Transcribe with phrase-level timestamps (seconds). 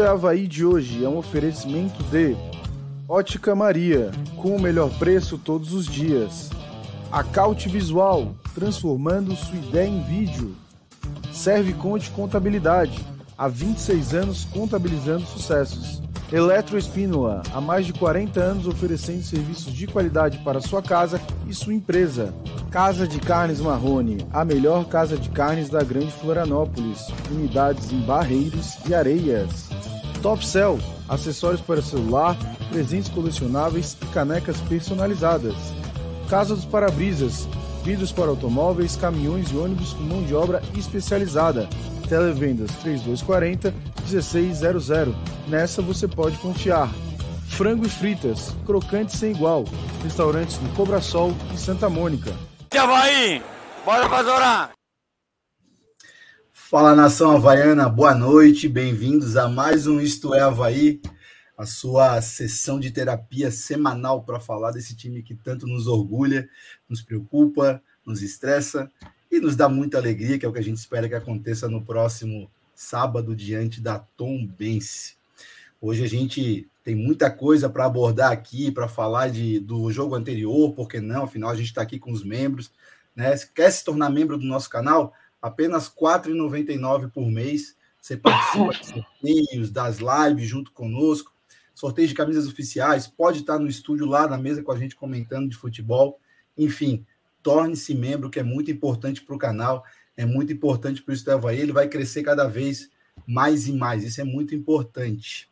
[0.00, 2.34] Isto é Havaí de hoje, é um oferecimento de
[3.06, 6.48] Ótica Maria, com o melhor preço todos os dias.
[7.12, 10.56] Acaute Visual, transformando sua ideia em vídeo.
[11.30, 12.98] Serve Conte Contabilidade,
[13.36, 16.00] há 26 anos contabilizando sucessos.
[16.32, 21.74] Eletroespínola, há mais de 40 anos oferecendo serviços de qualidade para sua casa e sua
[21.74, 22.32] empresa.
[22.70, 27.08] Casa de Carnes Marrone, a melhor casa de carnes da Grande Florianópolis.
[27.30, 29.68] Unidades em Barreiros e Areias.
[30.22, 32.36] Top Cell, acessórios para celular,
[32.70, 35.54] presentes colecionáveis e canecas personalizadas.
[36.28, 37.48] Casa dos Parabrisas,
[37.82, 41.68] vidros para automóveis, caminhões e ônibus com mão de obra especializada.
[42.08, 43.74] Televendas 3240
[44.08, 45.14] 1600.
[45.48, 46.90] Nessa você pode confiar.
[47.48, 49.64] Frango e fritas, crocante sem igual.
[50.02, 52.32] Restaurantes no Cobra Sol e Santa Mônica.
[52.76, 53.42] Havaí,
[53.84, 54.22] bora pra
[56.70, 61.00] Fala nação havaiana, boa noite, bem-vindos a mais um Isto é Havaí,
[61.58, 66.48] a sua sessão de terapia semanal para falar desse time que tanto nos orgulha,
[66.88, 68.88] nos preocupa, nos estressa
[69.28, 71.84] e nos dá muita alegria, que é o que a gente espera que aconteça no
[71.84, 75.16] próximo sábado diante da Tom Bense.
[75.80, 80.72] Hoje a gente tem muita coisa para abordar aqui, para falar de, do jogo anterior,
[80.72, 81.24] porque não?
[81.24, 82.70] Afinal, a gente está aqui com os membros.
[83.16, 83.36] Né?
[83.52, 85.12] Quer se tornar membro do nosso canal?
[85.40, 87.76] Apenas R$ 4,99 por mês.
[88.00, 91.32] Você participa de sorteios, das lives junto conosco,
[91.74, 95.48] sorteios de camisas oficiais, pode estar no estúdio lá na mesa com a gente comentando
[95.48, 96.18] de futebol.
[96.56, 97.04] Enfim,
[97.42, 99.84] torne-se membro, que é muito importante para o canal,
[100.16, 101.50] é muito importante para o Estevão.
[101.50, 102.90] Ele vai crescer cada vez
[103.26, 104.04] mais e mais.
[104.04, 105.50] Isso é muito importante.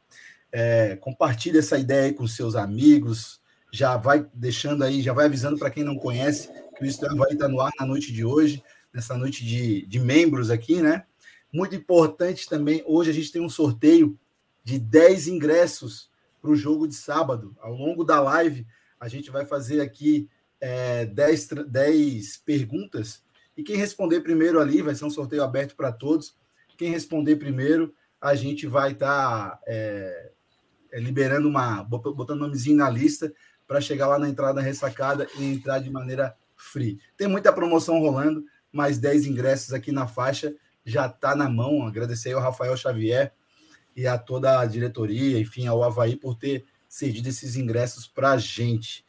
[0.51, 3.41] É, compartilhe essa ideia aí com seus amigos.
[3.71, 7.49] Já vai deixando aí, já vai avisando para quem não conhece que o Estevão estar
[7.49, 8.63] no ar na noite de hoje,
[8.93, 11.05] nessa noite de, de membros aqui, né?
[11.53, 14.19] Muito importante também, hoje a gente tem um sorteio
[14.63, 16.11] de 10 ingressos
[16.41, 17.57] para o jogo de sábado.
[17.59, 18.67] Ao longo da live,
[19.01, 20.29] a gente vai fazer aqui
[20.61, 23.23] é, 10, 10 perguntas.
[23.57, 26.37] E quem responder primeiro ali, vai ser um sorteio aberto para todos.
[26.77, 30.33] Quem responder primeiro, a gente vai estar tá, é,
[30.93, 31.83] é, liberando uma.
[31.83, 33.33] botando nomezinho na lista
[33.67, 37.01] para chegar lá na entrada ressacada e entrar de maneira free.
[37.17, 40.55] Tem muita promoção rolando, mais 10 ingressos aqui na faixa
[40.85, 41.87] já está na mão.
[41.87, 43.33] Agradecer ao Rafael Xavier
[43.97, 48.39] e a toda a diretoria, enfim, ao Havaí por ter cedido esses ingressos para a
[48.39, 49.05] gente.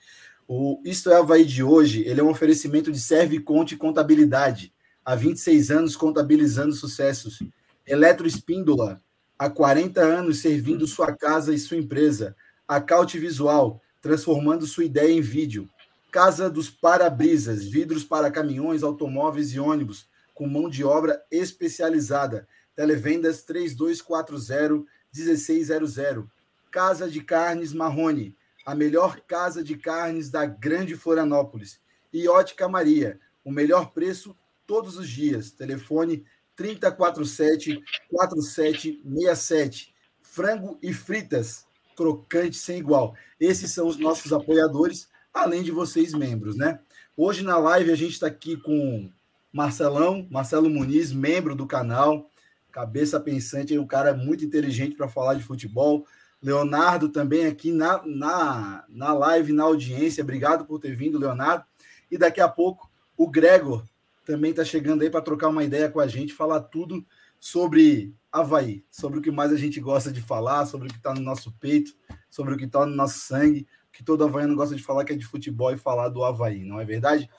[0.47, 4.73] O Isto é Havaí de hoje, ele é um oferecimento de Serve Conte Contabilidade.
[5.05, 7.39] Há 26 anos contabilizando sucessos.
[7.85, 9.01] Eletroespíndola,
[9.37, 12.35] há 40 anos servindo sua casa e sua empresa.
[12.67, 15.69] Acaute Visual, transformando sua ideia em vídeo.
[16.11, 22.47] Casa dos Parabrisas, vidros para caminhões, automóveis e ônibus, com mão de obra especializada.
[22.75, 26.25] Televendas 3240 1600.
[26.71, 28.35] Casa de Carnes Marrone,
[28.65, 31.79] a melhor casa de carnes da Grande Florianópolis.
[32.11, 34.35] E Ótica Maria, o melhor preço
[34.65, 35.51] todos os dias.
[35.51, 39.93] Telefone 3047 4767.
[40.21, 43.15] Frango e fritas, crocante sem igual.
[43.39, 46.79] Esses são os nossos apoiadores, além de vocês, membros, né?
[47.15, 49.09] Hoje na live a gente está aqui com
[49.51, 52.29] Marcelão, Marcelo Muniz, membro do canal,
[52.71, 56.05] cabeça pensante, um cara muito inteligente para falar de futebol.
[56.41, 60.23] Leonardo também aqui na, na, na live, na audiência.
[60.23, 61.65] Obrigado por ter vindo, Leonardo.
[62.09, 63.83] E daqui a pouco o Gregor
[64.25, 67.05] também está chegando aí para trocar uma ideia com a gente, falar tudo
[67.39, 71.13] sobre Havaí, sobre o que mais a gente gosta de falar, sobre o que está
[71.13, 71.93] no nosso peito,
[72.29, 73.67] sobre o que está no nosso sangue,
[73.99, 76.79] que todo havaiano gosta de falar que é de futebol e falar do Havaí, não
[76.79, 77.29] é verdade?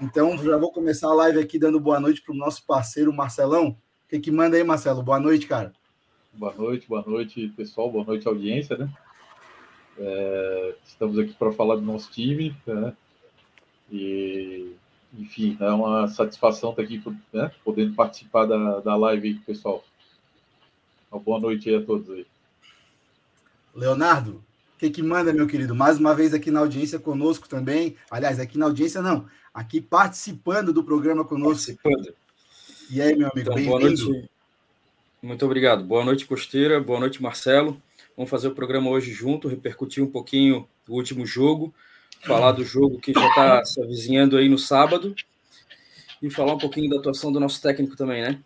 [0.00, 3.70] Então, já vou começar a live aqui dando boa noite para o nosso parceiro Marcelão.
[3.70, 5.02] O que, que manda aí, Marcelo?
[5.02, 5.72] Boa noite, cara.
[6.32, 7.90] Boa noite, boa noite, pessoal.
[7.90, 8.88] Boa noite, audiência, né?
[9.98, 12.92] É, estamos aqui para falar do nosso time, né?
[13.90, 14.72] E
[15.18, 17.02] enfim, é uma satisfação estar aqui,
[17.32, 19.84] né, podendo participar da, da live aí, pessoal.
[21.10, 22.24] Uma boa noite aí a todos aí.
[23.74, 24.44] Leonardo,
[24.90, 25.74] que, que manda, meu querido?
[25.74, 27.96] Mais uma vez aqui na audiência conosco também.
[28.10, 31.74] Aliás, aqui na audiência não, aqui participando do programa conosco.
[31.82, 32.14] Participando.
[32.90, 34.28] E aí, meu amigo, então, bem-vindo.
[35.22, 35.84] Muito obrigado.
[35.84, 36.80] Boa noite, Costeira.
[36.80, 37.80] Boa noite, Marcelo.
[38.16, 41.74] Vamos fazer o programa hoje junto, repercutir um pouquinho o último jogo
[42.24, 45.14] falar do jogo que já está se avizinhando aí no sábado
[46.22, 48.40] e falar um pouquinho da atuação do nosso técnico também, né?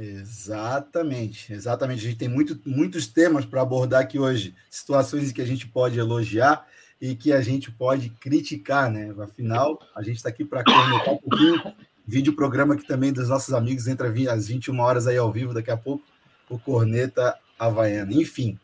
[0.00, 2.06] Exatamente, exatamente.
[2.06, 5.66] A gente tem muito, muitos temas para abordar aqui hoje, situações em que a gente
[5.66, 6.64] pode elogiar
[7.00, 9.12] e que a gente pode criticar, né?
[9.18, 11.74] Afinal, a gente está aqui para comentar um pouquinho.
[12.06, 15.70] Vídeo programa aqui também dos nossos amigos, entra às 21 horas aí ao vivo daqui
[15.70, 16.04] a pouco.
[16.48, 18.12] O Corneta Havaiana.
[18.12, 18.56] Enfim,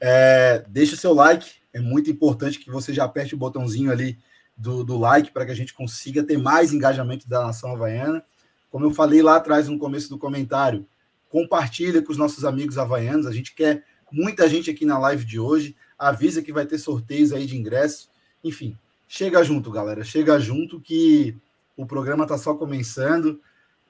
[0.00, 4.18] é, deixa seu like, é muito importante que você já aperte o botãozinho ali
[4.56, 8.24] do, do like para que a gente consiga ter mais engajamento da nação havaiana.
[8.74, 10.84] Como eu falei lá atrás no começo do comentário,
[11.28, 13.24] compartilha com os nossos amigos havaianos.
[13.24, 15.76] A gente quer muita gente aqui na live de hoje.
[15.96, 18.10] Avisa que vai ter sorteios aí de ingressos.
[18.42, 18.76] Enfim,
[19.06, 20.02] chega junto, galera.
[20.02, 21.38] Chega junto que
[21.76, 23.40] o programa está só começando.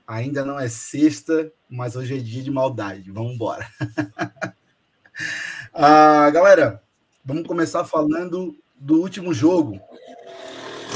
[0.07, 3.11] Ainda não é sexta, mas hoje é dia de maldade.
[3.11, 3.67] Vamos embora.
[5.73, 6.83] ah, galera,
[7.25, 9.81] vamos começar falando do último jogo.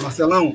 [0.02, 0.54] Marcelão,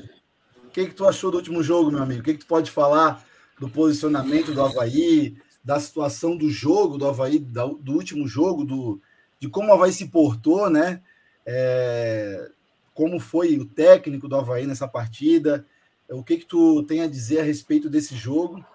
[0.74, 2.22] que, que tu achou do último jogo, meu amigo?
[2.22, 3.24] O que, que tu pode falar
[3.60, 9.00] do posicionamento do Havaí, da situação do jogo do Havaí, do último jogo, do,
[9.40, 11.02] de como o Havaí se portou, né?
[11.46, 12.50] É,
[12.94, 15.66] como foi o técnico do Havaí nessa partida?
[16.10, 18.66] O que, que tu tem a dizer a respeito desse jogo?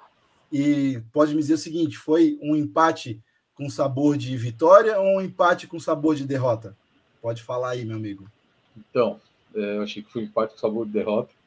[0.53, 3.21] E pode me dizer o seguinte: foi um empate
[3.55, 6.77] com sabor de vitória ou um empate com sabor de derrota?
[7.21, 8.31] Pode falar aí, meu amigo.
[8.77, 9.21] Então,
[9.55, 11.38] é, eu achei que foi um empate com sabor de derrota.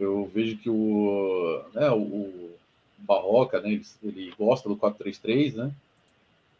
[0.00, 2.50] Eu vejo que o, né, o,
[2.98, 5.72] Barroca, né, ele, ele gosta do 4-3-3, né?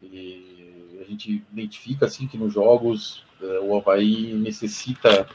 [0.03, 5.29] E a gente identifica assim que nos jogos é, o Havaí necessita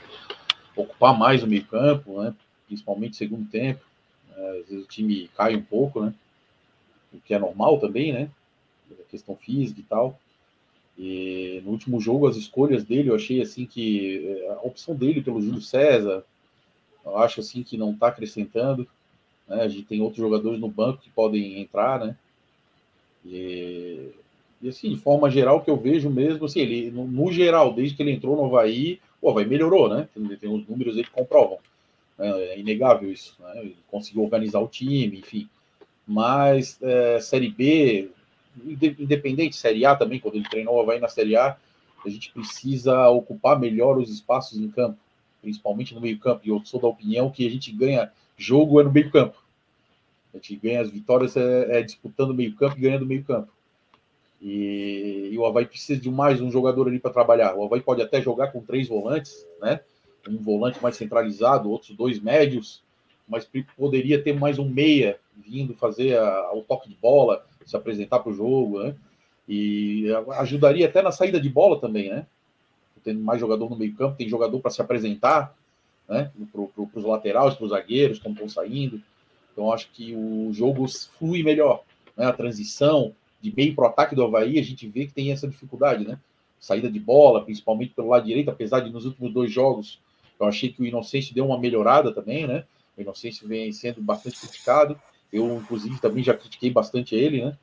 [0.76, 2.34] ocupar mais o meio-campo, né?
[2.68, 3.84] principalmente segundo tempo.
[4.36, 6.14] É, às vezes o time cai um pouco, né?
[7.14, 8.30] O que é normal também, né?
[8.92, 10.20] A questão física e tal.
[10.98, 15.22] E no último jogo, as escolhas dele, eu achei assim que é, a opção dele
[15.22, 16.24] pelo Júlio César,
[17.06, 18.88] eu acho assim que não está acrescentando.
[19.48, 19.62] Né?
[19.62, 22.16] A gente tem outros jogadores no banco que podem entrar, né?
[23.26, 24.12] E,
[24.62, 27.96] e assim, de forma geral, que eu vejo mesmo, assim, ele, no, no, geral, desde
[27.96, 30.08] que ele entrou no Havaí, o Havaí melhorou, né?
[30.14, 31.58] Tem, tem os números aí que comprovam.
[32.18, 32.30] Né?
[32.30, 33.62] É inegável isso, né?
[33.62, 35.50] Ele conseguiu organizar o time, enfim.
[36.08, 38.10] Mas é, Série B,
[38.64, 41.58] independente, Série A também, quando ele treinou o Havaí na Série A,
[42.06, 44.98] a gente precisa ocupar melhor os espaços em campo,
[45.46, 46.42] principalmente no meio campo.
[46.44, 49.38] E eu sou da opinião que a gente ganha jogo é no meio campo.
[50.34, 53.24] A gente ganha as vitórias é, é disputando o meio campo e ganhando o meio
[53.24, 53.52] campo.
[54.42, 57.56] E, e, o Havaí precisa de mais um jogador ali para trabalhar.
[57.56, 59.80] O Havaí pode até jogar com três volantes, né?
[60.28, 62.84] Um volante mais centralizado, outros dois médios,
[63.28, 63.48] mas
[63.78, 68.32] poderia ter mais um meia vindo fazer a, o toque de bola, se apresentar para
[68.32, 68.96] o jogo, né?
[69.48, 70.08] E
[70.40, 72.26] ajudaria até na saída de bola também, né?
[73.06, 75.56] Tendo mais jogador no meio campo, tem jogador para se apresentar,
[76.10, 76.32] né?
[76.52, 79.02] Para pro, os laterais, para os zagueiros, como estão saindo.
[79.54, 80.86] Então, acho que o jogo
[81.18, 81.84] flui melhor,
[82.18, 82.26] né?
[82.26, 85.48] A transição de meio para o ataque do Havaí, a gente vê que tem essa
[85.48, 86.20] dificuldade, né?
[86.60, 90.00] Saída de bola, principalmente pelo lado direito, apesar de nos últimos dois jogos
[90.40, 92.66] eu achei que o Inocêncio deu uma melhorada também, né?
[92.98, 95.00] O Inocêncio vem sendo bastante criticado.
[95.32, 97.58] Eu, inclusive, também já critiquei bastante ele, né?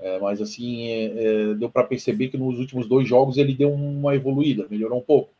[0.00, 3.72] É, mas, assim, é, é, deu para perceber que nos últimos dois jogos ele deu
[3.72, 5.30] uma evoluída, melhorou um pouco,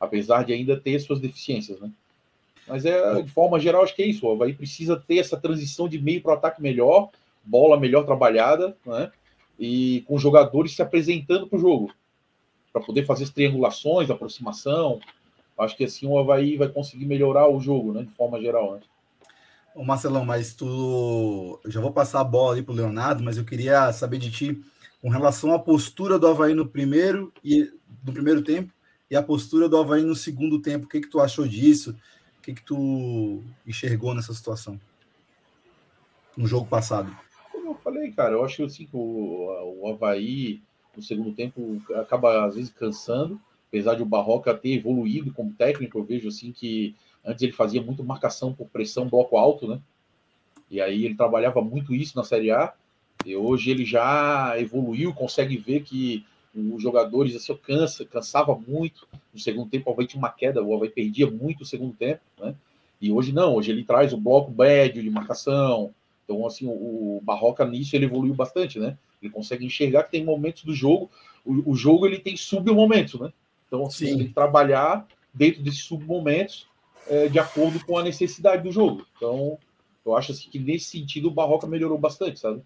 [0.00, 1.90] apesar de ainda ter suas deficiências, né?
[2.66, 4.26] Mas, é, de forma geral, acho que é isso.
[4.26, 7.10] O Havaí precisa ter essa transição de meio para o ataque melhor,
[7.44, 9.10] bola melhor trabalhada, né?
[9.58, 11.92] E com jogadores se apresentando para o jogo,
[12.72, 15.00] para poder fazer as triangulações, aproximação,
[15.58, 18.02] Acho que assim o Havaí vai conseguir melhorar o jogo, né?
[18.02, 18.80] De forma geral, né?
[19.78, 21.60] Ô Marcelão, mas tu.
[21.64, 24.28] Eu já vou passar a bola ali para o Leonardo, mas eu queria saber de
[24.28, 24.60] ti
[25.00, 27.72] com relação à postura do Havaí no primeiro e
[28.04, 28.72] no primeiro tempo
[29.08, 30.86] e a postura do Havaí no segundo tempo.
[30.86, 31.96] O que, que tu achou disso?
[32.40, 34.80] O que, que tu enxergou nessa situação?
[36.36, 37.16] No jogo passado.
[37.52, 40.60] Como eu falei, cara, eu acho assim, que o, o Havaí
[40.96, 45.98] no segundo tempo acaba às vezes cansando apesar de o Barroca ter evoluído como técnico,
[45.98, 49.80] eu vejo assim que antes ele fazia muito marcação por pressão, bloco alto, né?
[50.70, 52.72] E aí ele trabalhava muito isso na Série A.
[53.24, 59.06] E hoje ele já evoluiu, consegue ver que os jogadores assim, cansa, cansava muito.
[59.32, 62.20] No segundo tempo, o Havaí tinha uma queda, o Havaí perdia muito no segundo tempo,
[62.38, 62.54] né?
[63.00, 65.94] E hoje não, hoje ele traz o bloco médio de marcação.
[66.24, 68.96] Então, assim, o, o Barroca nisso ele evoluiu bastante, né?
[69.22, 71.10] Ele consegue enxergar que tem momentos do jogo,
[71.44, 73.32] o, o jogo ele tem submomentos, né?
[73.66, 74.18] Então, assim, Sim.
[74.18, 76.66] tem que trabalhar dentro desses submomentos
[77.08, 79.06] é, de acordo com a necessidade do jogo.
[79.16, 79.58] Então,
[80.04, 82.62] eu acho assim, que nesse sentido o Barroca melhorou bastante, sabe?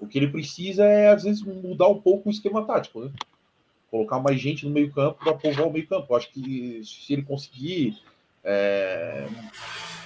[0.00, 3.10] O que ele precisa é, às vezes, mudar um pouco o esquema tático, né?
[3.90, 6.14] Colocar mais gente no meio-campo para povoar o meio-campo.
[6.14, 7.98] Acho que se ele conseguir
[8.44, 9.26] é,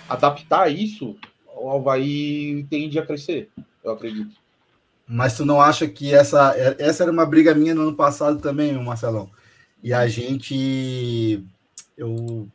[0.08, 1.16] adaptar isso,
[1.54, 3.50] o Havaí tende a crescer,
[3.84, 4.34] eu acredito.
[5.06, 8.72] Mas tu não acha que essa, essa era uma briga minha no ano passado também,
[8.72, 9.30] Marcelão?
[9.82, 11.44] E a gente.
[11.98, 12.48] Eu,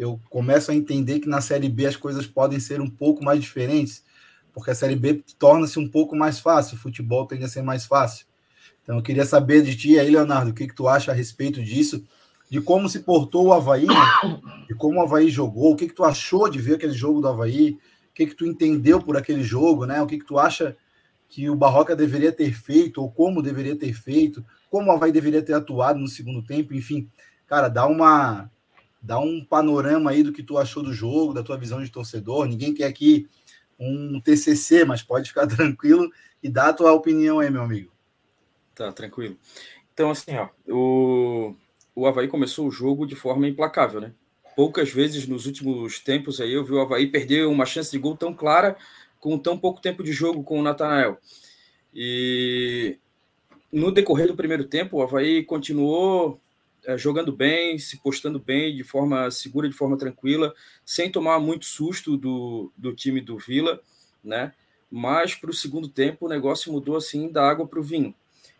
[0.00, 3.38] eu começo a entender que na Série B as coisas podem ser um pouco mais
[3.38, 4.02] diferentes,
[4.50, 7.84] porque a Série B torna-se um pouco mais fácil, o futebol tende a ser mais
[7.84, 8.24] fácil.
[8.82, 11.62] Então eu queria saber de ti aí, Leonardo, o que, que tu acha a respeito
[11.62, 12.02] disso,
[12.48, 13.94] de como se portou o Havaí, né?
[14.66, 17.28] de como o Havaí jogou, o que, que tu achou de ver aquele jogo do
[17.28, 20.00] Havaí, o que, que tu entendeu por aquele jogo, né?
[20.00, 20.74] O que, que tu acha
[21.28, 25.42] que o Barroca deveria ter feito, ou como deveria ter feito, como o Havaí deveria
[25.42, 27.06] ter atuado no segundo tempo, enfim.
[27.46, 28.50] Cara, dá uma
[29.02, 32.46] dá um panorama aí do que tu achou do jogo, da tua visão de torcedor.
[32.46, 33.28] Ninguém quer aqui
[33.78, 36.10] um TCC, mas pode ficar tranquilo
[36.42, 37.90] e dá a tua opinião aí, meu amigo.
[38.74, 39.36] Tá, tranquilo.
[39.92, 41.54] Então, assim, ó, o,
[41.94, 44.12] o Havaí começou o jogo de forma implacável, né?
[44.56, 48.16] Poucas vezes nos últimos tempos aí eu vi o Havaí perder uma chance de gol
[48.16, 48.76] tão clara
[49.18, 51.18] com tão pouco tempo de jogo com o Natanael.
[51.94, 52.98] E
[53.72, 56.40] no decorrer do primeiro tempo, o Havaí continuou
[56.96, 62.16] jogando bem, se postando bem, de forma segura, de forma tranquila, sem tomar muito susto
[62.16, 63.80] do, do time do Vila,
[64.22, 64.52] né?
[64.90, 68.14] Mas para o segundo tempo o negócio mudou assim da água para o vinho.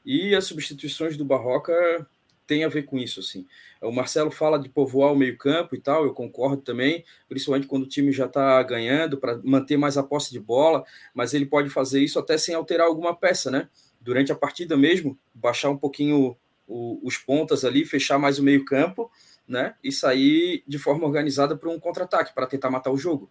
[0.04, 2.06] E as substituições do Barroca
[2.46, 3.46] tem a ver com isso, assim.
[3.80, 7.88] O Marcelo fala de povoar o meio-campo e tal, eu concordo também, principalmente quando o
[7.88, 10.84] time já está ganhando, para manter mais a posse de bola,
[11.14, 13.68] mas ele pode fazer isso até sem alterar alguma peça, né?
[14.00, 16.36] Durante a partida mesmo, baixar um pouquinho
[16.70, 19.10] o, os pontas ali, fechar mais o meio-campo,
[19.46, 19.74] né?
[19.82, 23.28] E sair de forma organizada para um contra-ataque, para tentar matar o jogo.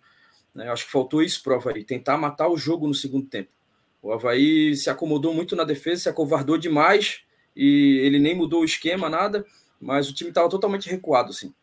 [0.53, 0.69] Né?
[0.69, 3.49] Acho que faltou isso para o Havaí, tentar matar o jogo no segundo tempo.
[4.01, 7.21] O Havaí se acomodou muito na defesa, se acovardou demais
[7.55, 9.45] e ele nem mudou o esquema, nada,
[9.79, 11.53] mas o time estava totalmente recuado, assim.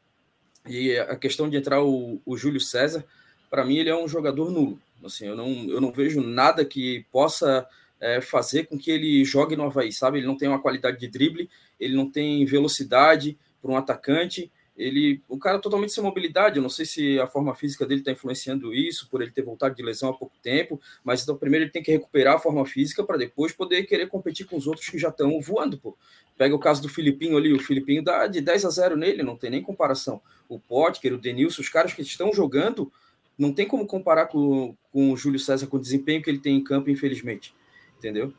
[0.67, 3.05] E a questão de entrar o, o Júlio César,
[3.51, 4.81] para mim ele é um jogador nulo.
[5.05, 7.67] Assim, eu não, eu não vejo nada que possa
[8.01, 10.19] é, fazer com que ele jogue no Havaí, sabe?
[10.19, 15.23] Ele não tem uma qualidade de drible, ele não tem velocidade para um atacante, ele,
[15.27, 18.75] o cara totalmente sem mobilidade, eu não sei se a forma física dele está influenciando
[18.75, 21.83] isso, por ele ter voltado de lesão há pouco tempo, mas então primeiro ele tem
[21.83, 25.09] que recuperar a forma física para depois poder querer competir com os outros que já
[25.09, 25.97] estão voando, pô.
[26.37, 29.37] Pega o caso do Filipinho ali, o Filipinho dá de 10 a 0 nele, não
[29.37, 30.21] tem nem comparação.
[30.47, 32.93] O Potker, o Denilson, os caras que estão jogando,
[33.39, 36.55] não tem como comparar com, com o Júlio César, com o desempenho que ele tem
[36.55, 37.55] em campo, infelizmente,
[37.97, 38.35] entendeu?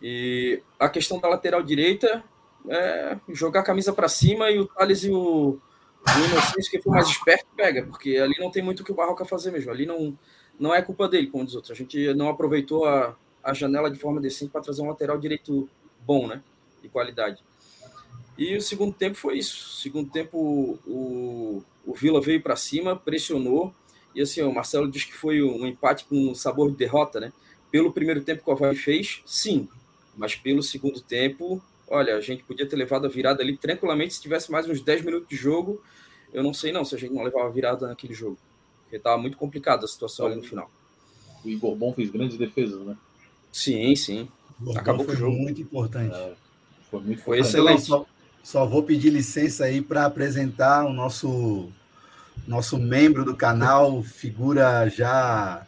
[0.00, 2.22] E a questão da lateral direita,
[2.68, 6.92] é, jogar a camisa para cima e o Thales e o, o Inocêncio, que foi
[6.92, 9.70] mais esperto, pega, porque ali não tem muito o que o Barroca fazer mesmo.
[9.70, 10.16] Ali não,
[10.58, 11.70] não é culpa dele, como diz outros.
[11.70, 15.68] A gente não aproveitou a, a janela de forma decente para trazer um lateral direito
[16.06, 16.42] bom, né?
[16.82, 17.42] De qualidade.
[18.36, 19.80] E o segundo tempo foi isso.
[19.80, 23.72] segundo tempo, o, o Vila veio para cima, pressionou.
[24.14, 27.32] E assim, o Marcelo diz que foi um empate com sabor de derrota, né?
[27.70, 29.68] Pelo primeiro tempo que o Havaí fez, sim.
[30.16, 34.22] Mas pelo segundo tempo, olha, a gente podia ter levado a virada ali tranquilamente se
[34.22, 35.82] tivesse mais uns 10 minutos de jogo.
[36.32, 38.38] Eu não sei não se a gente não levava a virada naquele jogo.
[38.82, 40.70] Porque estava muito complicada a situação ali no final.
[41.44, 42.96] O Igor Bom fez grandes defesas, né?
[43.52, 44.28] Sim, sim.
[44.76, 45.36] Acabou com o jogo.
[45.36, 46.14] muito importante.
[46.14, 46.34] É,
[46.90, 47.56] foi muito foi importante.
[47.56, 47.82] excelente.
[47.82, 48.06] Só,
[48.42, 51.70] só vou pedir licença aí para apresentar o nosso
[52.46, 55.66] nosso membro do canal, figura já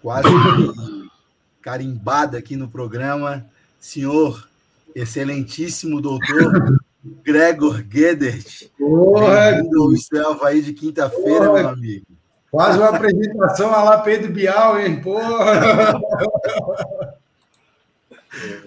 [0.00, 0.28] quase
[1.60, 3.44] carimbada aqui no programa,
[3.78, 4.48] senhor
[4.96, 6.78] excelentíssimo doutor
[7.22, 8.70] Gregor Gedert.
[8.78, 12.06] Bem-vindo ao Havaí de quinta-feira, meu amigo.
[12.50, 15.02] Quase uma apresentação a lá Pedro Bial, hein?
[15.02, 16.00] Porra!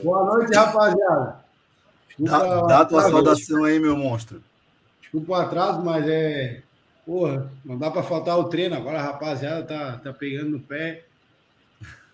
[0.03, 1.39] Boa noite, rapaziada.
[2.19, 4.43] Desculpa, dá, dá a tua saudação aí, meu monstro.
[5.01, 6.61] Desculpa o atraso, mas é.
[7.07, 8.75] Porra, não dá para faltar o treino.
[8.75, 11.05] Agora a rapaziada tá, tá pegando no pé.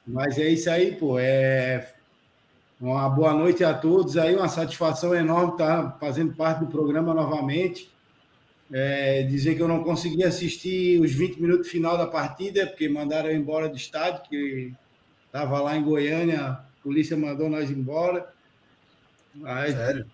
[0.07, 1.19] Mas é isso aí, pô.
[1.19, 1.94] É
[2.85, 7.89] uma boa noite a todos aí, uma satisfação enorme estar fazendo parte do programa novamente.
[8.71, 13.29] É, dizer que eu não consegui assistir os 20 minutos final da partida, porque mandaram
[13.29, 14.71] eu embora do estádio, que
[15.25, 18.31] estava lá em Goiânia, a polícia mandou nós embora.
[19.33, 20.05] Mas, Sério?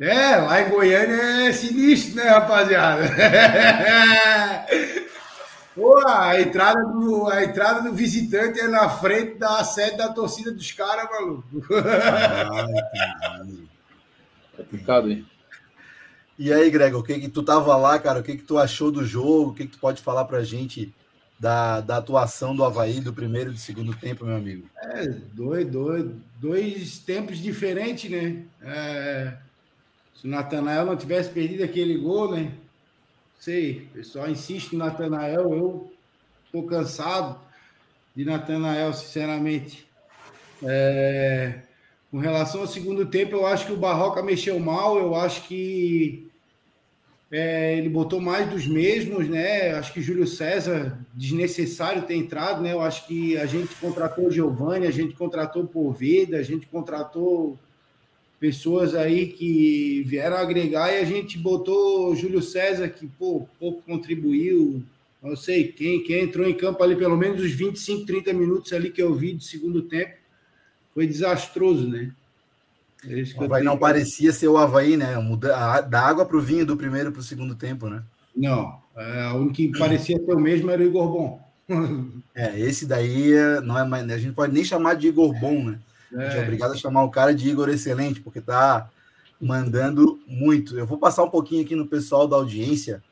[0.00, 3.04] É, lá em Goiânia é sinistro, né, rapaziada?
[5.74, 10.50] Pô, a entrada, do, a entrada do visitante é na frente da sede da torcida
[10.50, 11.46] dos caras, maluco.
[11.72, 12.66] Ah,
[14.58, 15.26] É picado, hein?
[16.38, 18.20] E aí, Greg, o que que tu tava lá, cara?
[18.20, 19.50] O que que tu achou do jogo?
[19.50, 20.92] O que que tu pode falar pra gente
[21.38, 24.66] da, da atuação do Havaí do primeiro e do segundo tempo, meu amigo?
[24.76, 28.44] É, dois, dois, dois tempos diferentes, né?
[28.62, 29.34] É,
[30.14, 32.52] se o Natanael não tivesse perdido aquele gol, né?
[33.40, 35.92] Sei, pessoal insiste no Natanael, eu
[36.44, 37.40] estou cansado
[38.14, 39.88] de Natanael, sinceramente.
[40.62, 41.60] É,
[42.10, 46.30] com relação ao segundo tempo, eu acho que o Barroca mexeu mal, eu acho que
[47.32, 49.72] é, ele botou mais dos mesmos, né?
[49.72, 52.72] Acho que Júlio César, desnecessário ter entrado, né?
[52.72, 57.58] Eu acho que a gente contratou Giovanni, a gente contratou Poveda, a gente contratou
[58.40, 64.82] pessoas aí que vieram agregar e a gente botou Júlio César, que pô, pouco contribuiu.
[65.22, 68.90] Não sei quem, quem entrou em campo ali, pelo menos os 25, 30 minutos ali
[68.90, 70.14] que eu vi de segundo tempo,
[70.94, 72.10] foi desastroso, né?
[73.06, 75.16] É o Havaí não parecia ser o Havaí, né?
[75.18, 78.02] Muda, da água para o vinho do primeiro para o segundo tempo, né?
[78.34, 81.50] Não, é, o único que parecia ser o mesmo era o Igor Bom.
[82.34, 85.78] é, esse daí não é mais, a gente pode nem chamar de Igor Bom, né?
[86.12, 88.90] A gente é, é obrigado a chamar o cara de Igor Excelente, porque tá
[89.40, 90.78] mandando muito.
[90.78, 93.02] Eu vou passar um pouquinho aqui no pessoal da audiência.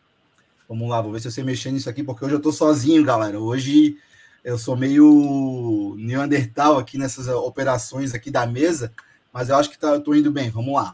[0.68, 3.04] Vamos lá, vou ver se eu sei mexer nisso aqui, porque hoje eu tô sozinho,
[3.04, 3.40] galera.
[3.40, 3.96] Hoje
[4.44, 8.92] eu sou meio Neandertal aqui nessas operações aqui da mesa,
[9.32, 10.50] mas eu acho que tá, eu tô indo bem.
[10.50, 10.92] Vamos lá.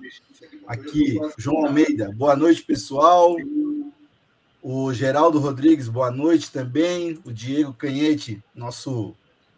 [0.67, 3.37] Aqui, João Almeida, boa noite, pessoal.
[4.63, 7.19] O Geraldo Rodrigues, boa noite também.
[7.25, 9.15] O Diego Canhete, nosso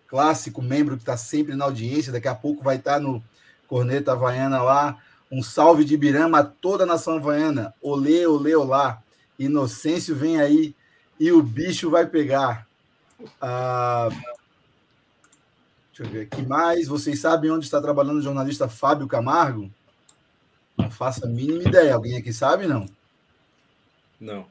[0.07, 3.23] clássico membro que está sempre na audiência, daqui a pouco vai estar tá no
[3.67, 4.99] Corneta Havaiana lá.
[5.31, 7.75] Um salve de Birama a toda a nação havaiana.
[7.83, 9.03] Olê, olê, olá.
[9.39, 10.75] Inocêncio vem aí
[11.19, 12.67] e o bicho vai pegar.
[13.41, 14.09] Ah,
[15.89, 16.87] deixa eu ver aqui mais.
[16.87, 19.71] Vocês sabem onde está trabalhando o jornalista Fábio Camargo?
[20.77, 21.95] Não faço a mínima ideia.
[21.95, 22.87] Alguém aqui sabe, não?
[24.21, 24.47] Não.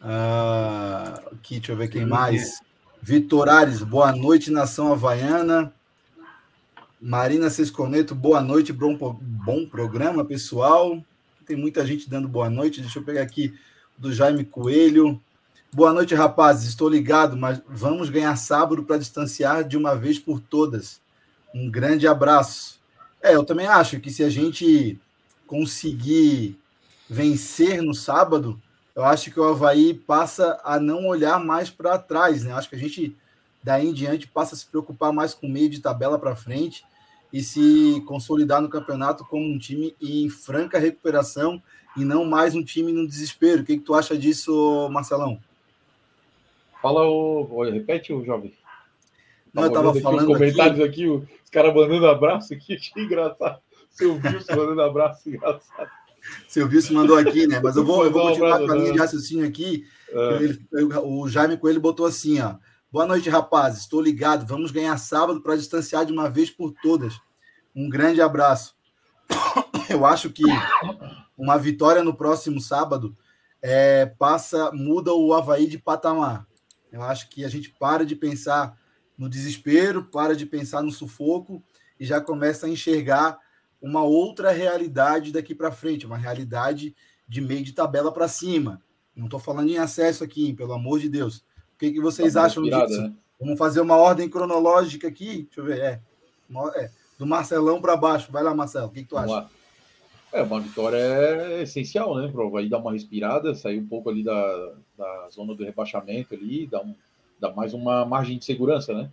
[0.00, 2.60] Ah, aqui, deixa eu ver quem mais.
[3.08, 5.72] Vitor Ares, boa noite, nação havaiana.
[7.00, 11.02] Marina Sesconeto, boa noite, bom, bom programa, pessoal.
[11.46, 12.82] Tem muita gente dando boa noite.
[12.82, 13.58] Deixa eu pegar aqui
[13.96, 15.18] do Jaime Coelho.
[15.72, 16.68] Boa noite, rapazes.
[16.68, 21.00] Estou ligado, mas vamos ganhar sábado para distanciar de uma vez por todas.
[21.54, 22.78] Um grande abraço.
[23.22, 25.00] É, eu também acho que se a gente
[25.46, 26.60] conseguir
[27.08, 28.60] vencer no sábado,
[28.98, 32.52] eu acho que o Havaí passa a não olhar mais para trás, né?
[32.52, 33.16] Acho que a gente,
[33.62, 36.84] daí em diante, passa a se preocupar mais com o meio de tabela para frente
[37.32, 41.62] e se consolidar no campeonato como um time em franca recuperação
[41.96, 43.62] e não mais um time no desespero.
[43.62, 45.38] O que, que tu acha disso, Marcelão?
[46.82, 47.62] Fala o.
[47.70, 48.52] Repete o jovem.
[49.54, 50.32] Não, eu tava falando.
[50.32, 53.60] Os comentários aqui, aqui os caras mandando abraço aqui, que engraçado.
[53.92, 55.97] Seu Wilson mandando abraço, engraçado.
[56.48, 57.60] Seu Wilson mandou aqui, né?
[57.62, 59.86] Mas eu vou, eu vou continuar com a linha de raciocínio aqui.
[60.10, 60.42] É.
[60.42, 60.66] Ele,
[61.02, 62.56] o Jaime Coelho botou assim, ó.
[62.90, 63.80] Boa noite, rapazes.
[63.80, 64.46] Estou ligado.
[64.46, 67.20] Vamos ganhar sábado para distanciar de uma vez por todas.
[67.74, 68.74] Um grande abraço.
[69.90, 70.44] Eu acho que
[71.36, 73.16] uma vitória no próximo sábado
[73.60, 76.46] é, passa, muda o Havaí de patamar.
[76.90, 78.76] Eu acho que a gente para de pensar
[79.16, 81.62] no desespero, para de pensar no sufoco
[81.98, 83.38] e já começa a enxergar
[83.80, 86.94] uma outra realidade daqui para frente, uma realidade
[87.26, 88.82] de meio de tabela para cima.
[89.14, 91.38] Não estou falando em acesso aqui, pelo amor de Deus.
[91.38, 93.02] O que, que vocês tá acham disso?
[93.02, 93.12] Né?
[93.38, 95.44] Vamos fazer uma ordem cronológica aqui.
[95.44, 95.78] Deixa eu ver.
[95.78, 96.00] É,
[96.76, 98.32] é do Marcelão para baixo.
[98.32, 98.86] Vai lá, Marcelo.
[98.86, 99.42] O que, que tu Vamos acha?
[99.42, 99.50] Lá.
[100.32, 102.28] É, uma vitória é essencial, né?
[102.28, 106.66] Para aí dar uma respirada, sair um pouco ali da, da zona do rebaixamento ali,
[106.66, 106.94] dar, um,
[107.40, 109.10] dar mais uma margem de segurança, né?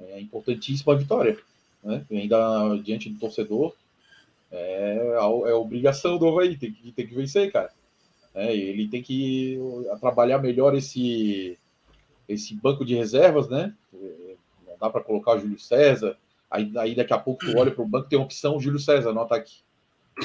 [0.00, 1.38] É importantíssima a vitória,
[1.82, 2.04] né?
[2.10, 3.72] Ainda diante do torcedor,
[4.52, 7.72] é, é obrigação do Havaí, tem que, tem que vencer, cara.
[8.34, 9.58] É, ele tem que
[10.00, 11.58] trabalhar melhor esse,
[12.28, 13.74] esse banco de reservas, né?
[13.92, 16.16] Não dá para colocar o Júlio César.
[16.50, 19.20] Aí, aí daqui a pouco tu olha para o banco tem opção Júlio César no
[19.20, 19.60] ataque.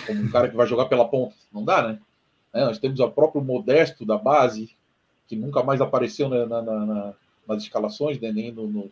[0.06, 1.36] Como um cara que vai jogar pela ponta.
[1.52, 2.00] Não dá, né?
[2.54, 4.76] É, nós temos o próprio Modesto da base,
[5.28, 7.14] que nunca mais apareceu na, na, na,
[7.48, 8.32] nas escalações, né?
[8.32, 8.92] nem no, no,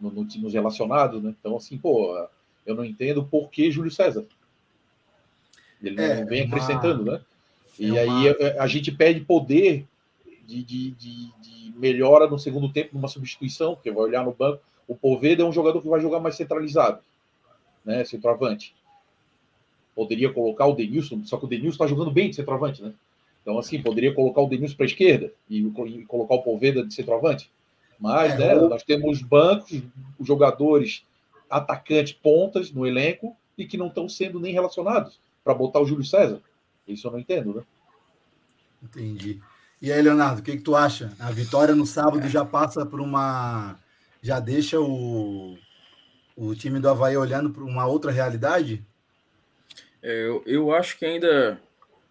[0.00, 1.34] no, nos relacionados, né?
[1.38, 2.16] Então, assim, pô,
[2.64, 4.24] eu não entendo por que Júlio César.
[5.88, 7.12] Ele é, não vem acrescentando, uma...
[7.12, 7.20] né?
[7.78, 9.84] E é aí a, a, gente pede poder
[10.46, 14.62] de, de, de, de, melhora no segundo tempo, numa substituição, porque vai olhar no banco.
[14.86, 17.00] O Poveda é um jogador que vai jogar mais centralizado,
[17.84, 18.04] né?
[18.04, 18.74] Centroavante.
[19.94, 22.92] Poderia colocar o Denilson, só que o Denilson está jogando bem de centroavante, né?
[23.42, 26.94] Então, assim, poderia colocar o Denilson para a esquerda e, e, colocar o Poveda de
[26.94, 27.50] centroavante.
[27.98, 29.82] Mas, é, né, nós temos bancos,
[30.20, 31.04] jogadores
[31.48, 36.04] atacantes pontas no elenco e que não estão sendo nem relacionados para botar o Júlio
[36.04, 36.40] César.
[36.88, 37.62] Isso eu não entendo, né?
[38.82, 39.40] Entendi.
[39.80, 41.12] E aí, Leonardo, o que, que tu acha?
[41.18, 43.78] A vitória no sábado já passa por uma.
[44.22, 45.58] Já deixa o,
[46.34, 48.84] o time do Havaí olhando para uma outra realidade?
[50.02, 51.60] É, eu, eu acho que ainda.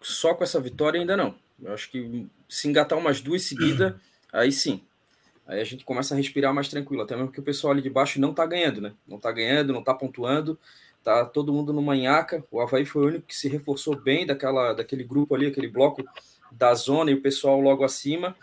[0.00, 1.34] Só com essa vitória, ainda não.
[1.60, 3.94] Eu acho que se engatar umas duas seguidas,
[4.32, 4.82] aí sim.
[5.46, 7.90] Aí a gente começa a respirar mais tranquilo, até mesmo porque o pessoal ali de
[7.90, 8.92] baixo não tá ganhando, né?
[9.06, 10.58] Não tá ganhando, não tá pontuando.
[11.04, 12.42] Tá todo mundo no manhaca.
[12.50, 16.02] O Havaí foi o único que se reforçou bem daquela, daquele grupo ali, aquele bloco
[16.50, 18.34] da zona e o pessoal logo acima.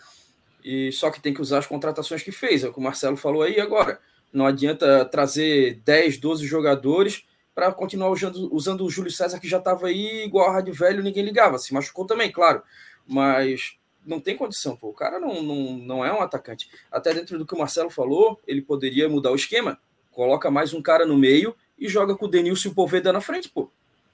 [0.63, 3.17] E só que tem que usar as contratações que fez, é o que o Marcelo
[3.17, 3.99] falou aí agora.
[4.31, 9.57] Não adianta trazer 10, 12 jogadores para continuar usando, usando o Júlio César, que já
[9.57, 11.57] estava aí igual a Rádio Velho, ninguém ligava.
[11.57, 12.61] Se machucou também, claro.
[13.07, 14.89] Mas não tem condição, pô.
[14.89, 16.69] O cara não, não, não é um atacante.
[16.91, 19.79] Até dentro do que o Marcelo falou, ele poderia mudar o esquema.
[20.11, 23.19] Coloca mais um cara no meio e joga com o Denilson e o Poveda na
[23.19, 23.69] frente, pô.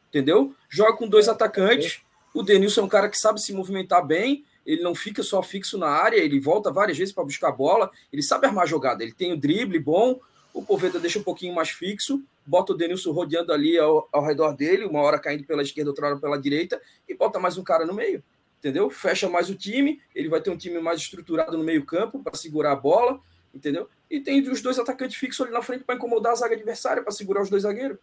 [0.10, 0.56] Entendeu?
[0.70, 2.02] Joga com dois atacantes.
[2.34, 4.46] O Denilson é um cara que sabe se movimentar bem.
[4.66, 7.92] Ele não fica só fixo na área, ele volta várias vezes para buscar a bola.
[8.12, 9.04] Ele sabe armar a jogada.
[9.04, 10.20] Ele tem o drible bom.
[10.54, 12.24] O Poveda deixa um pouquinho mais fixo.
[12.46, 16.08] Bota o Denilson rodeando ali ao, ao redor dele, uma hora caindo pela esquerda, outra
[16.08, 16.82] hora pela direita.
[17.08, 18.24] E bota mais um cara no meio
[18.60, 18.90] entendeu?
[18.90, 22.72] Fecha mais o time, ele vai ter um time mais estruturado no meio-campo para segurar
[22.72, 23.20] a bola,
[23.54, 23.90] entendeu?
[24.10, 27.12] E tem os dois atacantes fixos ali na frente para incomodar a zaga adversária, para
[27.12, 27.98] segurar os dois zagueiros.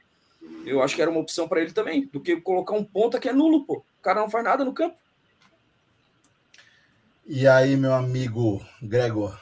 [0.66, 3.28] Eu acho que era uma opção para ele também, do que colocar um ponta que
[3.28, 3.78] é nulo, pô.
[3.78, 4.96] O cara não faz nada no campo.
[7.26, 9.38] E aí, meu amigo Gregor?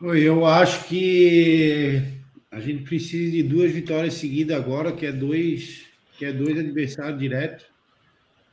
[0.00, 2.02] Eu acho que
[2.50, 5.86] a gente precisa de duas vitórias seguidas agora, que é dois,
[6.18, 7.66] que é dois adversários diretos.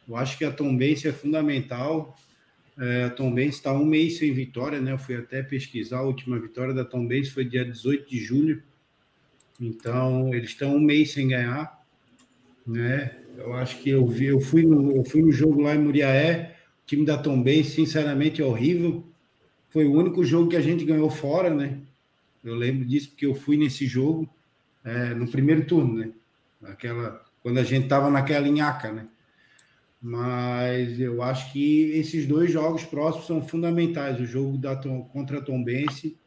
[0.07, 2.17] Eu acho que a Tombense é fundamental.
[2.79, 4.93] É, Tombense está um mês sem vitória, né?
[4.93, 5.97] Eu fui até pesquisar.
[5.97, 8.63] A última vitória da Tombense foi dia 18 de julho.
[9.59, 11.83] Então, eles estão um mês sem ganhar,
[12.65, 13.17] né?
[13.37, 16.55] Eu acho que eu vi, eu fui no, eu fui no jogo lá em Muriaé.
[16.83, 19.03] O time da Tombense, sinceramente, é horrível.
[19.69, 21.79] Foi o único jogo que a gente ganhou fora, né?
[22.41, 24.27] Eu lembro disso porque eu fui nesse jogo
[24.85, 26.11] é, no primeiro turno, né?
[26.63, 29.05] Aquela, quando a gente estava naquela linhaca, né?
[30.01, 34.75] Mas eu acho que esses dois jogos próximos são fundamentais, o jogo da
[35.11, 36.17] contra a Tombense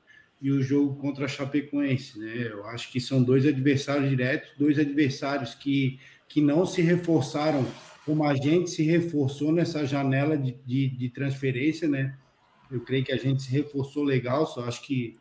[0.42, 2.48] e o jogo contra a Chapecoense, né?
[2.50, 7.66] Eu acho que são dois adversários diretos, dois adversários que, que não se reforçaram
[8.04, 12.16] como a gente se reforçou nessa janela de, de, de transferência, né?
[12.70, 15.16] Eu creio que a gente se reforçou legal, só acho que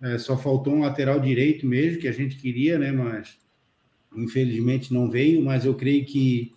[0.00, 2.92] é, só faltou um lateral direito mesmo, que a gente queria, né?
[2.92, 3.38] Mas
[4.16, 6.54] infelizmente não veio, mas eu creio que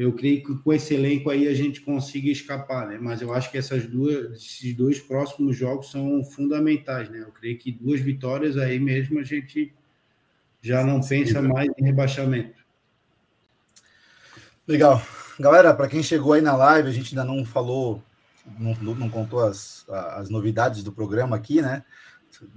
[0.00, 2.98] eu creio que com esse elenco aí a gente consiga escapar, né?
[2.98, 7.20] Mas eu acho que essas duas, esses dois próximos jogos são fundamentais, né?
[7.20, 9.74] Eu creio que duas vitórias aí mesmo a gente
[10.62, 12.64] já não pensa mais em rebaixamento.
[14.66, 15.02] Legal.
[15.38, 18.02] Galera, para quem chegou aí na live, a gente ainda não falou,
[18.58, 21.84] não, não contou as, as novidades do programa aqui, né?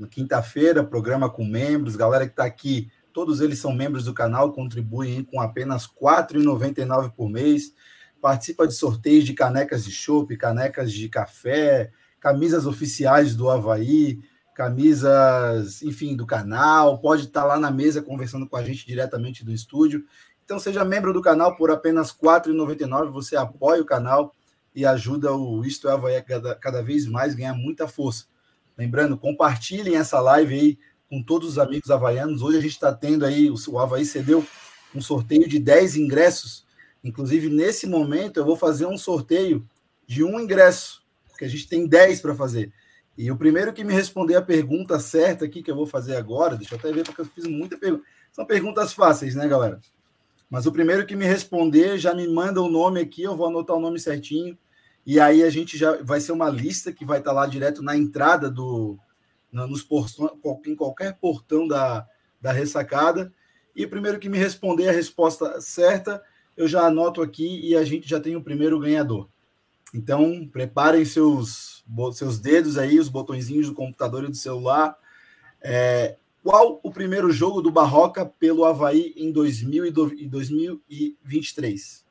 [0.09, 5.23] Quinta-feira, programa com membros, galera que está aqui Todos eles são membros do canal, contribuem
[5.23, 7.73] com apenas R$ 4,99 por mês.
[8.19, 14.19] Participa de sorteios de canecas de chopp, canecas de café, camisas oficiais do Havaí,
[14.55, 16.99] camisas, enfim, do canal.
[16.99, 20.03] Pode estar lá na mesa conversando com a gente diretamente do estúdio.
[20.43, 23.11] Então, seja membro do canal por apenas R$ 4,99.
[23.11, 24.35] Você apoia o canal
[24.73, 28.25] e ajuda o Isto é Havaí a cada, cada vez mais ganhar muita força.
[28.77, 30.79] Lembrando, compartilhem essa live aí
[31.13, 32.41] com todos os amigos havaianos.
[32.41, 34.43] Hoje a gente está tendo aí, o Havaí cedeu
[34.95, 36.65] um sorteio de 10 ingressos.
[37.03, 39.63] Inclusive, nesse momento, eu vou fazer um sorteio
[40.07, 42.73] de um ingresso, porque a gente tem 10 para fazer.
[43.15, 46.57] E o primeiro que me responder a pergunta certa aqui, que eu vou fazer agora,
[46.57, 48.03] deixa eu até ver, porque eu fiz muita pergunta.
[48.31, 49.79] São perguntas fáceis, né, galera?
[50.49, 53.75] Mas o primeiro que me responder já me manda o nome aqui, eu vou anotar
[53.75, 54.57] o nome certinho.
[55.05, 57.95] E aí a gente já vai ser uma lista que vai estar lá direto na
[57.95, 58.97] entrada do,
[59.53, 60.31] nos portões,
[60.65, 62.07] em qualquer portão da,
[62.41, 63.31] da ressacada.
[63.75, 66.21] E o primeiro que me responder a resposta certa,
[66.57, 69.29] eu já anoto aqui e a gente já tem o primeiro ganhador.
[69.93, 74.97] Então, preparem seus, seus dedos aí, os botõezinhos do computador e do celular.
[75.61, 82.03] É, qual o primeiro jogo do Barroca pelo Havaí em 2000 e 2023?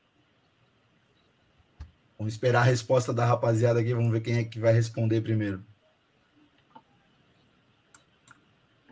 [2.17, 5.65] Vamos esperar a resposta da rapaziada aqui, vamos ver quem é que vai responder primeiro.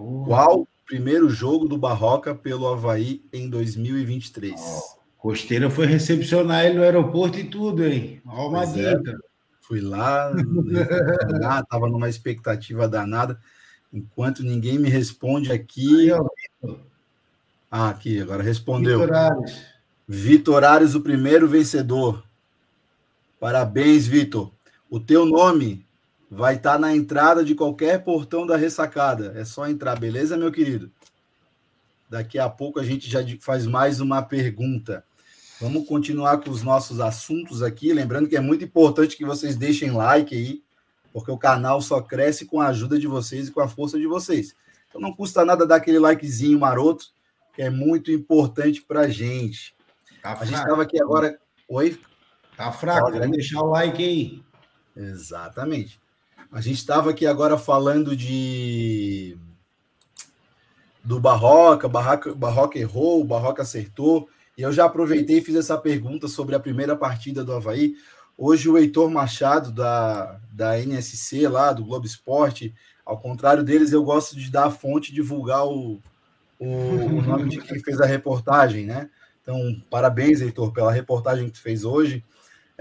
[0.00, 0.26] Porra.
[0.26, 4.58] Qual o primeiro jogo do Barroca pelo Havaí em 2023?
[4.58, 8.22] Oh, Costeira foi recepcionar ele no aeroporto e tudo, hein?
[8.24, 9.10] Olha uma dica.
[9.10, 9.30] É.
[9.60, 10.32] Fui lá,
[11.60, 13.38] estava numa expectativa danada.
[13.92, 16.10] Enquanto ninguém me responde aqui.
[16.10, 16.76] Aí,
[17.70, 19.00] ah, aqui, agora respondeu.
[19.00, 19.62] Vitor Ares.
[20.08, 22.24] Vitor Ares, o primeiro vencedor.
[23.38, 24.50] Parabéns, Vitor.
[24.88, 25.86] O teu nome
[26.30, 29.32] vai estar tá na entrada de qualquer portão da ressacada.
[29.36, 30.90] É só entrar, beleza, meu querido?
[32.08, 35.04] Daqui a pouco a gente já faz mais uma pergunta.
[35.60, 37.92] Vamos continuar com os nossos assuntos aqui.
[37.92, 40.62] Lembrando que é muito importante que vocês deixem like aí,
[41.12, 44.06] porque o canal só cresce com a ajuda de vocês e com a força de
[44.06, 44.54] vocês.
[44.88, 47.06] Então não custa nada dar aquele likezinho maroto,
[47.54, 49.74] que é muito importante para a gente.
[50.22, 51.38] a gente estava aqui agora.
[51.68, 52.00] Oi?
[52.56, 54.42] Tá fraco, vamos deixar o like aí.
[54.96, 56.00] Exatamente.
[56.52, 59.38] A gente estava aqui agora falando de
[61.02, 66.28] do Barroca, Barroca, Barroca errou, Barroca acertou, e eu já aproveitei e fiz essa pergunta
[66.28, 67.94] sobre a primeira partida do Havaí.
[68.36, 74.02] Hoje o Heitor Machado, da, da NSC lá, do Globo Esporte, ao contrário deles, eu
[74.02, 76.00] gosto de dar a fonte, divulgar o,
[76.58, 79.08] o, o nome de quem fez a reportagem, né?
[79.40, 82.24] Então, parabéns, Heitor, pela reportagem que tu fez hoje.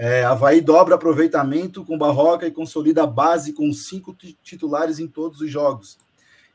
[0.02, 5.42] É, Havaí dobra aproveitamento com Barroca e consolida a base com cinco titulares em todos
[5.42, 5.98] os jogos.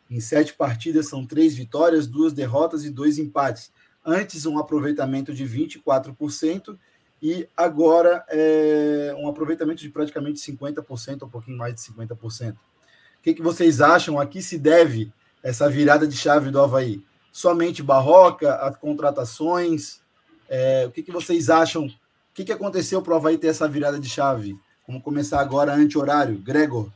[0.09, 3.71] Em sete partidas são três vitórias, duas derrotas e dois empates.
[4.03, 6.75] Antes, um aproveitamento de 24%
[7.21, 12.53] e agora é um aproveitamento de praticamente 50%, um pouquinho mais de 50%.
[12.53, 12.57] O
[13.21, 14.19] que, que vocês acham?
[14.19, 16.99] A que se deve essa virada de chave do Havaí?
[17.31, 20.01] Somente Barroca, as contratações?
[20.49, 21.87] É, o que, que vocês acham?
[22.35, 24.59] O que, que aconteceu para o Havaí ter essa virada de chave?
[24.85, 26.37] Vamos começar agora anti-horário.
[26.37, 26.91] Gregor.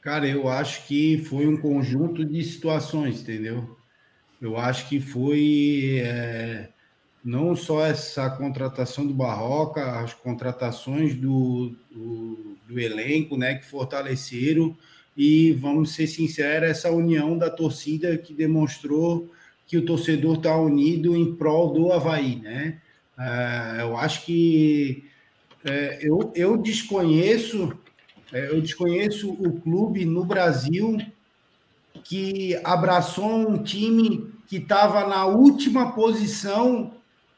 [0.00, 3.76] Cara, eu acho que foi um conjunto de situações, entendeu?
[4.40, 6.68] Eu acho que foi é,
[7.24, 14.76] não só essa contratação do Barroca, as contratações do, do, do, elenco, né, que fortaleceram,
[15.16, 19.28] e vamos ser sinceros, essa união da torcida que demonstrou
[19.66, 22.80] que o torcedor está unido em prol do Havaí, né?
[23.18, 25.04] É, eu acho que
[25.64, 27.76] é, eu, eu desconheço
[28.32, 30.98] é, eu desconheço o clube no Brasil
[32.04, 36.92] que abraçou um time que estava na última posição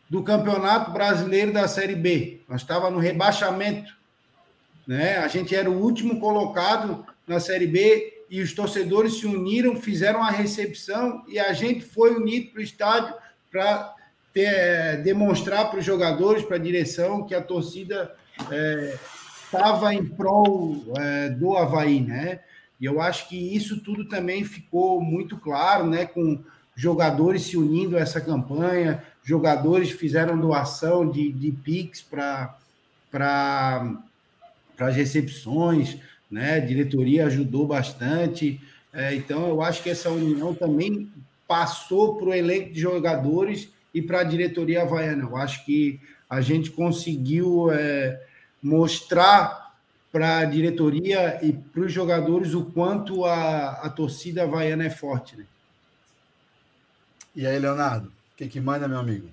[0.08, 2.40] do Campeonato Brasileiro da Série B.
[2.48, 3.96] Nós estava no rebaixamento,
[4.86, 5.18] né?
[5.18, 10.22] A gente era o último colocado na Série B e os torcedores se uniram, fizeram
[10.22, 13.14] a recepção e a gente foi unido para o estádio
[13.50, 13.94] para
[14.34, 18.14] é, demonstrar para os jogadores, para a direção que a torcida
[18.50, 18.96] é,
[19.44, 22.40] estava em prol é, do Havaí, né?
[22.80, 26.06] E eu acho que isso tudo também ficou muito claro, né?
[26.06, 26.42] Com
[26.74, 32.56] jogadores se unindo a essa campanha, jogadores fizeram doação de, de Pix para
[34.78, 35.98] as recepções,
[36.30, 36.54] né?
[36.54, 38.60] A diretoria ajudou bastante.
[38.92, 41.10] É, então, eu acho que essa união também
[41.46, 45.24] passou para o elenco de jogadores e para a diretoria havaiana.
[45.24, 47.70] Eu acho que a gente conseguiu.
[47.72, 48.30] É,
[48.62, 49.74] mostrar
[50.12, 55.36] para a diretoria e para os jogadores o quanto a, a torcida havaiana é forte.
[55.36, 55.46] Né?
[57.34, 59.28] E aí, Leonardo, o que, que manda, meu amigo?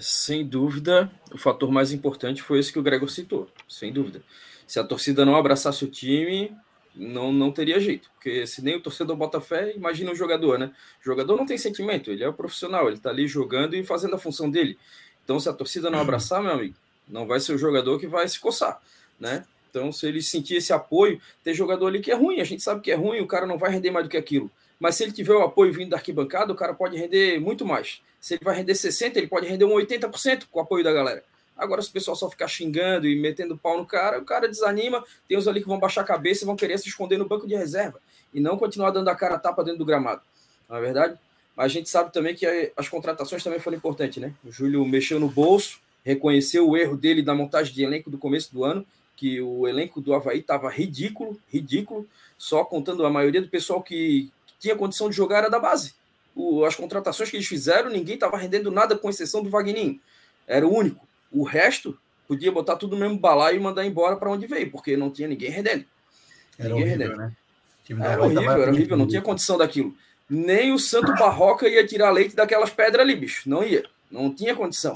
[0.00, 4.20] Sem dúvida, o fator mais importante foi esse que o Gregor citou, sem dúvida.
[4.66, 6.54] Se a torcida não abraçasse o time,
[6.98, 8.10] não, não teria jeito.
[8.14, 10.72] Porque se nem o torcedor bota fé, imagina o jogador, né?
[11.00, 14.16] O jogador não tem sentimento, ele é o profissional, ele está ali jogando e fazendo
[14.16, 14.76] a função dele.
[15.24, 16.74] Então, se a torcida não abraçar, meu amigo,
[17.08, 18.80] não vai ser o jogador que vai se coçar,
[19.18, 19.44] né?
[19.70, 22.80] Então, se ele sentir esse apoio, tem jogador ali que é ruim, a gente sabe
[22.80, 24.50] que é ruim, o cara não vai render mais do que aquilo.
[24.80, 28.00] Mas se ele tiver o apoio vindo da arquibancada, o cara pode render muito mais.
[28.20, 31.22] Se ele vai render 60%, ele pode render um 80% com o apoio da galera.
[31.58, 35.04] Agora, se o pessoal só ficar xingando e metendo pau no cara, o cara desanima.
[35.28, 37.48] Tem uns ali que vão baixar a cabeça e vão querer se esconder no banco
[37.48, 38.00] de reserva
[38.32, 40.22] e não continuar dando a cara a tapa dentro do gramado.
[40.68, 41.18] Não é verdade?
[41.56, 44.32] Mas a gente sabe também que as contratações também foram importantes, né?
[44.44, 48.52] O Júlio mexeu no bolso, reconheceu o erro dele da montagem de elenco do começo
[48.52, 53.48] do ano, que o elenco do Havaí estava ridículo, ridículo, só contando a maioria do
[53.48, 55.94] pessoal que tinha condição de jogar era da base.
[56.36, 60.00] O, as contratações que eles fizeram, ninguém estava rendendo nada, com exceção do Vagninho.
[60.46, 61.07] Era o único.
[61.30, 64.96] O resto podia botar tudo no mesmo balaio e mandar embora para onde veio, porque
[64.96, 65.84] não tinha ninguém rendendo.
[66.58, 67.18] Era ninguém horrível, rendendo.
[67.18, 67.36] Né?
[68.06, 69.94] Era horrível, era horrível, não tinha condição daquilo.
[70.28, 73.48] Nem o Santo Barroca ia tirar leite daquelas pedras ali, bicho.
[73.48, 73.84] Não ia.
[74.10, 74.94] Não tinha condição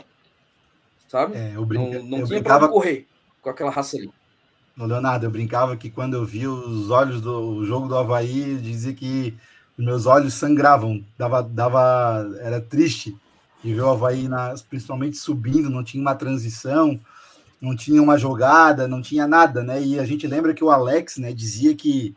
[1.12, 1.36] sabe?
[1.36, 1.98] É, eu brinca...
[1.98, 2.60] Não, não eu tinha brincava...
[2.60, 3.06] para correr
[3.42, 4.10] com aquela raça ali.
[4.74, 9.36] Leonardo, eu brincava que quando eu vi os olhos do jogo do Havaí, dizia que
[9.76, 13.14] meus olhos sangravam, dava, dava, era triste
[13.62, 16.98] de ver o Havaí, na, principalmente subindo, não tinha uma transição,
[17.60, 19.82] não tinha uma jogada, não tinha nada, né?
[19.82, 22.14] E a gente lembra que o Alex, né, dizia que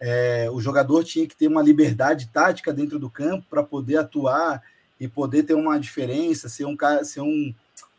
[0.00, 4.62] é, o jogador tinha que ter uma liberdade tática dentro do campo para poder atuar
[4.98, 7.54] e poder ter uma diferença, ser um cara, ser um,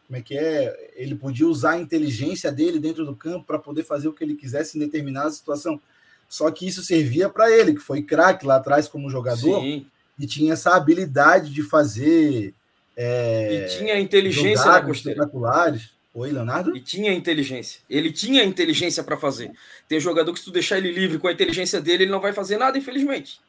[0.06, 0.94] como é que é?
[0.96, 4.36] Ele podia usar a inteligência dele dentro do campo para poder fazer o que ele
[4.36, 5.82] quisesse em determinada situação.
[6.30, 9.86] Só que isso servia para ele, que foi craque lá atrás como jogador, Sim.
[10.18, 12.54] e tinha essa habilidade de fazer.
[12.98, 15.96] É, e tinha inteligência na espetaculares.
[16.14, 16.76] Oi, Leonardo?
[16.76, 17.82] E tinha inteligência.
[17.90, 19.52] Ele tinha inteligência para fazer.
[19.86, 22.32] Tem jogador que se tu deixar ele livre com a inteligência dele, ele não vai
[22.32, 23.42] fazer nada, infelizmente.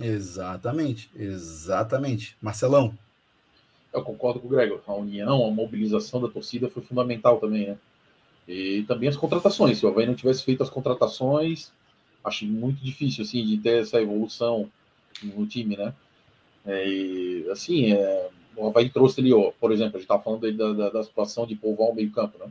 [0.00, 2.34] Exatamente, exatamente.
[2.40, 2.96] Marcelão.
[3.92, 4.80] Eu concordo com o Gregor.
[4.86, 7.76] A união, a mobilização da torcida foi fundamental também, né?
[8.48, 9.78] E também as contratações.
[9.78, 11.70] Se o Havaí não tivesse feito as contratações,
[12.24, 14.70] acho muito difícil, assim, de ter essa evolução
[15.22, 15.92] no time, né?
[16.64, 20.52] É, e, assim, é, o Havaí trouxe ali, ó, por exemplo, a gente estava falando
[20.52, 22.50] da, da, da, situação de povoar o meio-campo, né?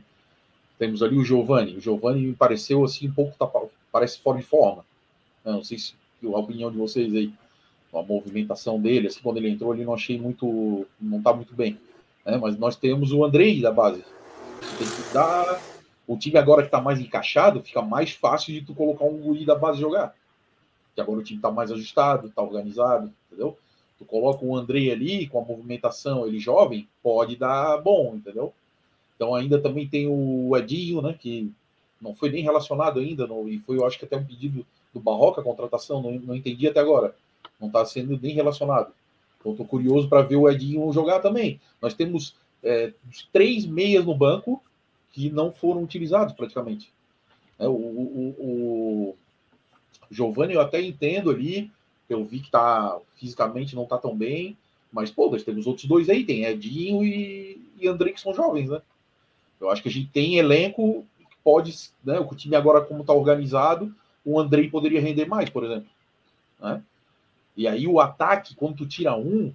[0.78, 1.76] Temos ali o Giovani.
[1.76, 3.48] O Giovani me pareceu assim um pouco tá,
[3.90, 4.84] parece fora de forma.
[5.44, 7.32] Eu não sei se a opinião de vocês aí,
[7.94, 11.78] a movimentação dele, assim, quando ele entrou ali, não achei muito, não está muito bem.
[12.24, 12.36] Né?
[12.36, 14.04] Mas nós temos o Andrei da base.
[14.78, 15.60] Tem que dar.
[16.06, 19.44] O time agora que está mais encaixado, fica mais fácil de tu colocar um guri
[19.44, 20.14] da base jogar.
[20.94, 23.56] Que agora o time está mais ajustado, está organizado, entendeu?
[24.02, 28.52] Tu coloca o Andrei ali com a movimentação, ele jovem, pode dar bom, entendeu?
[29.14, 31.16] Então ainda também tem o Edinho, né?
[31.18, 31.52] Que
[32.00, 34.98] não foi nem relacionado ainda, não, e foi, eu acho que até um pedido do
[34.98, 37.14] Barroca a contratação, não, não entendi até agora.
[37.60, 38.92] Não está sendo nem relacionado.
[39.38, 41.60] Então estou curioso para ver o Edinho jogar também.
[41.80, 42.92] Nós temos é,
[43.32, 44.60] três meias no banco
[45.12, 46.92] que não foram utilizados praticamente.
[47.56, 49.16] É, o, o, o
[50.10, 51.70] Giovanni eu até entendo ali,
[52.12, 54.56] eu vi que tá fisicamente não está tão bem,
[54.92, 58.80] mas pô, temos outros dois aí, tem Edinho e, e André que são jovens, né?
[59.60, 62.18] Eu acho que a gente tem elenco que pode, né?
[62.18, 63.94] O time agora como está organizado,
[64.24, 65.88] o Andrei poderia render mais, por exemplo,
[66.60, 66.82] né?
[67.56, 69.52] E aí o ataque, quando tu tira um,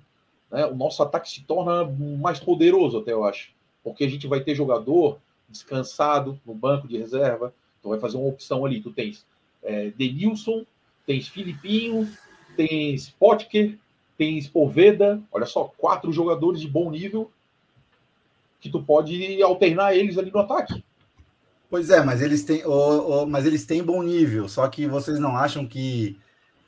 [0.52, 1.84] né, o nosso ataque se torna
[2.20, 3.52] mais poderoso, até eu acho,
[3.84, 8.28] porque a gente vai ter jogador descansado no banco de reserva, tu vai fazer uma
[8.28, 9.26] opção ali, tu tens
[9.64, 10.66] é, Denilson,
[11.06, 12.08] tens Filipinho,
[12.58, 13.78] tens Potker,
[14.18, 17.32] tens Poveda, olha só, quatro jogadores de bom nível
[18.60, 20.84] que tu pode alternar eles ali no ataque.
[21.70, 24.48] Pois é, mas eles têm, oh, oh, mas eles têm bom nível.
[24.50, 26.18] Só que vocês não acham que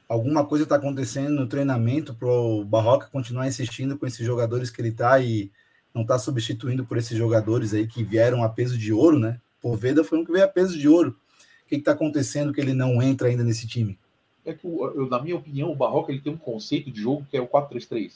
[0.07, 4.81] alguma coisa está acontecendo no treinamento para o Barroca continuar insistindo com esses jogadores que
[4.81, 5.51] ele está e
[5.93, 9.39] não está substituindo por esses jogadores aí que vieram a peso de ouro, né?
[9.61, 11.17] Poveda foi um que veio a peso de ouro.
[11.65, 13.97] O que está acontecendo que ele não entra ainda nesse time?
[14.45, 17.37] É que, eu, na minha opinião, o Barroca ele tem um conceito de jogo que
[17.37, 18.13] é o 4-3-3.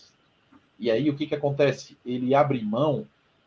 [0.79, 1.97] E aí o que, que acontece?
[2.05, 3.05] Ele abre mão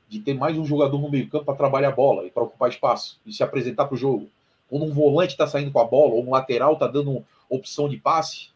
[0.08, 3.18] de ter mais um jogador no meio-campo para trabalhar a bola e para ocupar espaço
[3.26, 4.28] e se apresentar para o jogo.
[4.68, 7.96] Quando um volante está saindo com a bola ou um lateral está dando opção de
[7.96, 8.48] passe,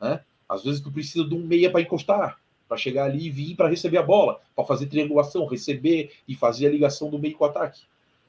[0.00, 0.20] né?
[0.48, 3.68] Às vezes tu precisa de um meia para encostar, para chegar ali e vir para
[3.68, 7.48] receber a bola, para fazer triangulação, receber e fazer a ligação do meio com o
[7.48, 7.82] ataque.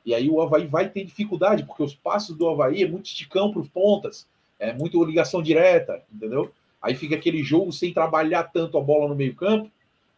[0.06, 3.52] E aí o Havaí vai ter dificuldade, porque os passos do Havaí é muito esticão
[3.52, 4.28] para os pontas,
[4.64, 6.52] é muito ligação direta, entendeu?
[6.82, 9.70] Aí fica aquele jogo sem trabalhar tanto a bola no meio campo,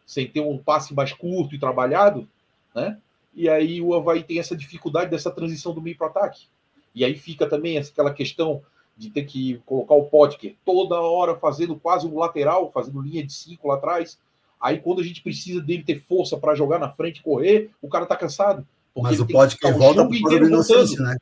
[0.06, 2.28] sem ter um passe mais curto e trabalhado,
[2.74, 2.98] né?
[3.34, 6.46] E aí o Havaí tem essa dificuldade dessa transição do meio para o ataque.
[6.94, 8.62] E aí fica também aquela questão
[8.96, 13.34] de ter que colocar o Potker toda hora fazendo quase um lateral, fazendo linha de
[13.34, 14.18] cinco lá atrás.
[14.62, 17.90] Aí quando a gente precisa dele ter força para jogar na frente e correr, o
[17.90, 18.66] cara tá cansado.
[18.96, 21.18] Mas o Potker volta para o inocência, né?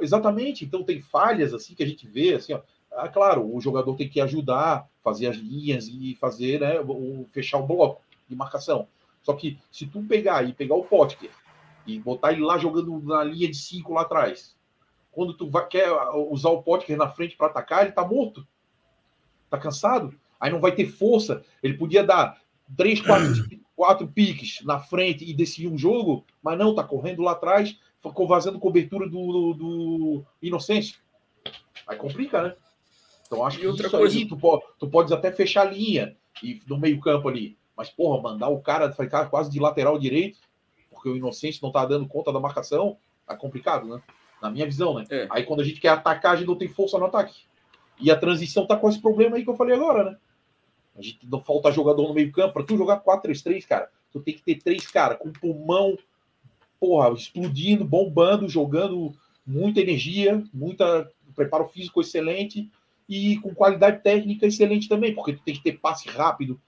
[0.00, 0.64] Exatamente.
[0.64, 2.60] Então tem falhas assim que a gente vê, assim, ó.
[2.92, 7.58] Ah, claro, o jogador tem que ajudar, fazer as linhas e fazer, né, o, fechar
[7.58, 8.88] o bloco de marcação.
[9.22, 11.30] Só que se tu pegar e pegar o Potker
[11.86, 14.56] e botar ele lá jogando na linha de cinco lá atrás,
[15.12, 15.88] quando tu vai, quer
[16.30, 18.46] usar o Potker na frente para atacar, ele tá morto.
[19.48, 20.14] Tá cansado.
[20.38, 21.42] Aí não vai ter força.
[21.62, 22.40] Ele podia dar
[22.76, 23.28] três, quatro,
[23.76, 28.26] quatro piques na frente e decidir um jogo, mas não, tá correndo lá atrás, ficou
[28.26, 30.98] vazando cobertura do, do, do Inocêncio.
[31.86, 32.54] Aí complica, né?
[33.26, 34.16] Então acho que outra coisa...
[34.16, 37.56] aí, tu, pode, tu podes até fechar a linha e no meio-campo ali.
[37.76, 40.38] Mas, porra, mandar o cara ficar quase de lateral direito,
[40.90, 42.96] porque o Inocêncio não tá dando conta da marcação,
[43.28, 44.02] é complicado, né?
[44.42, 45.04] Na minha visão, né?
[45.10, 45.26] É.
[45.30, 47.42] Aí quando a gente quer atacar, a gente não tem força no ataque.
[47.98, 50.16] E a transição tá com esse problema aí que eu falei agora, né?
[50.96, 52.52] A gente não falta jogador no meio-campo.
[52.52, 55.96] Para tu jogar 4-3-3, cara, tu tem que ter três caras com pulmão,
[56.80, 59.14] porra, explodindo, bombando, jogando
[59.46, 62.70] muita energia, muita preparo físico excelente
[63.08, 66.60] e com qualidade técnica excelente também, porque tu tem que ter passe rápido,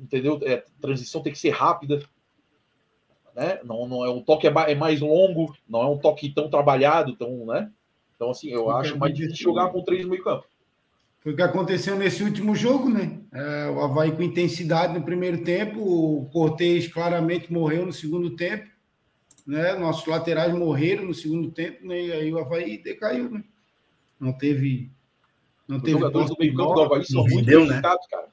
[0.00, 0.38] entendeu?
[0.42, 2.06] É, transição tem que ser rápida
[3.34, 3.58] né?
[3.64, 7.16] Não, não é um toque é, é mais longo, não é um toque tão trabalhado,
[7.16, 7.70] tão, né?
[8.14, 10.44] Então assim, eu acho mais difícil jogar com três no meio campo.
[11.18, 13.18] Foi o que aconteceu nesse último jogo, né?
[13.32, 18.68] É, o Havaí com intensidade no primeiro tempo, o Cortez claramente morreu no segundo tempo,
[19.46, 19.74] né?
[19.74, 22.00] Nossos laterais morreram no segundo tempo, né?
[22.00, 23.44] E aí o Havaí decaiu, né?
[24.18, 24.90] Não teve.
[25.66, 27.80] Não Os teve jogadores do meio-campo do Havaí são muito rendeu, né?
[27.82, 28.28] cara.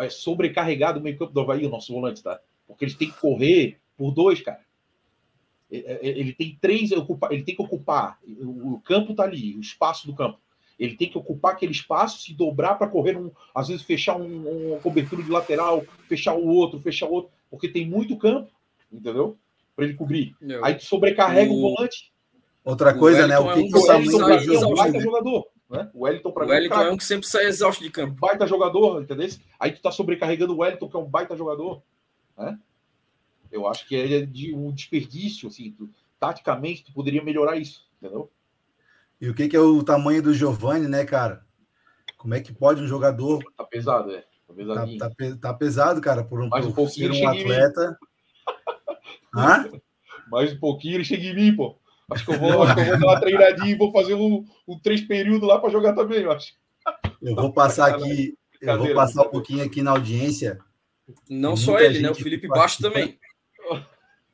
[0.00, 2.40] É sobrecarregado o meio-campo do Havaí, o nosso volante, tá?
[2.66, 4.60] Porque eles têm que correr por dois, cara.
[5.70, 10.40] Ele tem três, ele tem que ocupar, o campo tá ali, o espaço do campo.
[10.76, 14.74] Ele tem que ocupar aquele espaço, se dobrar para correr, um, às vezes fechar um,
[14.74, 18.50] um cobertura de lateral, fechar o outro, fechar o outro, porque tem muito campo,
[18.90, 19.36] entendeu?
[19.80, 20.36] Para ele cobrir.
[20.42, 22.12] Eu, Aí tu sobrecarrega o, o volante.
[22.62, 23.38] Outra coisa, né?
[23.38, 25.46] O que, é um que o Wellington é um baita jogador.
[25.70, 25.90] Né?
[25.94, 28.20] O Wellington, para o Wellington é um que sempre sai exausto de campo.
[28.20, 29.26] Baita jogador, entendeu?
[29.58, 31.82] Aí tu tá sobrecarregando o Wellington, que é um baita jogador.
[32.36, 32.58] Né?
[33.50, 38.30] Eu acho que é de um desperdício, assim, tu, taticamente tu poderia melhorar isso, entendeu?
[39.18, 41.42] E o que, que é o tamanho do Giovanni, né, cara?
[42.18, 43.42] Como é que pode um jogador.
[43.56, 44.24] Tá pesado, é.
[44.46, 47.98] Tá, tá, tá, tá pesado, cara, por um, um, por ser um atleta.
[49.34, 49.70] Hã?
[50.30, 51.76] Mais um pouquinho ele chega em mim, pô.
[52.10, 54.44] Acho que eu vou, acho que eu vou dar uma treinadinha e vou fazer um,
[54.66, 56.54] um três períodos lá para jogar também, eu acho.
[57.22, 60.58] Eu vou passar aqui, eu vou passar um pouquinho aqui na audiência.
[61.28, 62.10] Não só ele, né?
[62.10, 63.18] O Felipe Baixo também.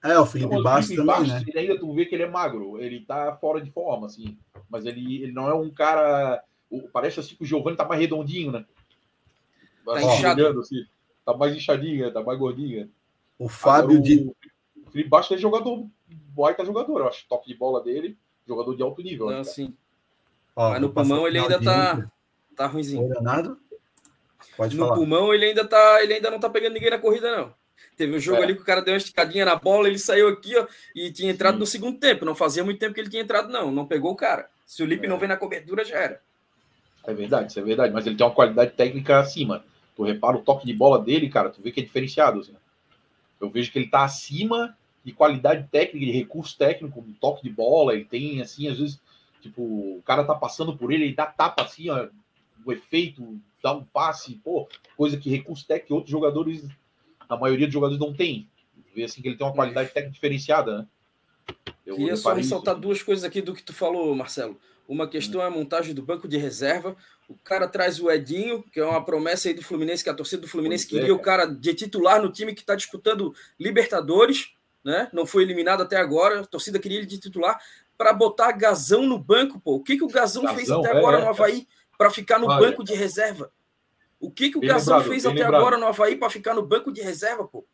[0.03, 1.43] É, o Felipe Baixo também, né?
[1.47, 4.39] Ele ainda tu vê que ele é magro, ele tá fora de forma, assim.
[4.71, 6.43] Mas ele, ele não é um cara.
[6.93, 8.65] Parece assim que o Giovanni tá mais redondinho, né?
[9.85, 10.61] Tá inchado.
[10.61, 10.85] Assim.
[11.25, 12.91] Tá mais inchadinho, tá mais gordinho.
[13.39, 14.33] O Fábio Agora, de.
[14.97, 15.87] Felipe Baixo é jogador,
[16.35, 17.29] baita jogador, eu acho.
[17.29, 18.17] Toque de bola dele,
[18.49, 19.27] jogador de alto nível.
[19.27, 19.77] Não, sim.
[20.55, 22.11] Ó, Mas no pulmão ele ainda tá,
[22.57, 23.07] tá ruimzinho.
[23.07, 23.59] Leonardo?
[24.57, 24.97] Pode no falar.
[24.97, 27.55] pulmão ele ainda tá, ele ainda não tá pegando ninguém na corrida, não.
[27.95, 28.45] Teve um jogo é.
[28.45, 31.31] ali que o cara deu uma esticadinha na bola, ele saiu aqui, ó, e tinha
[31.31, 31.61] entrado Sim.
[31.61, 32.25] no segundo tempo.
[32.25, 33.71] Não fazia muito tempo que ele tinha entrado, não.
[33.71, 34.49] Não pegou o cara.
[34.65, 35.09] Se o Lipe é.
[35.11, 36.23] não vem na cobertura, já era.
[37.07, 37.93] É verdade, isso é verdade.
[37.93, 39.63] Mas ele tem uma qualidade técnica acima.
[39.95, 42.41] Tu repara o toque de bola dele, cara, tu vê que é diferenciado.
[42.41, 42.57] Assim.
[43.39, 44.75] Eu vejo que ele tá acima
[45.07, 47.95] de qualidade técnica, de recurso técnico, de toque de bola.
[47.95, 49.01] Ele tem, assim, às vezes,
[49.41, 52.09] tipo, o cara tá passando por ele, ele dá tapa assim, ó,
[52.65, 56.65] o efeito, dá um passe, pô, coisa que recurso técnico outros jogadores
[57.29, 58.49] a maioria dos jogadores não tem.
[58.93, 60.87] Vê assim que ele tem uma qualidade técnica diferenciada, né?
[61.87, 62.83] Eu Queria só ressaltar isso.
[62.83, 64.59] duas coisas aqui do que tu falou, Marcelo.
[64.89, 66.97] Uma questão é a montagem do banco de reserva.
[67.29, 70.43] O cara traz o Edinho, que é uma promessa aí do Fluminense, que a torcida
[70.43, 71.17] do Fluminense pois queria é.
[71.17, 74.56] o cara de titular no time que está disputando Libertadores,
[74.87, 75.09] né?
[75.13, 76.41] Não foi eliminado até agora.
[76.41, 77.61] A torcida queria ele de titular
[77.99, 79.75] para botar Gazão no banco, pô.
[79.75, 81.67] O que, que o Gazão, Gazão fez até é, agora no Havaí
[81.99, 83.51] para ficar no banco de reserva?
[84.21, 85.57] O que, que o Gazão fez até lembrado.
[85.57, 87.67] agora no Havaí para ficar no banco de reserva, pô?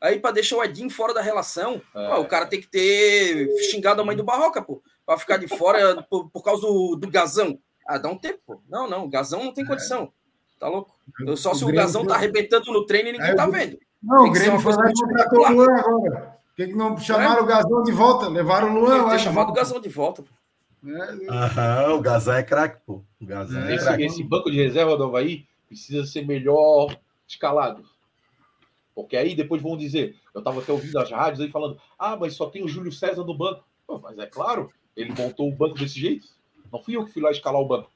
[0.00, 2.08] Aí para deixar o Edinho fora da relação, é.
[2.08, 5.48] pô, o cara tem que ter xingado a mãe do Barroca, pô, para ficar de
[5.48, 7.58] fora por, por causa do, do Gazão.
[7.86, 8.62] Ah, dá um tempo, pô.
[8.68, 9.66] Não, não, o Gazão não tem é.
[9.66, 10.12] condição.
[10.58, 10.96] Tá louco?
[11.36, 13.78] Só se o, o Gazão tá arrebentando no treino e ninguém tá vendo.
[14.02, 16.39] Não, o Grêmio foi lá e contratou o Luan agora.
[16.60, 17.40] Por que, que não chamaram é?
[17.40, 18.28] o Gazão de volta?
[18.28, 19.16] Levaram o Luan lá.
[19.16, 20.28] chamado o Gazão de volta, pô.
[20.90, 23.02] É, Aham, o Gazão é craque, pô.
[23.18, 26.94] O Gazão é, é esse, esse banco de reserva do Havaí precisa ser melhor
[27.26, 27.82] escalado.
[28.94, 32.34] Porque aí depois vão dizer, eu estava até ouvindo as rádios aí falando, ah, mas
[32.34, 33.64] só tem o Júlio César no banco.
[33.86, 36.28] Pô, mas é claro, ele montou o banco desse jeito.
[36.70, 37.90] Não fui eu que fui lá escalar o banco.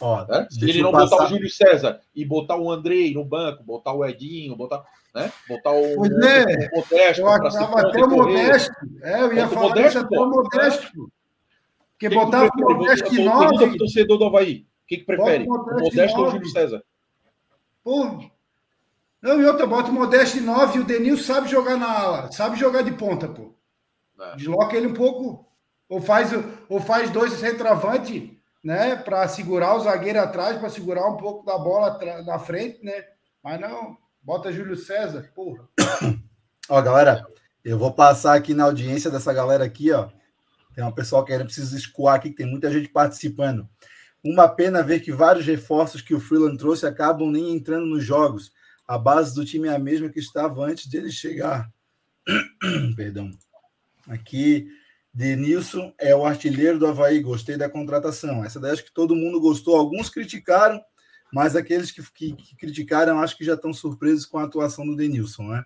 [0.00, 0.48] Ó, é?
[0.50, 1.10] Se ele não passar...
[1.10, 5.32] botar o Júlio César e botar o Andrei no banco, botar o Edinho, botar, né?
[5.48, 7.20] botar o, pois é, o Modesto.
[7.20, 8.72] Eu acaba até o Modesto.
[9.02, 11.12] É, eu ia falar Modesto, isso até o Modesto.
[11.92, 13.78] Porque botar o Modesto de nove...
[13.78, 15.44] torcedor do Havaí que, que prefere?
[15.44, 16.82] O Modesto ou o Júlio César?
[17.84, 18.24] Pô.
[19.20, 22.32] Não, e outra, bota o Modesto de 9 e o Denil sabe jogar na ala,
[22.32, 23.52] sabe jogar de ponta, pô.
[24.18, 24.36] É.
[24.36, 25.46] Desloca ele um pouco.
[25.88, 26.30] Ou faz,
[26.68, 28.96] ou faz dois centroavante, né?
[28.96, 33.04] Para segurar o zagueiro atrás, para segurar um pouco da bola na frente, né?
[33.42, 35.68] Mas não, bota Júlio César, porra.
[36.68, 37.26] Ó, galera,
[37.64, 40.08] eu vou passar aqui na audiência dessa galera aqui, ó.
[40.74, 43.68] Tem uma pessoa que ainda precisa escoar aqui, que tem muita gente participando.
[44.22, 48.52] Uma pena ver que vários reforços que o Freeland trouxe acabam nem entrando nos jogos.
[48.86, 51.70] A base do time é a mesma que estava antes dele chegar.
[52.96, 53.30] Perdão.
[54.08, 54.68] Aqui,
[55.12, 57.20] Denilson é o artilheiro do Havaí.
[57.20, 58.44] Gostei da contratação.
[58.44, 59.76] Essa daí acho que todo mundo gostou.
[59.76, 60.80] Alguns criticaram,
[61.32, 64.96] mas aqueles que, que, que criticaram acho que já estão surpresos com a atuação do
[64.96, 65.64] Denilson, né?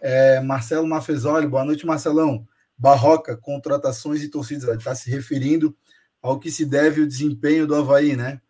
[0.00, 2.46] É, Marcelo Mafezoli, boa noite, Marcelão.
[2.76, 4.64] Barroca, contratações e torcidas.
[4.64, 5.76] Ele está se referindo
[6.22, 8.40] ao que se deve o desempenho do Havaí, né?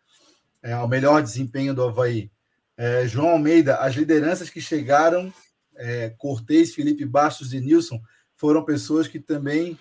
[0.63, 2.31] É, ao melhor desempenho do Havaí.
[2.77, 5.33] É, João Almeida, as lideranças que chegaram,
[5.77, 8.01] é, Cortez, Felipe Bastos e Nilson,
[8.37, 9.79] foram pessoas que também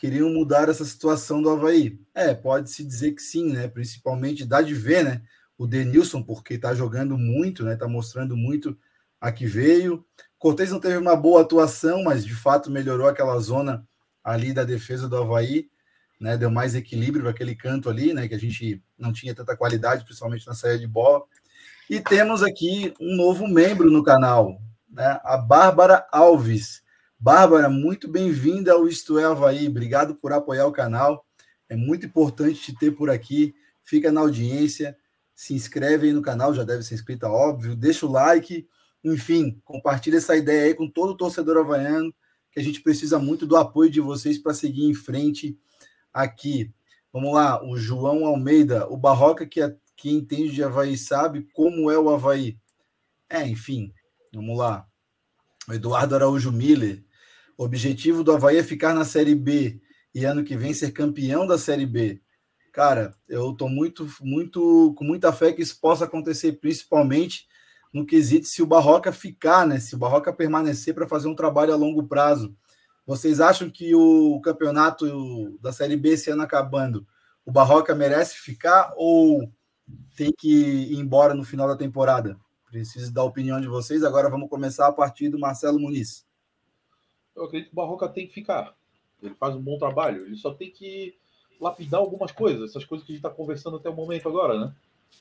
[0.00, 2.00] queriam mudar essa situação do Havaí.
[2.14, 3.68] É, pode-se dizer que sim, né?
[3.68, 5.22] Principalmente dá de ver, né?
[5.58, 7.74] O Denilson, porque está jogando muito, né?
[7.74, 8.76] Está mostrando muito
[9.20, 10.04] a que veio.
[10.38, 13.86] Cortez não teve uma boa atuação, mas de fato melhorou aquela zona
[14.24, 15.68] ali da defesa do Havaí
[16.20, 19.56] né, deu mais equilíbrio para aquele canto ali, né, que a gente não tinha tanta
[19.56, 21.24] qualidade, principalmente na saída de bola.
[21.88, 26.82] E temos aqui um novo membro no canal, né, a Bárbara Alves.
[27.22, 29.68] Bárbara, muito bem-vinda ao Isto é Havaí.
[29.68, 31.26] Obrigado por apoiar o canal.
[31.68, 33.54] É muito importante te ter por aqui.
[33.82, 34.96] fica na audiência,
[35.34, 38.66] se inscreve aí no canal, já deve ser inscrito, óbvio, deixa o like,
[39.04, 42.10] enfim, compartilha essa ideia aí com todo torcedor havaiano,
[42.50, 45.58] que a gente precisa muito do apoio de vocês para seguir em frente
[46.14, 46.72] aqui.
[47.12, 51.90] Vamos lá, o João Almeida, o Barroca que, é, que entende de Havaí sabe como
[51.90, 52.58] é o Havaí.
[53.28, 53.92] É, enfim,
[54.32, 54.86] vamos lá.
[55.68, 57.04] O Eduardo Araújo Miller,
[57.60, 59.82] o objetivo do Havaí é ficar na Série B
[60.14, 62.18] e ano que vem ser campeão da Série B.
[62.72, 67.46] Cara, eu tô muito, muito, com muita fé que isso possa acontecer, principalmente
[67.92, 69.78] no quesito se o Barroca ficar, né?
[69.78, 72.56] Se o Barroca permanecer para fazer um trabalho a longo prazo.
[73.04, 77.06] Vocês acham que o campeonato da Série B esse ano acabando,
[77.44, 79.52] o Barroca merece ficar ou
[80.16, 82.40] tem que ir embora no final da temporada?
[82.70, 84.02] Preciso da opinião de vocês.
[84.02, 86.29] Agora vamos começar a partir do Marcelo Muniz.
[87.34, 88.74] Eu acredito que o Barroca tem que ficar.
[89.22, 90.24] Ele faz um bom trabalho.
[90.26, 91.14] Ele só tem que
[91.60, 94.74] lapidar algumas coisas, essas coisas que a gente está conversando até o momento agora, né?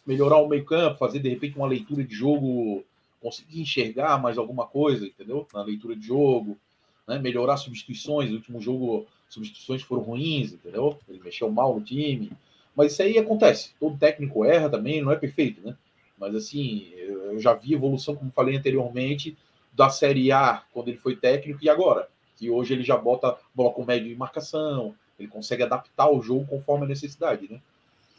[0.06, 2.84] Melhorar o meio-campo, fazer de repente uma leitura de jogo,
[3.20, 5.46] conseguir enxergar mais alguma coisa, entendeu?
[5.54, 6.58] Na leitura de jogo,
[7.06, 7.20] né?
[7.20, 8.30] melhorar substituições.
[8.30, 10.98] No último jogo, substituições foram ruins, entendeu?
[11.08, 12.32] Ele mexeu mal no time.
[12.76, 13.74] Mas isso aí acontece.
[13.80, 15.76] Todo técnico erra também, não é perfeito, né?
[16.18, 19.38] Mas assim, eu já vi evolução, como falei anteriormente,
[19.80, 22.10] da Série A quando ele foi técnico e agora.
[22.36, 26.84] Que hoje ele já bota bloco médio em marcação, ele consegue adaptar o jogo conforme
[26.84, 27.62] a necessidade, né?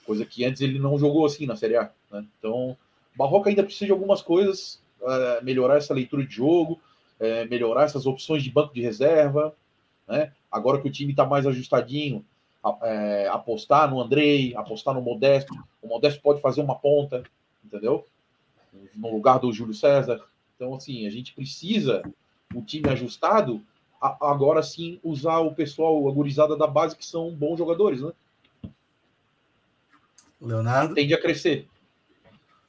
[0.07, 1.91] Coisa que antes ele não jogou assim na Série A.
[2.11, 2.25] Né?
[2.39, 2.75] Então,
[3.15, 6.81] Barroca ainda precisa de algumas coisas, uh, melhorar essa leitura de jogo,
[7.21, 9.55] uh, melhorar essas opções de banco de reserva.
[10.09, 10.33] Né?
[10.51, 12.25] Agora que o time está mais ajustadinho,
[12.65, 15.53] uh, apostar no Andrei, apostar no Modesto.
[15.83, 17.23] O Modesto pode fazer uma ponta,
[17.63, 18.07] entendeu?
[18.95, 20.25] No lugar do Júlio César.
[20.61, 22.03] Então, assim, a gente precisa,
[22.55, 23.63] o time ajustado,
[23.99, 28.13] agora sim usar o pessoal, a gurizada da base, que são bons jogadores, né?
[30.39, 30.95] Leonardo?
[30.95, 31.67] Tende a crescer.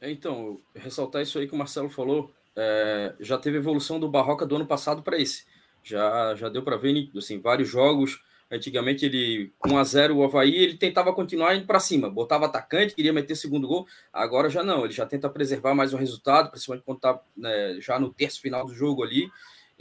[0.01, 4.55] Então, ressaltar isso aí que o Marcelo falou, é, já teve evolução do Barroca do
[4.55, 5.43] ano passado para esse.
[5.83, 8.23] Já, já deu para ver assim, vários jogos.
[8.51, 12.93] Antigamente, ele, com a 0 o Havaí, ele tentava continuar indo para cima, botava atacante,
[12.93, 13.87] queria meter segundo gol.
[14.11, 17.97] Agora já não, ele já tenta preservar mais o resultado, principalmente quando está né, já
[17.97, 19.31] no terço final do jogo ali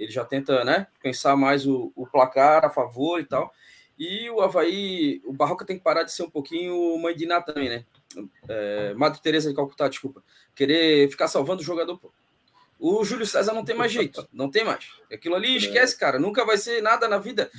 [0.00, 3.52] ele já tenta né, pensar mais o, o, placar a favor e tal.
[3.98, 7.42] E o Havaí, o Barroca tem que parar de ser um pouquinho mãe de Ná
[7.42, 7.84] também, né?
[8.48, 10.24] É, Madre Teresa de Calcutá, desculpa.
[10.54, 11.98] Querer ficar salvando o jogador.
[11.98, 12.10] Pô.
[12.78, 14.86] O Júlio César não tem mais jeito, não tem mais.
[15.12, 16.18] Aquilo ali, esquece, cara.
[16.18, 17.50] Nunca vai ser nada na vida.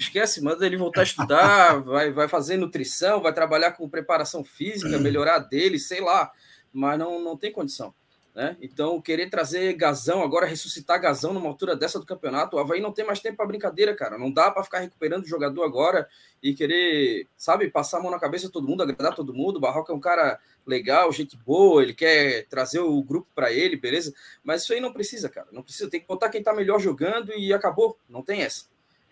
[0.00, 4.98] Esquece, manda ele voltar a estudar, vai, vai fazer nutrição, vai trabalhar com preparação física,
[4.98, 6.32] melhorar dele, sei lá.
[6.72, 7.94] Mas não, não tem condição.
[8.34, 8.56] Né?
[8.62, 12.92] Então, querer trazer Gazão, agora ressuscitar Gazão numa altura dessa do campeonato, o Havaí não
[12.92, 14.16] tem mais tempo para brincadeira, cara.
[14.16, 16.08] Não dá para ficar recuperando o jogador agora
[16.42, 19.56] e querer, sabe, passar a mão na cabeça de todo mundo, agradar todo mundo.
[19.56, 23.76] O Barroca é um cara legal, gente boa, ele quer trazer o grupo para ele,
[23.76, 24.14] beleza?
[24.42, 25.48] Mas isso aí não precisa, cara.
[25.50, 25.90] Não precisa.
[25.90, 27.98] Tem que botar quem tá melhor jogando e acabou.
[28.08, 28.66] Não tem essa.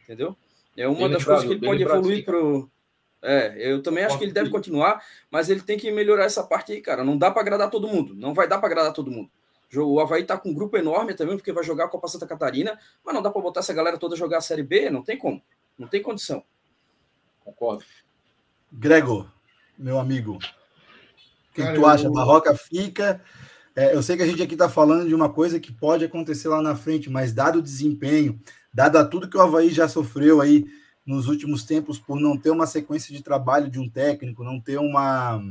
[0.05, 0.37] Entendeu?
[0.79, 2.71] É uma bem das coisas que ele pode evoluir pro
[3.23, 6.73] é, eu também acho que ele deve continuar, mas ele tem que melhorar essa parte
[6.73, 7.03] aí, cara.
[7.03, 8.15] Não dá para agradar todo mundo.
[8.15, 9.31] Não vai dar para agradar todo mundo.
[9.75, 12.79] O Havaí tá com um grupo enorme também, porque vai jogar a Copa Santa Catarina,
[13.05, 15.43] mas não dá para botar essa galera toda jogar a Série B, não tem como.
[15.77, 16.43] Não tem condição.
[17.45, 17.85] Concordo.
[18.73, 19.31] Gregor,
[19.77, 22.09] meu amigo, o que, tu acha?
[22.11, 23.21] Barroca fica.
[23.77, 26.49] É, eu sei que a gente aqui está falando de uma coisa que pode acontecer
[26.49, 28.41] lá na frente, mas dado o desempenho,
[28.79, 30.65] dado a tudo que o Havaí já sofreu aí
[31.05, 34.79] nos últimos tempos por não ter uma sequência de trabalho de um técnico, não ter
[34.79, 35.43] uma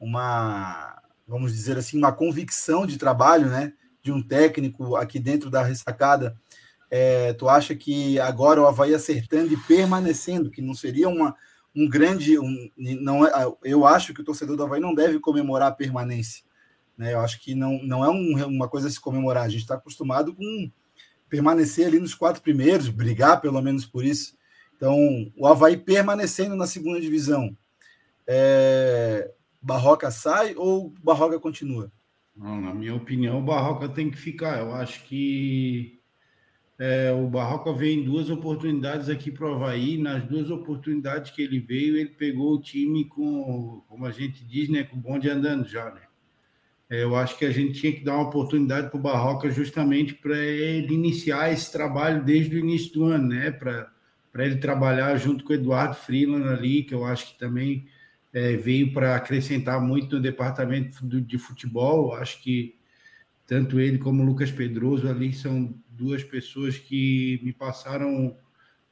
[0.00, 3.72] uma vamos dizer assim, uma convicção de trabalho, né,
[4.02, 6.36] de um técnico aqui dentro da ressacada.
[6.90, 11.36] É, tu acha que agora o Havaí acertando e permanecendo, que não seria uma,
[11.72, 12.36] um grande.
[12.36, 13.30] Um, não é,
[13.62, 16.42] eu acho que o torcedor do Havaí não deve comemorar a permanência.
[16.98, 17.14] Né?
[17.14, 19.44] Eu acho que não, não é um, uma coisa a se comemorar.
[19.44, 20.70] A gente está acostumado com
[21.32, 24.36] permanecer ali nos quatro primeiros, brigar pelo menos por isso.
[24.76, 24.94] Então,
[25.34, 27.56] o Havaí permanecendo na segunda divisão.
[28.26, 29.32] É...
[29.62, 31.90] Barroca sai ou Barroca continua?
[32.36, 34.58] Não, na minha opinião, o Barroca tem que ficar.
[34.58, 35.98] Eu acho que
[36.78, 39.96] é, o Barroca veio em duas oportunidades aqui para o Havaí.
[39.96, 44.68] Nas duas oportunidades que ele veio, ele pegou o time com, como a gente diz,
[44.68, 46.02] né, com o bonde andando já, né?
[46.92, 50.12] É, eu acho que a gente tinha que dar uma oportunidade para o Barroca justamente
[50.12, 53.50] para ele iniciar esse trabalho desde o início do ano, né?
[53.50, 53.90] Para
[54.44, 57.86] ele trabalhar junto com o Eduardo Freeland ali, que eu acho que também
[58.30, 62.12] é, veio para acrescentar muito no departamento de futebol.
[62.14, 62.76] Acho que
[63.46, 68.36] tanto ele como o Lucas Pedroso ali são duas pessoas que me passaram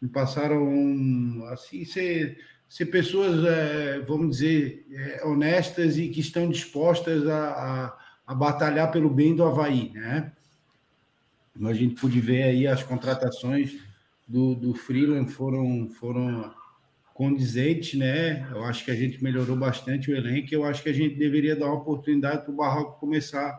[0.00, 2.38] me passaram assim ser
[2.70, 7.98] ser pessoas, é, vamos dizer, é, honestas e que estão dispostas a, a,
[8.28, 10.30] a, batalhar pelo bem do Havaí, né?
[11.64, 13.76] A gente pôde ver aí as contratações
[14.26, 16.54] do, do Freeland foram, foram
[17.12, 18.48] condizentes, né?
[18.52, 20.54] Eu acho que a gente melhorou bastante o elenco.
[20.54, 23.58] Eu acho que a gente deveria dar uma oportunidade para o Barroco começar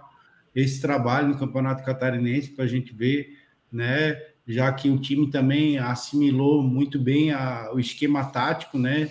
[0.55, 3.37] esse trabalho no Campeonato Catarinense para a gente ver,
[3.69, 4.30] né?
[4.47, 9.09] Já que o time também assimilou muito bem a, o esquema tático, né?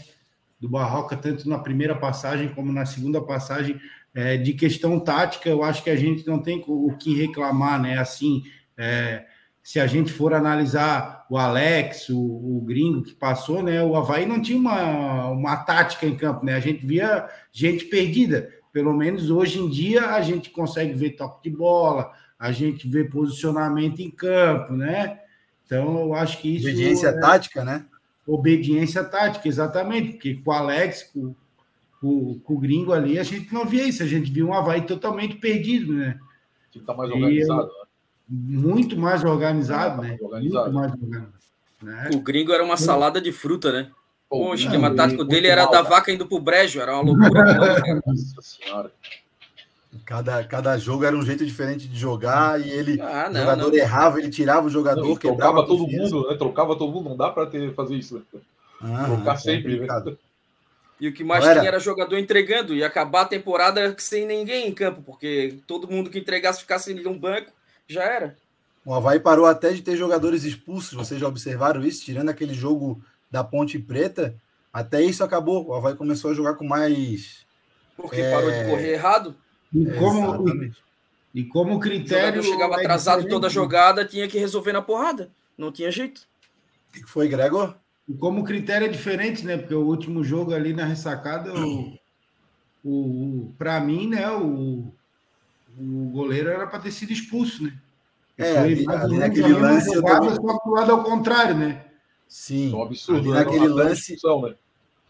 [0.58, 3.80] Do Barroca, tanto na primeira passagem como na segunda passagem.
[4.12, 7.98] É, de questão tática, eu acho que a gente não tem o que reclamar, né?
[7.98, 8.42] Assim,
[8.76, 9.24] é,
[9.62, 13.82] se a gente for analisar o Alex, o, o, gringo que passou, né?
[13.82, 16.54] O Havaí não tinha uma, uma tática em campo, né?
[16.54, 18.50] A gente via gente perdida.
[18.72, 23.04] Pelo menos hoje em dia a gente consegue ver toque de bola, a gente vê
[23.04, 25.19] posicionamento em campo, né?
[25.70, 26.66] Então eu acho que isso.
[26.66, 27.20] Obediência é...
[27.20, 27.86] tática, né?
[28.26, 31.34] Obediência tática, exatamente, porque com o Alex, com,
[32.00, 34.82] com, com, o gringo ali, a gente não via isso, a gente viu um Havaí
[34.82, 36.18] totalmente perdido, né?
[36.72, 37.86] Que tá mais organizado, né?
[38.28, 40.16] muito mais organizado, né?
[40.20, 40.72] Organizado.
[40.72, 41.32] Muito mais organizado.
[41.82, 42.10] Né?
[42.14, 43.90] O gringo era uma salada de fruta, né?
[44.28, 45.88] Pô, o esquema tático dele era mal, da cara.
[45.88, 48.02] vaca indo pro brejo, era uma loucura.
[48.06, 48.92] Nossa senhora.
[50.04, 53.68] Cada, cada jogo era um jeito diferente de jogar e ele, ah, não, o jogador
[53.70, 53.74] não.
[53.74, 56.36] errava, ele tirava o jogador, não, trocava todo mundo, né?
[56.36, 58.24] Trocava todo mundo, não dá para ter fazer isso.
[58.32, 58.40] Né?
[58.82, 60.16] Ah, Trocar é sempre, né?
[61.00, 61.60] E o que mais Galera.
[61.60, 66.08] tinha era jogador entregando, e acabar a temporada sem ninguém em campo, porque todo mundo
[66.08, 67.50] que entregasse ficasse em um banco,
[67.88, 68.36] já era.
[68.84, 72.04] O Havaí parou até de ter jogadores expulsos, vocês já observaram isso?
[72.04, 74.34] Tirando aquele jogo da Ponte Preta,
[74.72, 75.66] até isso acabou.
[75.66, 77.44] O Havaí começou a jogar com mais.
[77.96, 78.30] Porque é...
[78.30, 79.34] parou de correr errado?
[79.72, 80.44] E como,
[81.34, 82.40] e como critério.
[82.40, 85.30] O chegava é atrasado toda a jogada, tinha que resolver na porrada.
[85.56, 86.22] Não tinha jeito.
[86.88, 87.76] O que foi, Gregor?
[88.08, 89.56] E como critério é diferente, né?
[89.56, 91.98] Porque o último jogo ali na ressacada, o,
[92.84, 94.28] o, o para mim, né?
[94.30, 94.92] O,
[95.78, 97.72] o goleiro era para ter sido expulso, né?
[98.36, 99.94] É, ali, ali naquele lance.
[99.94, 100.34] Jogada.
[100.34, 101.84] Só pro lado ao contrário, né?
[102.26, 102.72] Sim.
[102.72, 103.20] É um absurdo.
[103.20, 103.44] Ali né?
[103.44, 104.12] naquele lance.
[104.12, 104.54] Né?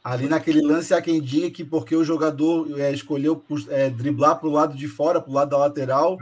[0.03, 4.49] Ali naquele lance há quem diga que porque o jogador é, escolheu é, driblar para
[4.49, 6.17] o lado de fora, para o lado da lateral,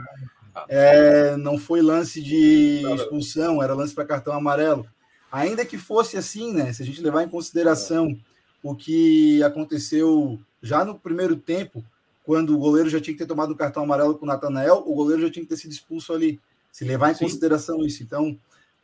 [0.67, 4.85] é, não foi lance de expulsão, era lance para cartão amarelo.
[5.31, 6.73] Ainda que fosse assim, né?
[6.73, 8.19] Se a gente levar em consideração
[8.61, 11.83] o que aconteceu já no primeiro tempo,
[12.25, 14.93] quando o goleiro já tinha que ter tomado o cartão amarelo com o Natanael, o
[14.93, 16.39] goleiro já tinha que ter sido expulso ali.
[16.71, 17.25] Se levar em Sim.
[17.25, 18.03] consideração isso.
[18.03, 18.37] Então,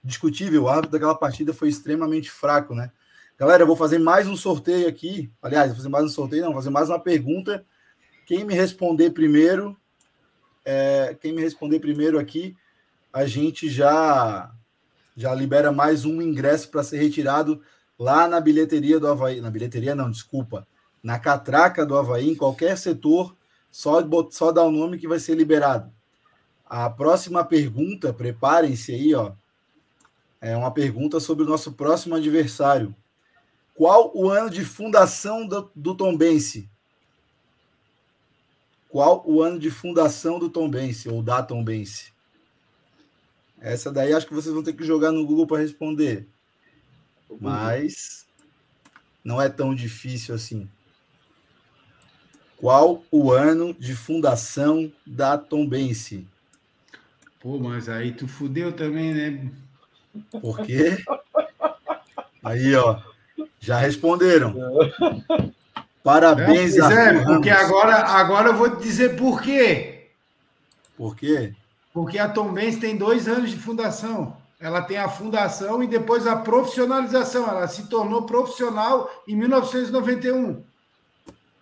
[0.03, 2.91] discutível, o árbitro daquela partida foi extremamente fraco, né?
[3.37, 5.29] Galera, eu vou fazer mais um sorteio aqui.
[5.41, 7.65] Aliás, vou fazer mais um sorteio, não, vou fazer mais uma pergunta.
[8.25, 9.75] Quem me responder primeiro,
[10.63, 12.55] é, quem me responder primeiro aqui,
[13.11, 14.53] a gente já
[15.17, 17.61] já libera mais um ingresso para ser retirado
[17.99, 19.41] lá na bilheteria do Havaí.
[19.41, 20.65] Na bilheteria, não, desculpa.
[21.03, 23.35] Na catraca do Havaí, em qualquer setor,
[23.69, 23.99] só,
[24.31, 25.91] só dá o nome que vai ser liberado.
[26.65, 29.33] A próxima pergunta, preparem-se aí, ó.
[30.39, 32.95] É uma pergunta sobre o nosso próximo adversário.
[33.75, 36.69] Qual o ano de fundação do, do Tombense?
[38.87, 42.13] Qual o ano de fundação do Tombense ou da Tombense?
[43.59, 46.25] Essa daí acho que vocês vão ter que jogar no Google para responder.
[47.41, 48.25] Mas
[49.21, 50.69] não é tão difícil assim.
[52.55, 56.25] Qual o ano de fundação da Tombense?
[57.41, 59.51] Pô, mas aí tu fudeu também, né?
[60.31, 61.03] Por quê?
[62.41, 63.14] Aí, ó.
[63.59, 64.55] Já responderam.
[66.03, 70.09] Parabéns, é, Arthur Porque agora, agora eu vou te dizer por quê.
[70.95, 71.53] Por quê?
[71.93, 74.37] Porque a Tom Benz tem dois anos de fundação.
[74.59, 77.47] Ela tem a fundação e depois a profissionalização.
[77.47, 80.61] Ela se tornou profissional em 1991.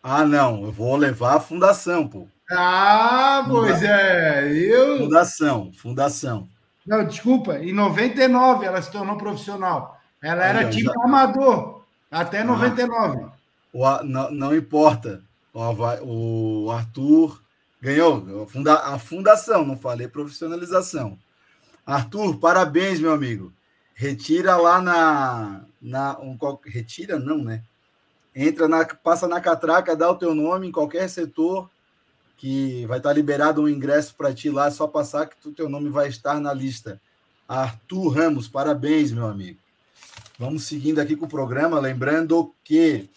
[0.02, 0.64] Ah, não.
[0.64, 2.28] Eu vou levar a fundação, pô.
[2.52, 4.52] Ah, pois é.
[4.52, 4.98] Eu...
[4.98, 6.48] Fundação, fundação.
[6.86, 7.60] Não, desculpa.
[7.60, 10.00] Em 99 ela se tornou profissional.
[10.22, 11.04] Ela era time já...
[11.04, 11.83] amador.
[12.14, 13.24] Até 99.
[13.24, 13.32] Ah,
[13.74, 15.24] o, não, não importa.
[15.52, 17.42] O, o Arthur
[17.82, 21.18] ganhou a fundação, não falei profissionalização.
[21.86, 23.52] Arthur, parabéns, meu amigo.
[23.96, 25.66] Retira lá na.
[25.82, 27.64] na um, retira, não, né?
[28.36, 28.86] Entra na.
[28.86, 31.70] Passa na catraca, dá o teu nome em qualquer setor,
[32.38, 35.68] que vai estar liberado um ingresso para ti lá, é só passar que o teu
[35.68, 37.02] nome vai estar na lista.
[37.48, 39.63] Arthur Ramos, parabéns, meu amigo.
[40.40, 43.08] Vamos seguindo aqui com o programa, lembrando que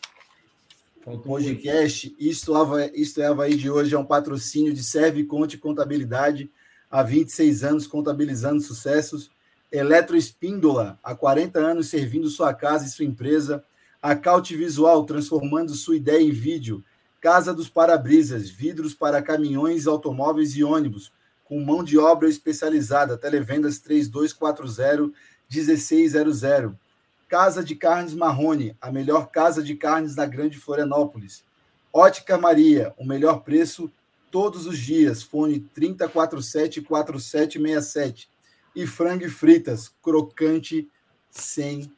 [1.06, 2.52] o podcast Isto,
[2.92, 6.50] Isto é Havaí de hoje é um patrocínio de Serve Conte Contabilidade,
[6.90, 9.30] há 26 anos contabilizando sucessos.
[9.72, 13.64] Eletroespíndola, há 40 anos servindo sua casa e sua empresa.
[14.02, 16.84] Acaute Visual, transformando sua ideia em vídeo.
[17.18, 21.10] Casa dos Parabrisas, vidros para caminhões, automóveis e ônibus,
[21.44, 23.16] com mão de obra especializada.
[23.16, 25.14] Televendas 3240
[25.48, 26.86] 1600.
[27.29, 31.45] Casa de Carnes Marrone, a melhor casa de carnes da Grande Florianópolis.
[31.93, 33.91] Ótica Maria, o melhor preço
[34.31, 35.22] todos os dias.
[35.22, 38.29] Fone 3047 4767.
[38.74, 40.89] E frango fritas, crocante
[41.31, 41.91] sem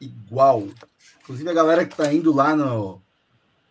[0.00, 0.68] igual.
[1.22, 3.00] Inclusive, a galera que está indo lá no,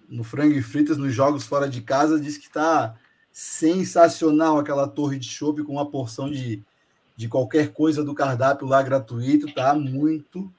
[0.07, 2.95] no Frango Fritas, nos jogos fora de casa, diz que está
[3.32, 6.64] sensacional aquela torre de chopp com uma porção de,
[7.16, 9.51] de qualquer coisa do cardápio lá gratuito.
[9.53, 10.51] Tá muito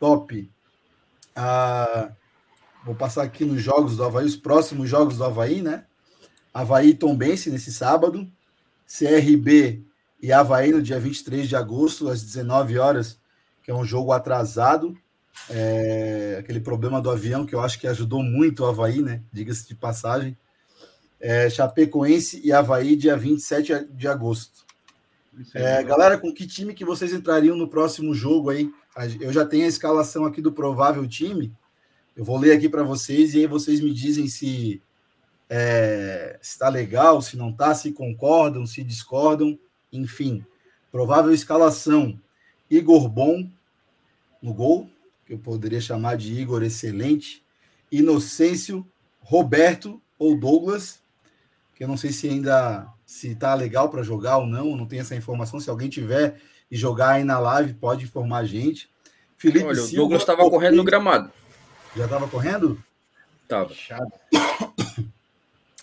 [0.00, 0.50] top.
[1.36, 2.10] Ah,
[2.84, 5.84] vou passar aqui nos jogos do Havaí, os próximos jogos do Havaí, né?
[6.52, 8.26] Havaí Tombense nesse sábado,
[8.88, 9.84] CRB
[10.20, 13.20] e Havaí no dia 23 de agosto, às 19 horas,
[13.62, 14.96] que é um jogo atrasado.
[15.48, 19.22] É, aquele problema do avião que eu acho que ajudou muito o Havaí, né?
[19.32, 20.36] Diga-se de passagem.
[21.20, 24.64] É, Chapecoense e Havaí, dia 27 de agosto.
[25.54, 28.70] É, galera, com que time que vocês entrariam no próximo jogo aí?
[29.20, 31.52] Eu já tenho a escalação aqui do provável time.
[32.16, 34.82] Eu vou ler aqui para vocês e aí vocês me dizem se
[35.48, 39.58] é, está legal, se não está, se concordam, se discordam,
[39.92, 40.44] enfim.
[40.90, 42.20] Provável escalação:
[42.68, 43.48] Igor Bom
[44.42, 44.90] no gol,
[45.24, 47.44] que eu poderia chamar de Igor Excelente,
[47.90, 48.86] Inocêncio,
[49.20, 51.00] Roberto ou Douglas,
[51.76, 55.02] que eu não sei se ainda se está legal para jogar ou não, não tenho
[55.02, 55.58] essa informação.
[55.58, 58.90] Se alguém tiver e jogar aí na live, pode informar a gente.
[59.36, 61.30] Felipe Olha, Silva, o Douglas estava correndo no gramado.
[61.96, 62.82] Já estava correndo?
[63.42, 63.72] Estava.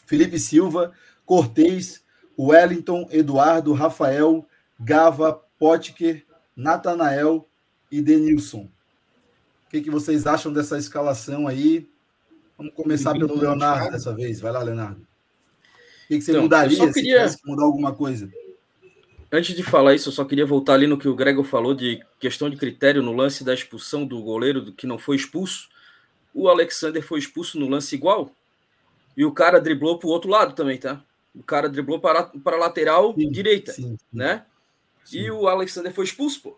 [0.06, 0.94] Felipe Silva,
[1.26, 2.02] Cortez,
[2.40, 4.48] Wellington, Eduardo, Rafael,
[4.80, 6.26] Gava, Potker,
[6.56, 7.48] Natanael
[7.92, 8.70] e Denilson.
[9.66, 11.90] O que, que vocês acham dessa escalação aí?
[12.58, 14.40] Vamos começar pelo Leonardo dessa vez.
[14.40, 15.02] Vai lá, Leonardo.
[15.02, 17.28] O que, que você então, mudaria eu só queria...
[17.28, 18.32] se mudar alguma coisa?
[19.32, 22.02] Antes de falar isso, eu só queria voltar ali no que o Gregor falou de
[22.20, 25.68] questão de critério no lance da expulsão do goleiro que não foi expulso.
[26.34, 28.32] O Alexander foi expulso no lance igual
[29.18, 31.04] e o cara driblou para o outro lado também, tá?
[31.36, 33.98] O cara driblou para, para a lateral sim, direita, sim, sim.
[34.14, 34.46] né?
[35.12, 36.58] E o Alexander foi expulso, pô.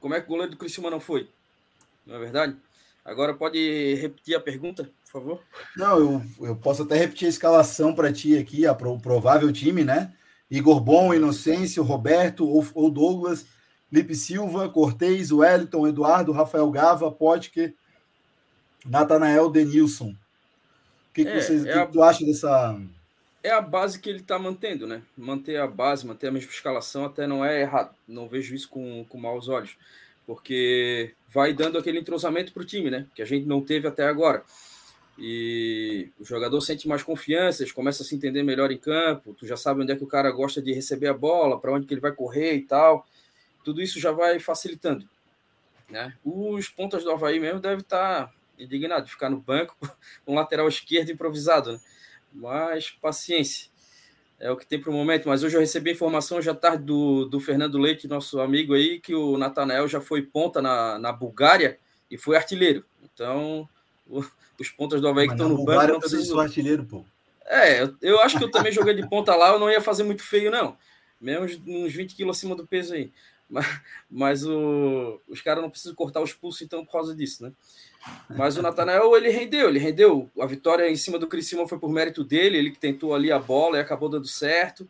[0.00, 1.28] Como é que o goleiro do Criciúma não foi?
[2.06, 2.56] não é verdade?
[3.04, 5.42] Agora pode repetir a pergunta, por favor?
[5.76, 9.84] Não, eu, eu posso até repetir a escalação para ti aqui, a, o provável time,
[9.84, 10.12] né?
[10.50, 13.46] Igor Bom, Inocêncio, Roberto ou, ou Douglas,
[13.90, 17.74] Lipe Silva, Cortez, Wellington, Eduardo, Rafael Gava, Potker,
[18.84, 20.10] Natanael, Denilson.
[20.10, 21.86] O que, que, é, vocês, é que, a...
[21.86, 22.80] tu acha dessa.
[23.42, 25.02] É a base que ele está mantendo, né?
[25.16, 27.94] Manter a base, manter a mesma escalação até não é errado.
[28.06, 29.76] Não vejo isso com, com maus olhos
[30.26, 33.06] porque vai dando aquele entrosamento para o time, né?
[33.14, 34.42] Que a gente não teve até agora.
[35.18, 39.34] E o jogador sente mais confiança, começa a se entender melhor em campo.
[39.34, 41.86] Tu já sabe onde é que o cara gosta de receber a bola, para onde
[41.86, 43.06] que ele vai correr e tal.
[43.64, 45.08] Tudo isso já vai facilitando.
[45.88, 46.14] Né?
[46.24, 49.76] Os pontas do Havaí mesmo devem estar tá indignados de ficar no banco
[50.26, 51.72] um lateral esquerdo improvisado.
[51.72, 51.80] Né?
[52.32, 53.70] Mas paciência
[54.40, 55.28] é o que tem para o momento.
[55.28, 59.14] Mas hoje eu recebi informação já tarde do, do Fernando Leite, nosso amigo aí, que
[59.14, 61.78] o Natanael já foi ponta na, na Bulgária
[62.10, 62.84] e foi artilheiro.
[63.02, 63.68] Então,
[64.06, 64.24] o,
[64.58, 65.92] os pontas do Havaí que estão no banco.
[65.92, 66.38] Não precisam...
[66.38, 67.04] artilheiro, pô.
[67.46, 70.02] É, eu, eu, acho que eu também joguei de ponta lá, eu não ia fazer
[70.02, 70.76] muito feio, não.
[71.20, 73.12] Menos uns 20 quilos acima do peso aí.
[73.48, 73.80] Mas,
[74.10, 77.52] mas o, os caras não precisam cortar os pulsos, então, por causa disso, né?
[78.28, 80.30] Mas o Natanael, ele rendeu, ele rendeu.
[80.40, 83.38] A vitória em cima do Criciúma foi por mérito dele, ele que tentou ali a
[83.38, 84.88] bola e acabou dando certo,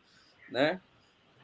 [0.51, 0.81] né?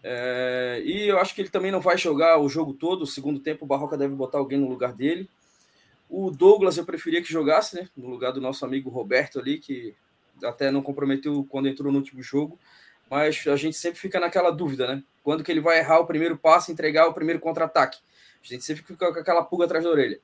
[0.03, 3.03] É, e eu acho que ele também não vai jogar o jogo todo.
[3.03, 5.29] O segundo tempo, o Barroca deve botar alguém no lugar dele.
[6.11, 7.89] O Douglas eu preferia que jogasse, né?
[7.97, 9.95] No lugar do nosso amigo Roberto ali, que
[10.43, 12.59] até não comprometeu quando entrou no último jogo.
[13.09, 15.05] Mas a gente sempre fica naquela dúvida, né?
[15.23, 17.99] Quando que ele vai errar o primeiro passo, entregar o primeiro contra-ataque?
[18.43, 20.21] A gente sempre fica com aquela pulga atrás da orelha.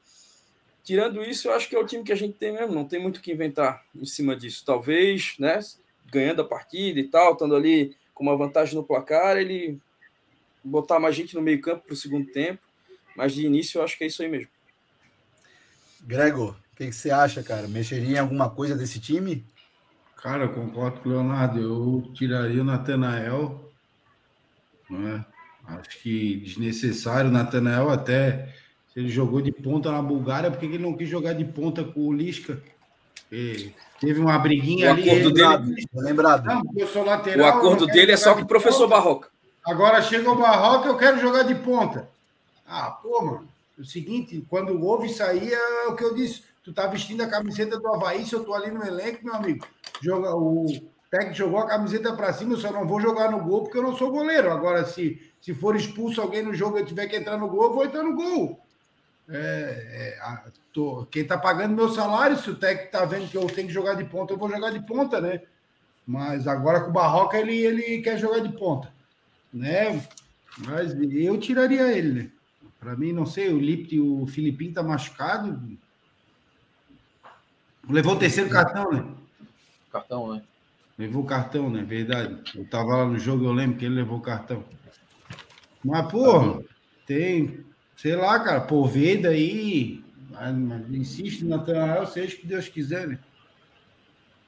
[0.82, 3.00] Tirando isso, eu acho que é o time que a gente tem mesmo, não tem
[3.00, 4.64] muito o que inventar em cima disso.
[4.64, 5.58] Talvez, né,
[6.10, 9.78] ganhando a partida e tal, estando ali com uma vantagem no placar, ele
[10.64, 12.62] botar mais gente no meio-campo para o segundo tempo,
[13.16, 14.48] mas de início eu acho que é isso aí mesmo.
[16.06, 17.66] Gregor, o que, que, você acha, cara?
[17.66, 19.44] Mexeria em alguma coisa desse time?
[20.22, 21.60] Cara, eu concordo com o Leonardo.
[21.60, 23.70] Eu tiraria o Natanael.
[24.88, 25.24] Né?
[25.66, 28.54] Acho que desnecessário o Natanael até
[28.94, 32.00] ele jogou de ponta na Bulgária, por que ele não quis jogar de ponta com
[32.00, 32.62] o Lisca?
[33.30, 35.10] E teve uma briguinha o ali.
[35.10, 35.86] Acordo dele...
[35.92, 36.46] Lembrado.
[36.46, 39.28] Não, eu sou lateral, o acordo dele é só com o professor Barroca.
[39.66, 42.08] Agora chega o Barroca, eu quero jogar de ponta.
[42.66, 43.48] Ah, pô, mano.
[43.78, 46.44] O seguinte, quando houve isso aí, é o que eu disse.
[46.62, 49.66] tu tá vestindo a camiseta do Havaí, se eu tô ali no elenco, meu amigo,
[50.00, 50.66] joga, o
[51.10, 53.82] técnico jogou a camiseta para cima, eu só não vou jogar no gol porque eu
[53.82, 54.50] não sou goleiro.
[54.50, 57.64] Agora, se, se for expulso alguém no jogo e eu tiver que entrar no gol,
[57.64, 58.60] eu vou entrar no gol.
[59.28, 63.46] É, é, tô, quem tá pagando meu salário, se o técnico tá vendo que eu
[63.46, 65.42] tenho que jogar de ponta, eu vou jogar de ponta, né?
[66.06, 68.92] Mas agora com o Barroca ele, ele quer jogar de ponta,
[69.52, 70.00] né?
[70.58, 72.30] Mas eu tiraria ele, né?
[72.86, 75.76] Para mim, não sei, o Lipe, o Filipinho tá machucado.
[77.90, 79.04] Levou o terceiro cartão, né?
[79.90, 80.42] Cartão, né?
[80.96, 81.82] Levou o cartão, né?
[81.82, 82.40] Verdade.
[82.54, 84.62] Eu tava lá no jogo, eu lembro que ele levou o cartão.
[85.84, 86.62] Mas, porra,
[87.04, 87.64] tem,
[87.96, 90.04] sei lá, cara, Poveda aí.
[90.88, 93.18] Insiste na Natanael, seja o que Deus quiser, né?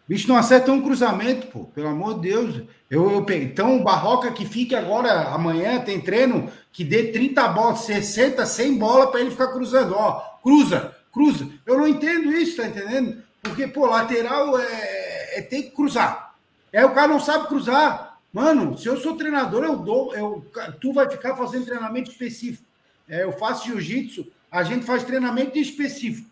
[0.08, 1.64] Bicho não acerta um cruzamento, pô.
[1.66, 2.62] Pelo amor de Deus.
[2.90, 8.46] Eu, eu Então, Barroca que fique agora, amanhã, tem treino, que dê 30 bolas, 60,
[8.46, 9.94] 100 bolas para ele ficar cruzando.
[9.94, 11.46] Ó, cruza, cruza.
[11.66, 13.22] Eu não entendo isso, tá entendendo?
[13.42, 16.34] Porque, pô, lateral é, é tem que cruzar.
[16.72, 18.18] É o cara não sabe cruzar.
[18.32, 20.14] Mano, se eu sou treinador, eu dou.
[20.14, 20.46] Eu,
[20.80, 22.64] tu vai ficar fazendo treinamento específico.
[23.06, 26.28] É, eu faço jiu-jitsu, a gente faz treinamento específico.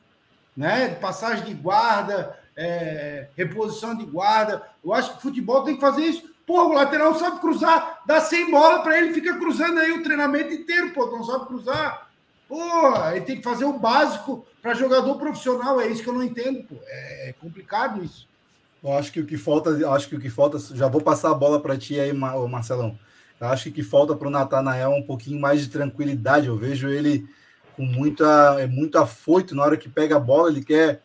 [0.56, 0.88] Né?
[0.94, 4.62] Passagem de guarda, é, reposição de guarda.
[4.84, 6.34] Eu acho que o futebol tem que fazer isso.
[6.46, 10.54] Pô, o lateral sabe cruzar, dá 100 bola para ele, fica cruzando aí o treinamento
[10.54, 12.09] inteiro, pô, não sabe cruzar.
[12.48, 12.62] Pô,
[13.11, 16.62] ele tem que fazer o básico para jogador profissional, é isso que eu não entendo,
[16.62, 16.76] pô.
[16.86, 18.28] É complicado isso.
[18.82, 21.34] Eu acho que o que falta, acho que o que falta, já vou passar a
[21.34, 22.96] bola para ti aí, Marcelão.
[23.40, 26.46] Eu acho que o que falta para o Natanael é um pouquinho mais de tranquilidade.
[26.46, 27.28] Eu vejo ele
[27.74, 31.02] com muita, é muito afoito na hora que pega a bola, ele quer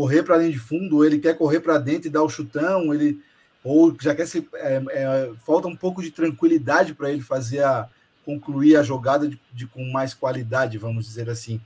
[0.00, 3.20] correr para linha de fundo, ele quer correr para dentro e dar o chutão, ele
[3.62, 7.86] ou já quer se é, é, falta um pouco de tranquilidade para ele fazer a
[8.24, 11.60] concluir a jogada de, de, com mais qualidade, vamos dizer assim.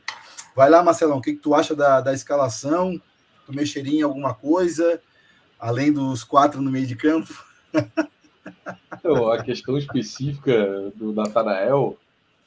[0.57, 3.01] Vai lá, Marcelão, o que, que tu acha da, da escalação?
[3.47, 5.01] Tu mexeria em alguma coisa
[5.57, 7.33] além dos quatro no meio de campo?
[9.33, 11.97] A questão específica do Natanael,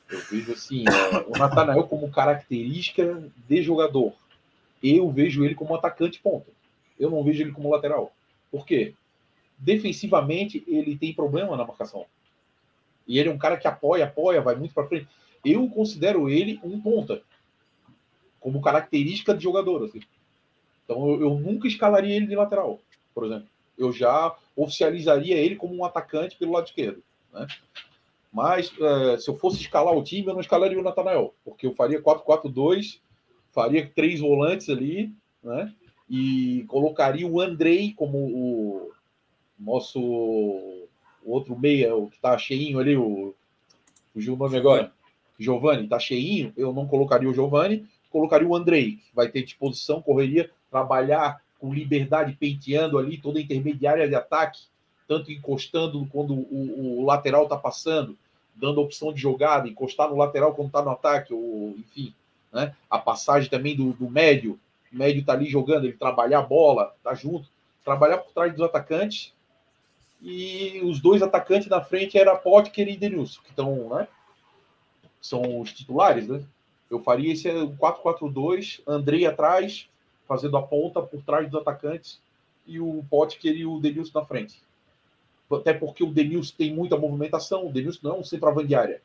[0.09, 4.13] eu vejo assim, é, o Natanael como característica de jogador
[4.81, 6.51] eu vejo ele como atacante ponta.
[6.99, 8.11] Eu não vejo ele como lateral.
[8.51, 8.93] Por quê?
[9.57, 12.05] Defensivamente, ele tem problema na marcação.
[13.07, 15.07] E ele é um cara que apoia, apoia, vai muito para frente.
[15.43, 17.21] Eu considero ele um ponta,
[18.39, 19.83] como característica de jogador.
[19.85, 20.01] Assim.
[20.83, 22.79] Então, eu, eu nunca escalaria ele de lateral,
[23.13, 23.47] por exemplo.
[23.77, 27.01] Eu já oficializaria ele como um atacante pelo lado esquerdo.
[27.31, 27.47] Né?
[28.31, 31.73] Mas, é, se eu fosse escalar o time, eu não escalaria o Natanael, porque eu
[31.73, 32.99] faria 4-4-2
[33.57, 35.11] faria três volantes ali,
[35.43, 35.73] né?
[36.07, 38.91] E colocaria o Andrei como o
[39.59, 43.33] nosso o outro meia, o que tá cheinho ali, o
[44.13, 44.91] fugiu o nome agora.
[45.39, 50.03] Giovanni, tá cheinho, eu não colocaria o Giovanni, colocaria o Andrei, que vai ter disposição,
[50.03, 54.61] correria, trabalhar com liberdade, penteando ali toda a intermediária de ataque,
[55.07, 58.15] tanto encostando quando o, o lateral está passando,
[58.55, 62.13] dando opção de jogada, encostar no lateral quando está no ataque, ou enfim,
[62.51, 62.75] né?
[62.89, 64.59] A passagem também do, do médio,
[64.91, 67.49] o médio está ali jogando, ele trabalhar a bola, tá junto,
[67.83, 69.33] trabalhar por trás dos atacantes.
[70.21, 74.07] E os dois atacantes na frente era Potker e Denilson, que estão, né?
[75.21, 76.43] São os titulares, né?
[76.89, 79.87] Eu faria esse 4-4-2, Andrei atrás,
[80.27, 82.19] fazendo a ponta por trás dos atacantes,
[82.65, 84.61] e o Potker e o Denilson na frente.
[85.51, 89.01] Até porque o Denilson tem muita movimentação, o Denilson não é um centroavante de área.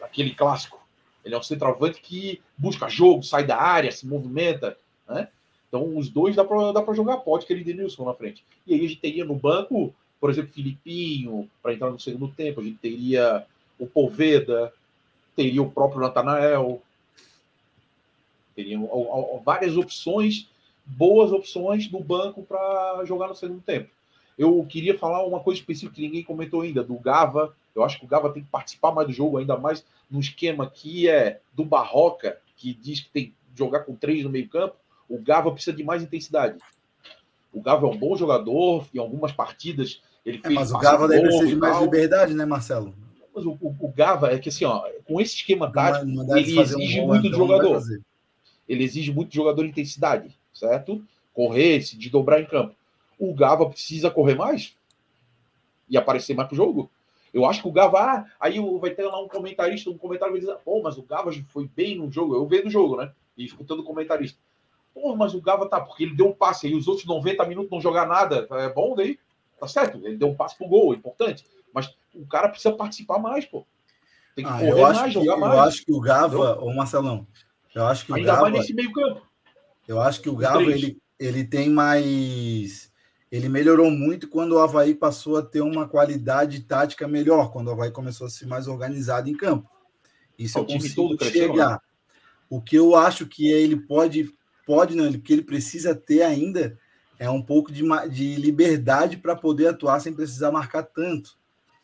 [0.00, 0.83] Aquele clássico
[1.24, 4.76] ele é um centroavante que busca jogo, sai da área, se movimenta,
[5.08, 5.28] né?
[5.68, 8.44] Então, os dois dá para jogar pode que ele Denilson na frente.
[8.66, 12.60] E aí a gente teria no banco, por exemplo, Filipinho, para entrar no segundo tempo,
[12.60, 13.44] a gente teria
[13.78, 14.72] o Poveda,
[15.34, 16.80] teria o próprio Natanael,
[18.54, 18.88] teriam
[19.44, 20.48] várias opções,
[20.86, 23.90] boas opções no banco para jogar no segundo tempo.
[24.38, 27.54] Eu queria falar uma coisa específica que ninguém comentou ainda, do Gava.
[27.74, 30.68] Eu acho que o Gava tem que participar mais do jogo, ainda mais no esquema
[30.68, 34.76] que é do Barroca, que diz que tem que jogar com três no meio-campo,
[35.08, 36.58] o Gava precisa de mais intensidade.
[37.52, 40.54] O Gava é um bom jogador, em algumas partidas ele é, fez.
[40.54, 42.94] É, mas o Gava deve precisa de mais liberdade, né, Marcelo?
[43.34, 46.06] Mas o, o, o, Gava é que assim, ó, com esse esquema tático,
[46.36, 47.82] ele exige um muito do jogador.
[48.68, 51.04] Ele exige muito do jogador intensidade, certo?
[51.32, 52.74] Correr, se desdobrar em campo.
[53.30, 54.76] O Gava precisa correr mais
[55.88, 56.90] e aparecer mais pro jogo.
[57.32, 60.40] Eu acho que o Gava, ah, aí vai ter lá um comentarista, um comentário vai
[60.40, 62.34] dizer, pô, mas o Gava foi bem no jogo.
[62.34, 63.12] Eu vejo o jogo, né?
[63.36, 64.38] E escutando o comentarista.
[64.94, 67.70] Pô, mas o Gava tá, porque ele deu um passe aí, os outros 90 minutos
[67.70, 68.46] não jogar nada.
[68.52, 69.18] É bom daí?
[69.58, 69.98] Tá certo?
[70.04, 71.44] Ele deu um passe pro gol, é importante.
[71.72, 73.66] Mas o cara precisa participar mais, pô.
[74.36, 75.54] Tem que ah, correr mais, que, jogar mais.
[75.54, 77.26] Eu acho que o Gava, ô Marcelão,
[77.74, 78.42] eu acho que o Ainda Gava...
[78.42, 79.22] mais nesse meio campo.
[79.86, 82.92] Eu acho que o Gava ele, ele tem mais.
[83.34, 87.72] Ele melhorou muito quando o Havaí passou a ter uma qualidade tática melhor, quando o
[87.72, 89.68] Havaí começou a ser mais organizado em campo.
[90.38, 91.70] Isso o eu consigo chegar.
[91.70, 91.78] Né?
[92.48, 94.32] O que eu acho que ele pode,
[94.64, 96.78] pode não, que ele precisa ter ainda
[97.18, 101.36] é um pouco de, de liberdade para poder atuar sem precisar marcar tanto.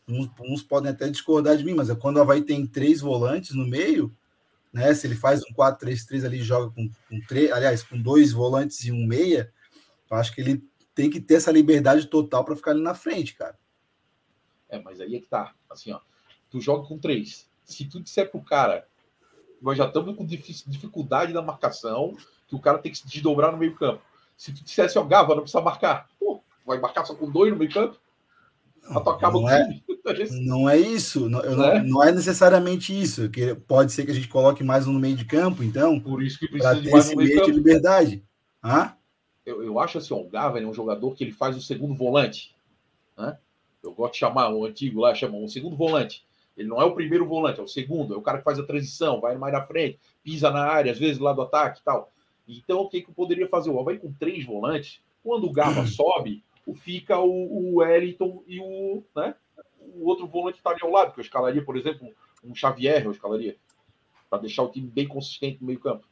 [0.07, 3.53] Uns, uns, podem até discordar de mim, mas é quando o Havaí tem três volantes
[3.53, 4.09] no meio,
[4.71, 4.93] né?
[4.93, 8.91] Se ele faz um 4-3-3 ali, joga com, com três, aliás, com dois volantes e
[8.93, 9.51] um meia,
[10.09, 13.35] eu acho que ele tem que ter essa liberdade total para ficar ali na frente,
[13.35, 13.57] cara.
[14.69, 15.53] É, mas aí é que tá.
[15.69, 15.99] Assim, ó,
[16.49, 17.49] tu joga com três.
[17.63, 18.87] Se tu disser pro cara,
[19.61, 22.15] nós já estamos com dificuldade na marcação,
[22.47, 24.01] que o cara tem que se desdobrar no meio-campo.
[24.35, 26.09] Se tu dissesse, ó, Gava, não precisa marcar.
[26.19, 27.99] Pô, vai marcar só com dois no meio-campo?
[28.89, 29.81] Não, não, é,
[30.41, 31.83] não é isso, não, não, é?
[31.83, 33.29] não é necessariamente isso.
[33.29, 35.99] Que pode ser que a gente coloque mais um no meio de campo, então.
[35.99, 38.23] Por isso que precisa de mais um meio de liberdade.
[38.63, 38.95] Hã?
[39.45, 42.55] Eu, eu acho assim, o Gava é um jogador que ele faz o segundo volante.
[43.17, 43.37] Né?
[43.83, 46.25] Eu gosto de chamar o antigo lá, chama o segundo volante.
[46.55, 48.65] Ele não é o primeiro volante, é o segundo, é o cara que faz a
[48.65, 52.11] transição, vai mais na frente, pisa na área, às vezes lá do ataque e tal.
[52.47, 53.69] Então, o que, que eu poderia fazer?
[53.69, 56.43] O Havaí com três volantes, quando o Gava sobe,
[56.75, 59.35] fica o, o Wellington e o, né,
[59.79, 62.13] o outro volante estaria ao lado, que eu escalaria, por exemplo,
[62.43, 63.57] um Xavier, eu escalaria,
[64.29, 66.05] para deixar o time bem consistente no meio campo.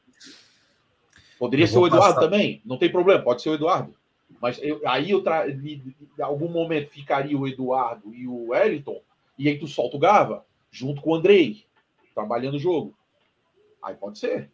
[1.39, 2.19] Poderia ser o Eduardo passar.
[2.19, 3.95] também, não tem problema, pode ser o Eduardo.
[4.41, 5.49] Mas eu, aí eu tra...
[5.49, 9.01] em algum momento ficaria o Eduardo e o Wellington,
[9.37, 11.63] e aí tu solta o Gava, junto com o Andrei,
[12.13, 12.93] trabalhando o jogo.
[13.81, 14.51] Aí pode ser.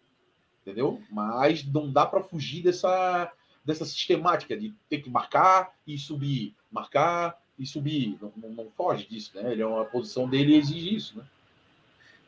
[0.61, 1.01] Entendeu?
[1.11, 3.31] Mas não dá para fugir dessa,
[3.63, 8.17] dessa sistemática de ter que marcar e subir, marcar e subir.
[8.21, 9.51] Não, não, não foge disso, né?
[9.51, 11.25] Ele é uma posição dele e exige isso, né?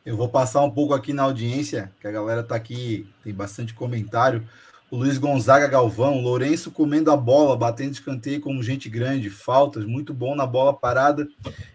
[0.08, 3.74] Eu vou passar um pouco aqui na audiência, que a galera tá aqui, tem bastante
[3.74, 4.48] comentário.
[4.90, 10.14] O Luiz Gonzaga Galvão, Lourenço comendo a bola, batendo escanteio como gente grande, faltas, muito
[10.14, 11.28] bom na bola parada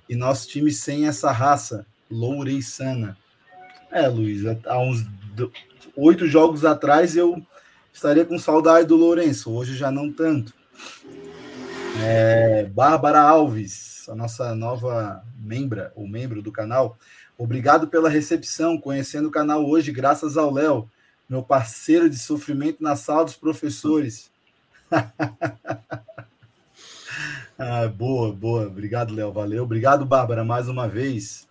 [0.09, 3.19] e nosso time sem essa raça, Loureiçana.
[3.91, 5.07] É, Luiz, há uns
[5.95, 7.39] oito jogos atrás eu
[7.93, 10.55] estaria com saudade do Lourenço, hoje já não tanto.
[12.03, 16.97] É, Bárbara Alves, a nossa nova membra, ou membro do canal,
[17.39, 20.89] obrigado pela recepção, conhecendo o canal hoje, graças ao Léo
[21.33, 24.31] meu parceiro de sofrimento na sala dos professores.
[27.59, 28.67] ah, boa, boa.
[28.67, 29.33] Obrigado, Léo.
[29.33, 29.65] Valeu.
[29.65, 31.49] Obrigado, Bárbara, mais uma vez.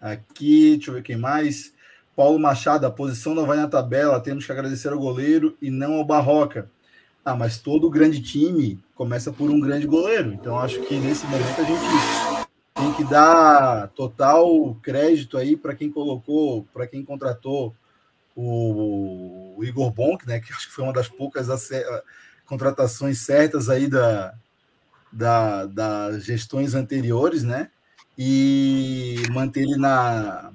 [0.00, 1.72] Aqui, deixa eu ver quem mais.
[2.16, 4.18] Paulo Machado, a posição não vai na tabela.
[4.18, 6.68] Temos que agradecer ao goleiro e não ao Barroca.
[7.24, 10.32] Ah, mas todo grande time começa por um grande goleiro.
[10.32, 12.21] Então, acho que nesse momento a gente
[12.82, 17.72] tem que dar total crédito aí para quem colocou, para quem contratou
[18.34, 21.46] o, Igor Bonk, né, que acho que foi uma das poucas
[22.44, 24.34] contratações certas aí da,
[25.12, 27.70] da, das gestões anteriores, né?
[28.18, 30.52] E manter ele na,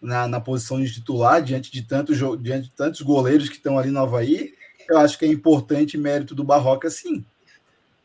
[0.00, 3.90] na, na, posição de titular diante de, tantos, diante de tantos goleiros que estão ali
[3.90, 4.52] no Havaí,
[4.88, 7.24] eu acho que é importante mérito do Barroca, sim.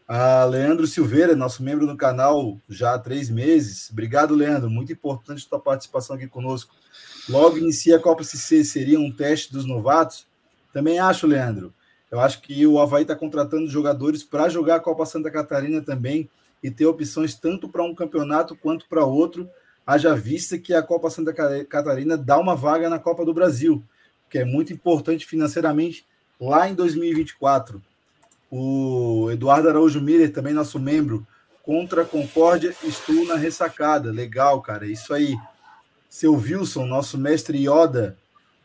[0.07, 3.89] A Leandro Silveira, nosso membro no canal já há três meses.
[3.91, 4.69] Obrigado, Leandro.
[4.69, 6.73] Muito importante a sua participação aqui conosco.
[7.27, 10.25] Logo inicia a Copa CC, seria um teste dos novatos?
[10.71, 11.73] Também acho, Leandro.
[12.09, 16.29] Eu acho que o Havaí está contratando jogadores para jogar a Copa Santa Catarina também
[16.63, 19.49] e ter opções tanto para um campeonato quanto para outro,
[19.85, 21.33] haja vista que a Copa Santa
[21.65, 23.83] Catarina dá uma vaga na Copa do Brasil,
[24.29, 26.05] que é muito importante financeiramente
[26.39, 27.81] lá em 2024.
[28.49, 31.27] O Eduardo Araújo Miller, também nosso membro,
[31.63, 34.11] contra a Concórdia, estou na ressacada.
[34.11, 35.35] Legal, cara, isso aí
[36.09, 38.17] seu Wilson, nosso mestre Yoda,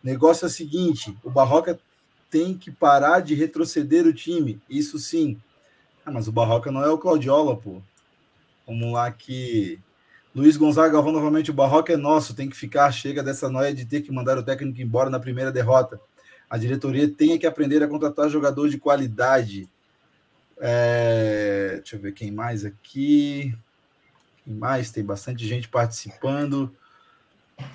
[0.03, 1.78] negócio é o seguinte: o Barroca
[2.30, 4.61] tem que parar de retroceder o time.
[4.68, 5.39] Isso sim.
[6.05, 7.83] Ah, mas o Barroca não é o Claudiola, pô.
[8.66, 9.78] Vamos lá que.
[10.35, 13.85] Luiz Gonzaga Galvão, novamente, o Barroca é nosso, tem que ficar, chega dessa noia de
[13.85, 16.01] ter que mandar o técnico embora na primeira derrota.
[16.49, 19.68] A diretoria tem que aprender a contratar jogador de qualidade.
[20.64, 21.78] É...
[21.78, 23.52] Deixa eu ver quem mais aqui.
[24.44, 24.92] Quem mais?
[24.92, 26.72] Tem bastante gente participando.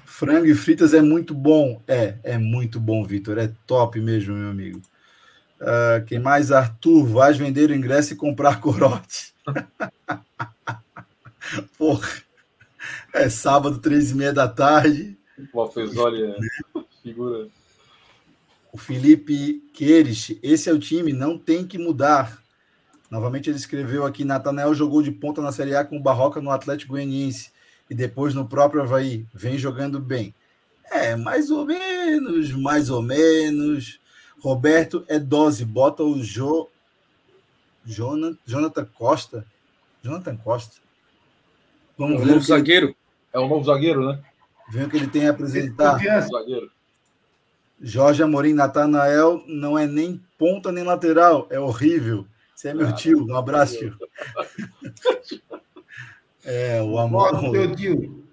[0.05, 1.81] Frango e fritas é muito bom.
[1.85, 3.37] É, é muito bom, Vitor.
[3.37, 4.81] É top mesmo, meu amigo.
[5.59, 6.51] Uh, quem mais?
[6.51, 9.33] Arthur, vai vender o ingresso e comprar corote.
[11.77, 12.07] Porra.
[13.13, 15.17] É sábado, três e meia da tarde.
[15.53, 16.35] Uma olha,
[17.03, 17.47] figura.
[18.71, 22.43] O Felipe Queires, esse é o time, não tem que mudar.
[23.09, 26.51] Novamente ele escreveu aqui: Natanael jogou de ponta na Série A com o Barroca no
[26.51, 27.51] Atlético Goianiense
[27.89, 30.33] e depois no próprio Havaí vem jogando bem.
[30.91, 33.99] É, mais ou menos, mais ou menos.
[34.39, 36.69] Roberto é dose, bota o Jo.
[37.85, 39.45] Jonathan, Jonathan Costa.
[40.03, 40.77] Jonathan Costa.
[41.97, 42.31] Vamos é ver.
[42.31, 42.95] O novo zagueiro.
[43.33, 44.19] É o novo zagueiro, né?
[44.69, 45.97] Vem o que ele tem a apresentar.
[45.97, 46.69] Zagueiro.
[47.81, 52.25] Jorge Amorim Natanael não é nem ponta nem lateral, é horrível.
[52.57, 53.95] Você é meu ah, tio, um abraço, tio.
[56.43, 57.39] é, o amor.
[57.39, 58.25] do teu tio.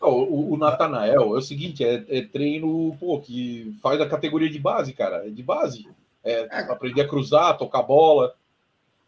[0.00, 4.60] O, o Natanael é o seguinte: é, é, treino pô, que faz a categoria de
[4.60, 5.26] base, cara.
[5.26, 5.88] É de base.
[6.22, 6.58] É, é.
[6.70, 8.32] aprender a cruzar, tocar bola.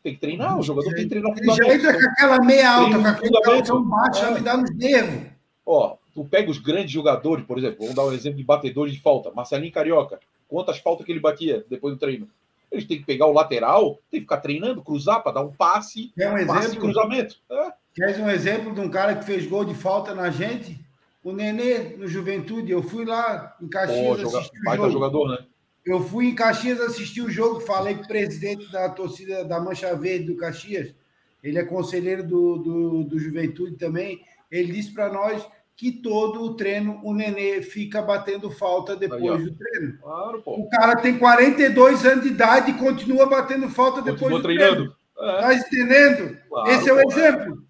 [0.03, 1.33] Tem que treinar, o jogador tem que treinar.
[1.39, 4.75] Ele já entra com aquela meia alta, com aquele calção baixo, já me dá nos
[4.75, 5.31] nervos.
[5.65, 9.01] Ó, tu pega os grandes jogadores, por exemplo, vamos dar um exemplo de batedores de
[9.01, 9.31] falta.
[9.31, 10.19] Marcelinho Carioca,
[10.49, 12.29] quantas faltas que ele batia depois do treino?
[12.75, 16.13] Eles têm que pegar o lateral, tem que ficar treinando, cruzar para dar um passe,
[16.17, 16.83] Quer um passe exemplo?
[16.83, 17.37] cruzamento.
[17.51, 17.73] É.
[17.95, 20.85] Quer um exemplo de um cara que fez gol de falta na gente?
[21.23, 22.73] O Nenê, no Juventude.
[22.73, 24.73] Eu fui lá em Caxias Pô, assistir joga...
[24.73, 24.91] o jogo.
[24.91, 25.39] jogador, né?
[25.87, 29.95] Eu fui em Caxias assistir o jogo, falei com o presidente da torcida da Mancha
[29.95, 30.95] Verde do Caxias.
[31.43, 34.25] Ele é conselheiro do, do, do Juventude também.
[34.51, 35.47] Ele disse para nós
[35.77, 39.99] que todo o treino o Nenê fica batendo falta depois Aí, do treino.
[39.99, 40.57] Claro, pô.
[40.57, 44.75] O cara tem 42 anos de idade e continua batendo falta depois continua do treinando.
[44.77, 44.95] treino.
[45.19, 45.41] É.
[45.41, 46.39] Tá entendendo?
[46.49, 47.65] Claro, Esse é o pô, exemplo.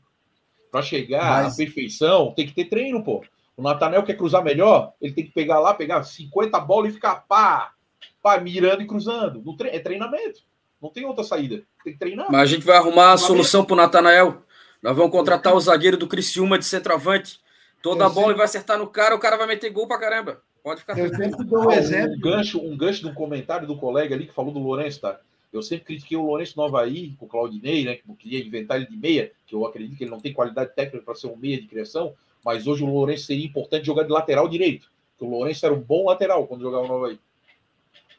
[0.71, 1.55] Para chegar Mas...
[1.55, 3.25] à perfeição, tem que ter treino, pô.
[3.57, 7.25] O Natanel quer cruzar melhor, ele tem que pegar lá, pegar 50 bolas e ficar
[7.29, 7.73] pá,
[8.21, 9.43] pá, mirando e cruzando.
[9.71, 10.41] É treinamento.
[10.83, 11.63] Não tem outra saída.
[11.83, 12.27] Tem que treinar.
[12.31, 14.43] Mas a gente vai arrumar a solução para o Natanael.
[14.83, 17.39] Nós vamos contratar o zagueiro do Criciúma de centroavante
[17.85, 18.37] Toda eu bola sempre...
[18.39, 20.41] vai acertar no cara, o cara vai meter gol pra caramba.
[20.63, 20.99] Pode ficar.
[20.99, 22.17] Eu sempre dou um exemplo.
[22.17, 25.21] Um gancho, um gancho de um comentário do colega ali que falou do Lourenço, tá?
[25.53, 27.97] Eu sempre critiquei o Lourenço no Havaí, com o Claudinei, né?
[27.97, 31.05] Que queria inventar ele de meia, que eu acredito que ele não tem qualidade técnica
[31.05, 34.49] para ser um meia de criação, mas hoje o Lourenço seria importante jogar de lateral
[34.49, 34.91] direito.
[35.11, 37.21] Porque o Lourenço era um bom lateral quando jogava no Havaí.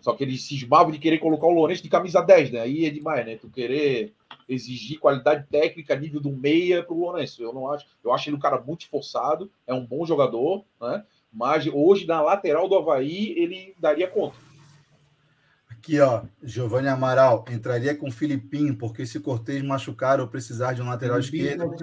[0.06, 2.60] Só que ele cismava de querer colocar o Lourenço de camisa 10, né?
[2.60, 3.38] Aí é demais, né?
[3.38, 4.14] Tu querer
[4.48, 7.41] exigir qualidade técnica nível do meia para o Lourenço.
[7.41, 7.88] Eu não acho.
[8.03, 11.03] Eu acho ele um cara muito esforçado, é um bom jogador, né?
[11.34, 14.36] Mas hoje, na lateral do Havaí, ele daria conta.
[15.72, 20.84] Aqui, ó, Giovanni Amaral, entraria com o Filipinho, porque se Cortez machucar ou precisar de
[20.84, 21.76] um lateral esquerdo,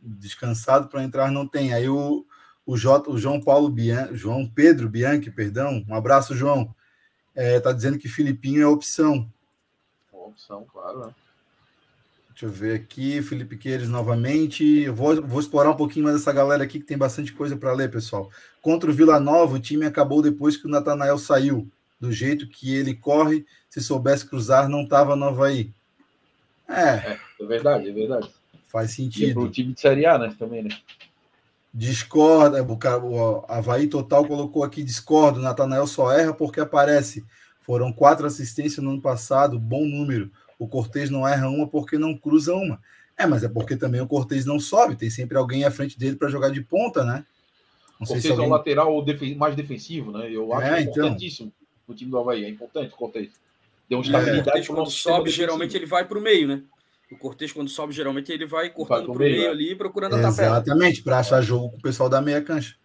[0.00, 1.74] descansado para entrar não tem.
[1.74, 2.24] Aí o,
[2.64, 6.74] o, J, o João Paulo Bian, João Pedro Bianchi, perdão, um abraço, João
[7.38, 9.30] é, tá dizendo que Filipinho é opção.
[10.12, 11.14] opção, claro, né?
[12.30, 14.64] Deixa eu ver aqui, Felipe Queiros novamente.
[14.64, 17.72] Eu vou, vou explorar um pouquinho mais essa galera aqui que tem bastante coisa para
[17.72, 18.28] ler, pessoal.
[18.60, 21.70] Contra o Vila Nova, o time acabou depois que o Natanael saiu.
[22.00, 25.72] Do jeito que ele corre, se soubesse cruzar, não estava no Havaí.
[26.68, 26.82] É.
[26.82, 27.20] é.
[27.40, 28.30] É, verdade, é verdade.
[28.66, 29.30] Faz sentido.
[29.30, 30.34] E pro time de Série A, né?
[30.36, 30.70] Também, né?
[31.78, 37.24] Discorda, o Havaí Total colocou aqui, discordo, Natanael só erra porque aparece.
[37.60, 40.28] Foram quatro assistências no ano passado, bom número.
[40.58, 42.80] O Cortez não erra uma porque não cruza uma.
[43.16, 46.16] É, mas é porque também o Cortez não sobe, tem sempre alguém à frente dele
[46.16, 47.24] para jogar de ponta, né?
[48.00, 48.46] Não Cortez se alguém...
[48.46, 49.04] é o lateral
[49.36, 50.28] mais defensivo, né?
[50.28, 51.04] Eu acho é, então...
[51.04, 51.52] importantíssimo
[51.86, 53.30] no time do Havaí, é importante o Cortez.
[53.88, 54.08] Deu uma é.
[54.08, 54.60] estabilidade.
[54.62, 54.66] É.
[54.66, 56.60] Quando sobe, geralmente ele vai para o meio, né?
[57.10, 60.56] O Cortez, quando sobe, geralmente ele vai cortando para o meio, ali, procurando a tabela.
[60.56, 62.76] Exatamente, para achar jogo com o pessoal da meia cancha.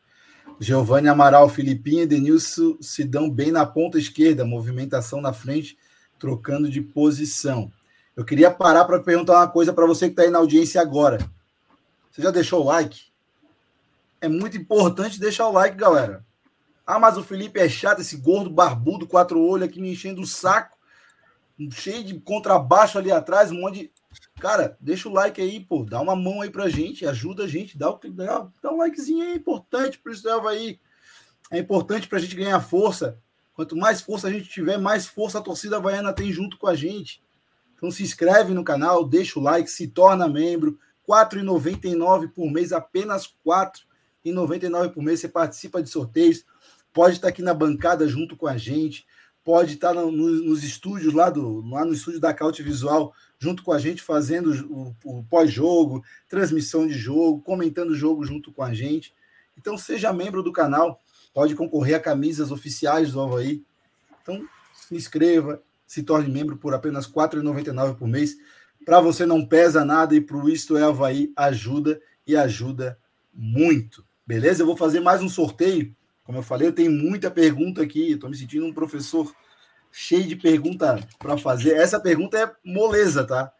[0.59, 5.77] Giovanni Amaral, Filipinho e Denilson se dão bem na ponta esquerda, movimentação na frente,
[6.17, 7.71] trocando de posição.
[8.15, 11.17] Eu queria parar para perguntar uma coisa para você que está aí na audiência agora.
[12.11, 13.07] Você já deixou o like?
[14.21, 16.23] É muito importante deixar o like, galera.
[16.85, 20.27] Ah, mas o Felipe é chato, esse gordo barbudo, quatro olhos aqui me enchendo o
[20.27, 20.77] saco,
[21.71, 23.91] cheio de contrabaixo ali atrás, um monte de.
[24.43, 25.85] Cara, deixa o like aí, pô.
[25.85, 29.23] Dá uma mão aí pra gente, ajuda a gente, dá, o, dá, dá um likezinho
[29.23, 30.77] aí, é importante pro isso aí.
[31.49, 33.17] É importante pra gente ganhar força.
[33.53, 36.75] Quanto mais força a gente tiver, mais força a torcida havaiana tem junto com a
[36.75, 37.23] gente.
[37.77, 40.77] Então se inscreve no canal, deixa o like, se torna membro.
[41.07, 43.65] R$ 4,99 por mês, apenas R$
[44.25, 45.21] 4,99 por mês.
[45.21, 46.43] Você participa de sorteios,
[46.91, 49.05] pode estar aqui na bancada junto com a gente,
[49.41, 53.13] pode estar no, no, nos estúdios lá, do, lá no estúdio da Caute Visual,
[53.43, 58.53] junto com a gente, fazendo o, o pós-jogo, transmissão de jogo, comentando o jogo junto
[58.53, 59.13] com a gente.
[59.57, 61.01] Então, seja membro do canal,
[61.33, 63.61] pode concorrer a camisas oficiais do Havaí.
[64.21, 68.37] Então, se inscreva, se torne membro por apenas R$ 4,99 por mês.
[68.85, 72.97] Para você não pesa nada e para o Isto é Havaí ajuda e ajuda
[73.33, 74.05] muito.
[74.25, 74.61] Beleza?
[74.61, 75.93] Eu vou fazer mais um sorteio.
[76.23, 78.13] Como eu falei, eu tenho muita pergunta aqui.
[78.13, 79.29] Estou me sentindo um professor
[79.95, 81.75] cheio de pergunta para fazer.
[81.75, 83.53] Essa pergunta é moleza, tá?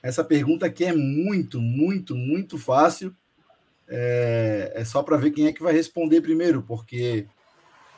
[0.00, 3.14] Essa pergunta aqui é muito, muito, muito fácil.
[3.88, 7.26] É, é só para ver quem é que vai responder primeiro, porque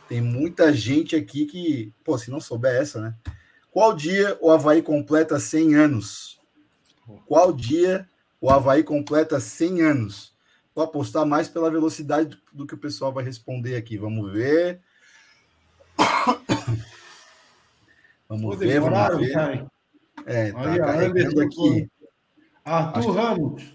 [0.09, 3.15] Tem muita gente aqui que, pô, se não souber essa, né?
[3.73, 6.41] Qual dia o Havaí completa 100 anos?
[7.27, 8.09] Qual dia
[8.41, 10.33] o Havaí completa 100 anos?
[10.75, 13.99] Vou apostar mais pela velocidade do que o pessoal vai responder aqui.
[13.99, 14.81] Vamos ver.
[18.29, 19.33] Vamos ver, vamos ver.
[19.33, 19.67] Cara.
[20.25, 21.89] É, tá Olha, carregando aqui.
[22.65, 23.75] Arthur Ramos.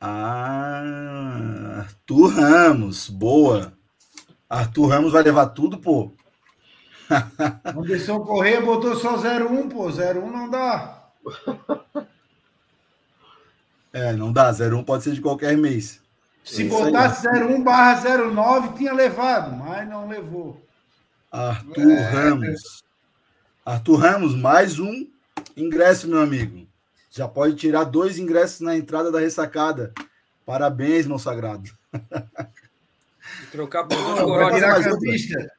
[0.00, 3.72] Ah, Arthur Ramos, boa.
[4.48, 6.12] Arthur Ramos vai levar tudo, pô.
[7.76, 9.88] Anderson Correia botou só 01, pô.
[9.88, 11.10] 01 não dá.
[13.92, 14.50] É, não dá.
[14.50, 16.00] 01 pode ser de qualquer mês.
[16.44, 18.00] Se é botasse 01 barra
[18.30, 20.62] 09, tinha levado, mas não levou.
[21.32, 22.00] Arthur é.
[22.02, 22.87] Ramos.
[23.68, 25.06] Arthur Ramos, mais um
[25.54, 26.66] ingresso, meu amigo.
[27.10, 29.92] Já pode tirar dois ingressos na entrada da ressacada.
[30.46, 31.68] Parabéns, meu sagrado.
[33.52, 35.52] Trocar por oh, vai virar cambista.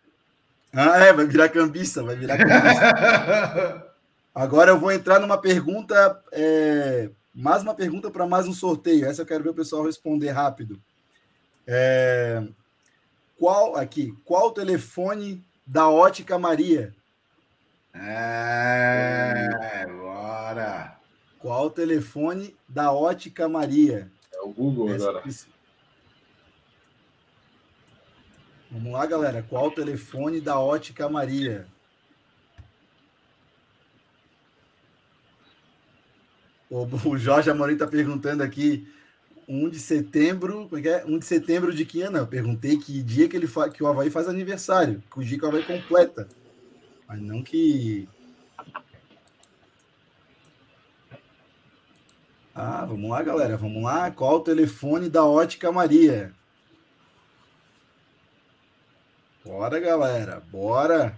[0.74, 3.94] Ah, é, vai virar cambista, vai virar cambista.
[4.34, 9.06] Agora eu vou entrar numa pergunta, é, mais uma pergunta para mais um sorteio.
[9.06, 10.82] Essa eu quero ver o pessoal responder rápido.
[11.68, 12.42] É,
[13.38, 14.18] qual aqui?
[14.26, 16.92] Qual o telefone da Ótica Maria?
[17.94, 20.98] É, bora.
[21.40, 24.12] Qual o telefone da Ótica Maria?
[24.34, 25.24] É o Google Essa agora.
[28.72, 29.44] Vamos lá, galera.
[29.50, 31.68] Qual o telefone da Ótica Maria?
[36.70, 38.88] O Jorge Amorim está perguntando aqui,
[39.48, 41.04] 1 de setembro, como é que é?
[41.04, 42.20] 1 de setembro de que ano?
[42.20, 43.70] Eu perguntei que dia que, ele fa...
[43.70, 46.28] que o Havaí faz aniversário, que o dia que o Havaí completa.
[47.10, 48.08] Mas não que.
[52.54, 53.58] Ah, vamos lá, galera.
[53.58, 54.12] Vamos lá.
[54.12, 56.32] Qual o telefone da Ótica Maria?
[59.44, 60.40] Bora, galera.
[60.52, 61.18] Bora.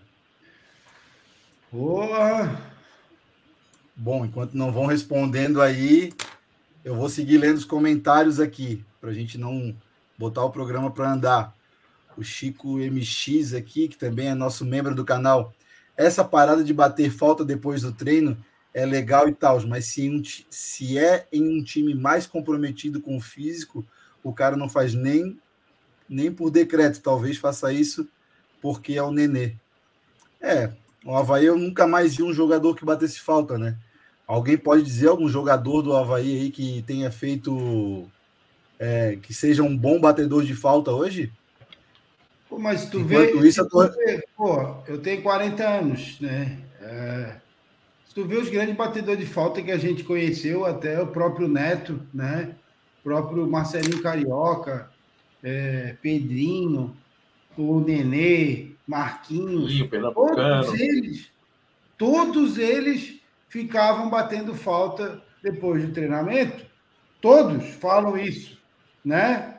[1.70, 2.58] Boa.
[3.94, 6.14] Bom, enquanto não vão respondendo aí,
[6.86, 9.76] eu vou seguir lendo os comentários aqui, para a gente não
[10.18, 11.56] botar o programa para andar.
[12.16, 15.54] O Chico MX aqui, que também é nosso membro do canal,
[15.96, 18.38] essa parada de bater falta depois do treino
[18.74, 23.18] é legal e tal, mas se, um, se é em um time mais comprometido com
[23.18, 23.86] o físico,
[24.24, 25.38] o cara não faz nem,
[26.08, 27.02] nem por decreto.
[27.02, 28.08] Talvez faça isso
[28.62, 29.56] porque é o Nenê.
[30.40, 30.72] É,
[31.06, 33.78] o Havaí eu nunca mais vi um jogador que batesse falta, né?
[34.26, 38.08] Alguém pode dizer algum jogador do Havaí aí que tenha feito.
[38.80, 41.32] É, que seja um bom batedor de falta hoje?
[42.52, 43.48] Pô, mas tu Enquanto vê.
[43.48, 46.60] Isso, tu vê, pô, eu tenho 40 anos, né?
[46.82, 47.38] É,
[48.06, 51.48] se tu vê os grandes batedores de falta que a gente conheceu, até o próprio
[51.48, 52.54] Neto, né?
[53.00, 54.92] O próprio Marcelinho Carioca,
[55.42, 56.94] é, Pedrinho,
[57.58, 59.72] o Nenê, Marquinhos.
[59.72, 61.32] Sim, todos eles,
[61.98, 66.66] todos eles ficavam batendo falta depois do treinamento.
[67.22, 68.58] Todos falam isso,
[69.06, 69.51] né?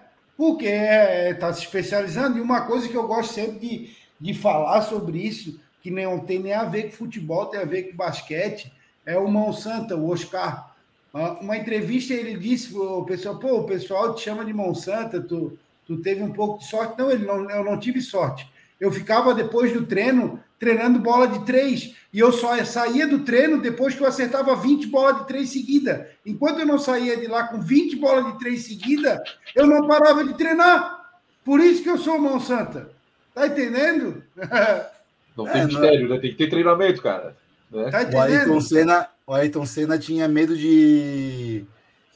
[0.43, 2.36] Porque está é, tá se especializando.
[2.36, 6.40] E uma coisa que eu gosto sempre de, de falar sobre isso, que não tem
[6.40, 8.73] nem a ver com futebol, tem a ver com basquete,
[9.06, 10.74] é o Mão Santa, o Oscar.
[11.14, 15.20] Ah, uma entrevista ele disse o pessoal, pô, o pessoal te chama de Mão Santa,
[15.20, 15.56] tu,
[15.86, 16.98] tu teve um pouco de sorte.
[16.98, 18.51] Não, ele não, eu não tive sorte.
[18.82, 21.94] Eu ficava depois do treino treinando bola de três.
[22.12, 26.10] E eu só saía do treino depois que eu acertava 20 bolas de três seguida.
[26.26, 29.22] Enquanto eu não saía de lá com 20 bolas de três seguida,
[29.54, 31.00] eu não parava de treinar.
[31.44, 32.90] Por isso que eu sou mão santa.
[33.32, 34.20] Tá entendendo?
[35.34, 36.16] Não tem é, mistério, não...
[36.16, 36.20] né?
[36.20, 37.34] Tem que ter treinamento, cara.
[37.70, 37.90] Né?
[37.90, 41.64] Tá o, Ayrton Senna, o Ayrton Senna tinha medo de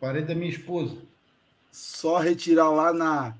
[0.00, 0.96] Parede da minha esposa.
[1.72, 3.34] Só retirar lá na,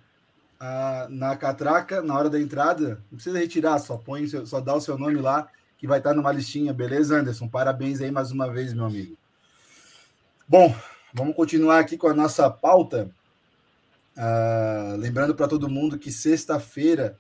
[0.59, 3.03] a, na catraca, na hora da entrada.
[3.11, 6.33] Não precisa retirar, só põe, só dá o seu nome lá, que vai estar numa
[6.33, 7.49] listinha, beleza, Anderson?
[7.49, 9.17] Parabéns aí mais uma vez, meu amigo.
[10.49, 10.75] Bom,
[11.13, 13.11] vamos continuar aqui com a nossa pauta.
[14.17, 17.17] Uh, lembrando para todo mundo que sexta-feira,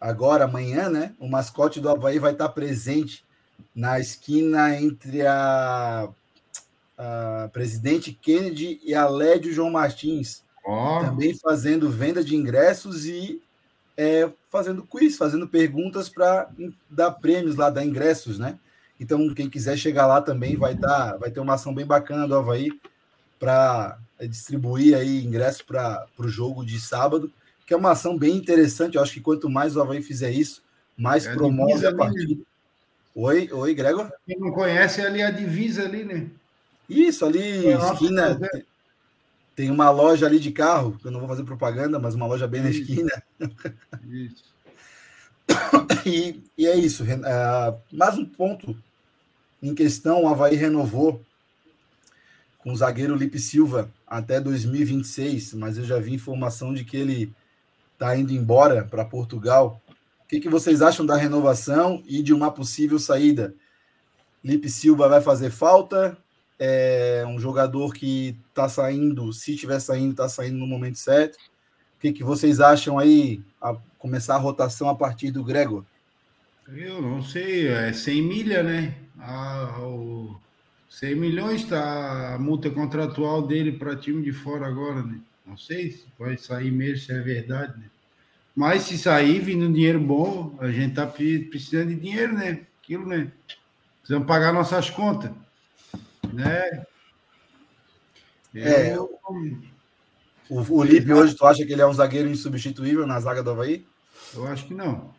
[0.00, 1.14] agora, amanhã, né?
[1.20, 3.24] O mascote do Havaí vai estar presente
[3.74, 6.08] na esquina entre a,
[6.96, 10.42] a Presidente Kennedy e a Lédio João Martins.
[10.64, 11.00] Oh.
[11.00, 13.42] Também fazendo venda de ingressos e
[13.96, 16.48] é, fazendo quiz, fazendo perguntas para
[16.88, 18.58] dar prêmios lá, dar ingressos, né?
[18.98, 22.34] Então, quem quiser chegar lá também vai dar, vai ter uma ação bem bacana do
[22.34, 22.68] Havaí
[23.38, 27.30] para distribuir aí ingressos para o jogo de sábado,
[27.66, 28.96] que é uma ação bem interessante.
[28.96, 30.62] Eu acho que quanto mais o Havaí fizer isso,
[30.96, 32.40] mais é promove a, a partida.
[33.14, 34.12] Oi, oi, Gregor?
[34.26, 36.26] Quem não conhece é ali a divisa ali, né?
[36.88, 38.38] Isso, ali, esquina.
[39.54, 42.62] Tem uma loja ali de carro, eu não vou fazer propaganda, mas uma loja bem
[42.62, 43.10] na esquina.
[44.08, 44.52] Isso.
[46.06, 47.02] E, e é isso.
[47.02, 48.76] Uh, mais um ponto
[49.62, 51.24] em questão: o Havaí renovou
[52.58, 57.32] com o zagueiro Lipe Silva até 2026, mas eu já vi informação de que ele
[57.94, 59.80] está indo embora para Portugal.
[60.34, 63.54] Que, que vocês acham da renovação e de uma possível saída?
[64.42, 66.18] Lipe Silva vai fazer falta?
[66.58, 71.36] é um jogador que está saindo, se estiver saindo, está saindo no momento certo.
[71.36, 75.84] O que, que vocês acham aí, a começar a rotação a partir do Gregor?
[76.68, 78.94] Eu não sei, é 100 milha, né?
[79.18, 80.36] Ah, o
[80.88, 85.20] 100 milhões está a multa contratual dele para time de fora agora, né?
[85.46, 87.90] Não sei se vai sair mesmo, se é verdade, né?
[88.54, 92.60] Mas se sair, vindo dinheiro bom, a gente tá precisando de dinheiro, né?
[92.82, 93.32] Aquilo, né?
[94.00, 95.32] Precisamos pagar nossas contas
[96.34, 96.84] né?
[98.54, 99.18] É, o,
[100.48, 103.86] o Lipe hoje, tu acha que ele é um zagueiro insubstituível na zaga do Havaí?
[104.34, 105.12] Eu acho que não.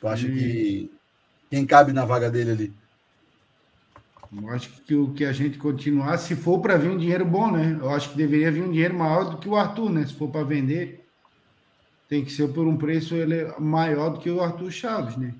[0.00, 0.30] Tu acha e...
[0.30, 0.90] que
[1.50, 2.74] quem cabe na vaga dele ali?
[4.36, 7.52] Eu acho que o que a gente continuar, se for para vir um dinheiro bom,
[7.52, 7.78] né?
[7.80, 10.04] Eu acho que deveria vir um dinheiro maior do que o Arthur, né?
[10.06, 11.03] Se for para vender,
[12.08, 15.34] tem que ser por um preço ele maior do que o Arthur Chaves, né?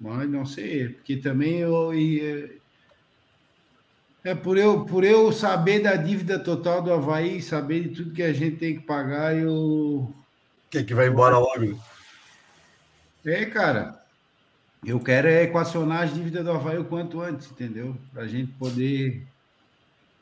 [0.00, 2.62] Mas não sei, porque também eu, eu
[4.24, 8.22] é por eu, por eu saber da dívida total do Havaí, saber de tudo que
[8.22, 10.14] a gente tem que pagar, eu.
[10.70, 11.78] Quer que vai embora logo?
[13.24, 14.00] É, cara.
[14.84, 17.96] Eu quero é equacionar as dívidas do Havaí o quanto antes, entendeu?
[18.12, 19.26] Para a gente poder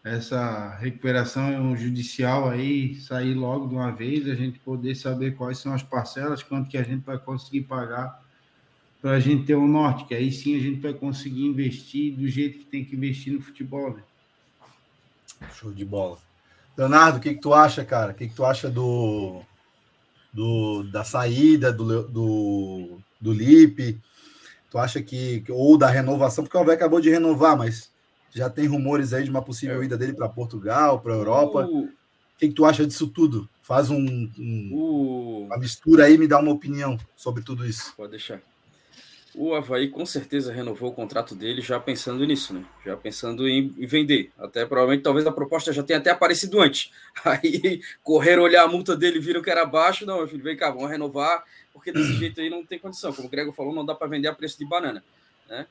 [0.03, 5.75] essa recuperação judicial aí sair logo de uma vez, a gente poder saber quais são
[5.75, 8.23] as parcelas, quanto que a gente vai conseguir pagar
[9.01, 12.29] para a gente ter um norte, que aí sim a gente vai conseguir investir do
[12.29, 14.03] jeito que tem que investir no futebol, né?
[15.55, 16.19] Show de bola.
[16.77, 18.13] Leonardo, o que, que tu acha, cara?
[18.13, 19.43] O que, que tu acha do,
[20.33, 23.99] do da saída do, do, do Lipe?
[24.71, 25.45] Tu acha que.
[25.49, 27.91] Ou da renovação, porque o Alvé acabou de renovar, mas
[28.33, 29.85] já tem rumores aí de uma possível é.
[29.85, 31.67] ida dele para Portugal, para Europa.
[31.67, 31.89] O
[32.39, 33.49] que, que tu acha disso tudo?
[33.63, 35.45] Faz um, um o...
[35.47, 37.93] uma mistura aí, me dá uma opinião sobre tudo isso.
[37.97, 38.41] Pode deixar
[39.35, 42.65] o Havaí com certeza renovou o contrato dele já pensando nisso, né?
[42.85, 44.33] Já pensando em, vender.
[44.39, 46.91] Até provavelmente, talvez a proposta já tenha até aparecido antes.
[47.25, 50.05] Aí correram olhar a multa dele, viram que era baixo.
[50.05, 53.13] Não, meu filho, vem cá, vamos renovar, porque desse jeito aí não tem condição.
[53.13, 55.03] Como o Grego falou, não dá para vender a preço de banana,
[55.49, 55.67] né?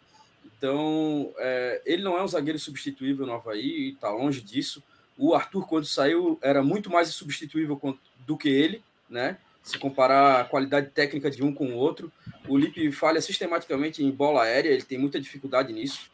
[0.59, 4.83] Então, é, ele não é um zagueiro substituível no Havaí, está longe disso.
[5.17, 7.79] O Arthur, quando saiu, era muito mais substituível
[8.27, 9.37] do que ele, né?
[9.63, 12.11] se comparar a qualidade técnica de um com o outro.
[12.47, 16.11] O Lipe falha sistematicamente em bola aérea, ele tem muita dificuldade nisso.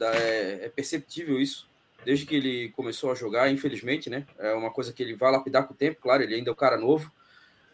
[0.00, 1.68] É, é, perceptível isso,
[2.04, 4.26] desde que ele começou a jogar, infelizmente, né?
[4.38, 6.56] É uma coisa que ele vai lapidar com o tempo, claro, ele ainda é um
[6.56, 7.12] cara novo,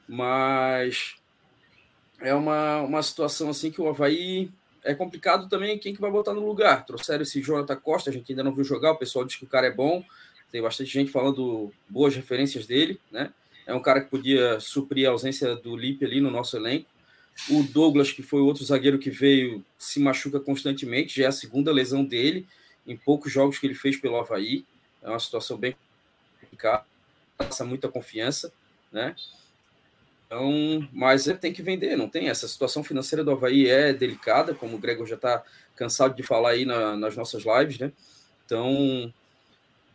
[0.07, 1.17] mas
[2.21, 4.51] é uma, uma situação assim que o Havaí
[4.85, 6.85] é complicado também quem que vai botar no lugar.
[6.87, 9.49] Trouxeram esse Jonathan Costa, a gente ainda não viu jogar, o pessoal diz que o
[9.49, 10.05] cara é bom,
[10.51, 13.33] tem bastante gente falando boas referências dele, né?
[13.71, 16.87] é um cara que podia suprir a ausência do Lipe ali no nosso elenco.
[17.49, 21.73] O Douglas, que foi outro zagueiro que veio, se machuca constantemente, já é a segunda
[21.73, 22.47] lesão dele,
[22.87, 24.65] em poucos jogos que ele fez pelo Havaí.
[25.03, 25.75] É uma situação bem
[26.41, 26.85] complicada,
[27.39, 28.53] passa muita confiança,
[28.93, 29.15] né?
[30.31, 32.29] Então, mas ele tem que vender, não tem?
[32.29, 35.43] Essa situação financeira do Havaí é delicada, como o Gregor já está
[35.75, 37.91] cansado de falar aí na, nas nossas lives, né?
[38.47, 39.13] Então,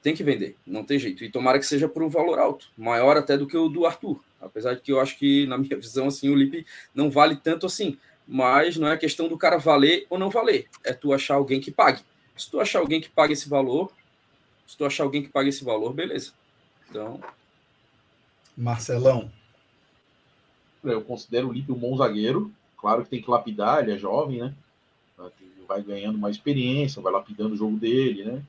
[0.02, 1.24] tem que vender, não tem jeito.
[1.24, 4.22] E tomara que seja por um valor alto, maior até do que o do Arthur.
[4.41, 7.66] Apesar de que eu acho que, na minha visão, assim, o Lipe não vale tanto
[7.66, 7.98] assim.
[8.28, 10.68] Mas não é questão do cara valer ou não valer.
[10.84, 12.02] É tu achar alguém que pague.
[12.36, 13.90] Se tu achar alguém que pague esse valor,
[14.68, 16.34] se tu achar alguém que pague esse valor, beleza.
[16.90, 17.22] Então.
[18.57, 19.32] Marcelão.
[20.91, 22.52] Eu considero o Lipe um bom zagueiro.
[22.78, 24.53] Claro que tem que lapidar, ele é jovem, né?
[25.68, 28.44] Vai ganhando mais experiência, vai lapidando o jogo dele, né?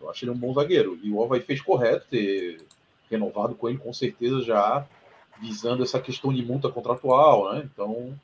[0.00, 0.98] Eu acho ele um bom zagueiro.
[1.02, 2.60] E o Havaí fez correto ter
[3.10, 4.86] renovado com ele, com certeza, já
[5.40, 7.68] visando essa questão de multa contratual, né?
[7.72, 8.14] Então,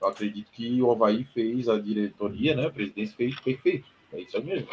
[0.00, 2.66] Eu acredito que o Havaí fez, a diretoria, né?
[2.66, 3.86] A presidência fez perfeito.
[4.12, 4.68] É isso mesmo.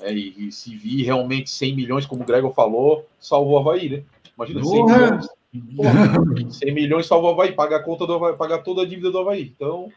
[0.00, 3.88] É, e, e, se vir realmente 100 milhões, como o Gregor falou, salvou o Havaí,
[3.88, 4.02] né?
[4.36, 5.28] Imagina, 100 milhões.
[5.76, 9.10] Porra, 100 milhões salvou o Havaí, paga a conta do Havaí, paga toda a dívida
[9.10, 9.52] do Havaí.
[9.54, 9.92] Então,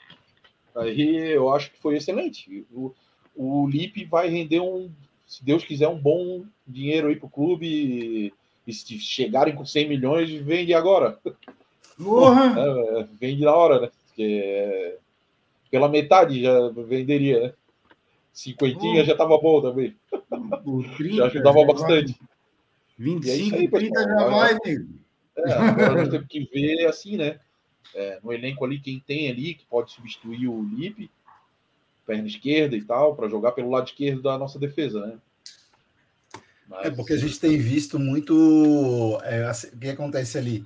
[0.75, 2.65] aí eu acho que foi excelente.
[2.73, 2.93] O,
[3.35, 4.89] o Lipe vai render um,
[5.25, 8.33] se Deus quiser, um bom dinheiro aí pro clube.
[8.67, 11.19] E, se chegarem com 100 milhões, vende agora.
[12.03, 12.55] Porra!
[12.59, 13.89] É, vende na hora, né?
[14.07, 14.97] Porque é,
[15.69, 17.53] pela metade já venderia, né?
[18.33, 19.95] Cinquentinha já tava bom também.
[20.65, 22.19] O 30, já ajudava bastante.
[22.97, 24.85] 25, aí, 30 já vai, né?
[25.37, 27.39] É, agora nós temos que ver assim, né?
[27.93, 31.09] É, no elenco ali, quem tem ali, que pode substituir o Lipe,
[32.05, 35.17] perna esquerda e tal, para jogar pelo lado esquerdo da nossa defesa, né?
[36.67, 36.87] Mas...
[36.87, 39.19] É porque a gente tem visto muito.
[39.23, 40.65] É, assim, o que acontece ali?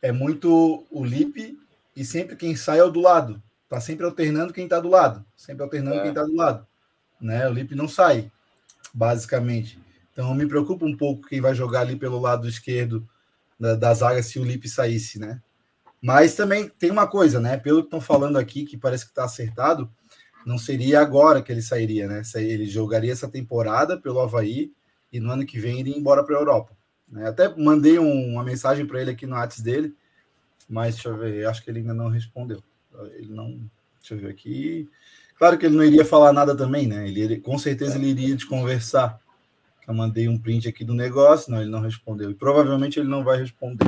[0.00, 1.58] É muito o Lipe
[1.96, 3.42] e sempre quem sai é o do lado.
[3.68, 5.24] Tá sempre alternando quem tá do lado.
[5.36, 6.02] Sempre alternando é.
[6.02, 6.66] quem tá do lado.
[7.20, 7.48] Né?
[7.48, 8.30] O Lipe não sai,
[8.94, 9.78] basicamente.
[10.12, 13.08] Então me preocupa um pouco quem vai jogar ali pelo lado esquerdo
[13.58, 15.40] da, da zaga se o Lipe saísse, né?
[16.00, 17.56] Mas também tem uma coisa, né?
[17.56, 19.90] Pelo que estão falando aqui, que parece que está acertado,
[20.46, 22.22] não seria agora que ele sairia, né?
[22.36, 24.72] Ele jogaria essa temporada pelo Havaí
[25.12, 26.76] e no ano que vem iria embora para a Europa.
[27.10, 27.28] Né?
[27.28, 29.94] Até mandei um, uma mensagem para ele aqui no WhatsApp dele,
[30.68, 32.62] mas deixa eu ver, acho que ele ainda não respondeu.
[33.14, 33.58] Ele não.
[34.00, 34.88] Deixa eu ver aqui.
[35.36, 37.08] Claro que ele não iria falar nada também, né?
[37.08, 39.20] Ele, com certeza ele iria te conversar.
[39.88, 42.30] Eu mandei um print aqui do negócio, não, ele não respondeu.
[42.30, 43.86] E provavelmente ele não vai responder.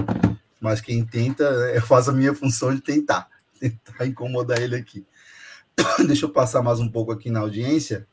[0.58, 3.28] Mas quem tenta, eu faço a minha função de tentar.
[3.60, 5.06] Tentar incomodar ele aqui.
[6.06, 8.06] Deixa eu passar mais um pouco aqui na audiência.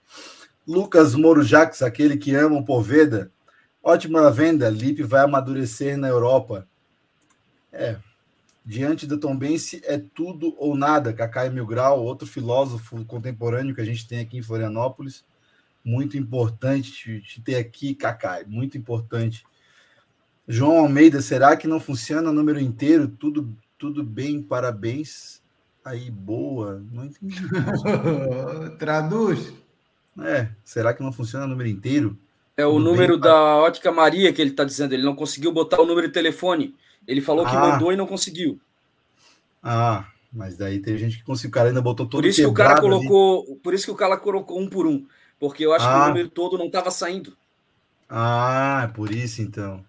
[0.68, 1.42] Lucas Moro
[1.82, 3.32] aquele que ama o Poveda.
[3.82, 6.68] Ótima venda, Lipe vai amadurecer na Europa.
[7.72, 7.96] É,
[8.66, 11.14] diante da Tombense é tudo ou nada.
[11.14, 15.24] Cacai Mil Grau, outro filósofo contemporâneo que a gente tem aqui em Florianópolis.
[15.88, 19.46] Muito importante te, te ter aqui, Cacai, muito importante.
[20.46, 23.08] João Almeida, será que não funciona o número inteiro?
[23.08, 25.42] Tudo, tudo bem, parabéns.
[25.86, 26.84] Aí, boa.
[26.92, 27.38] Não entendi.
[28.78, 29.54] Traduz.
[30.20, 32.18] É, será que não funciona o número inteiro?
[32.58, 34.92] É o Tudo número bem, da Ótica Maria que ele está dizendo.
[34.92, 36.76] Ele não conseguiu botar o número de telefone.
[37.08, 37.60] Ele falou que ah.
[37.62, 38.60] mandou e não conseguiu.
[39.64, 41.52] Ah, mas daí tem gente que conseguiu.
[41.52, 43.46] O cara ainda botou todo Por isso que o cara colocou.
[43.48, 43.56] Ali.
[43.56, 45.06] Por isso que o cara colocou um por um.
[45.40, 45.90] Porque eu acho ah.
[45.90, 46.08] que o ah.
[46.08, 47.38] número todo não estava saindo.
[48.10, 49.84] Ah, é por isso então.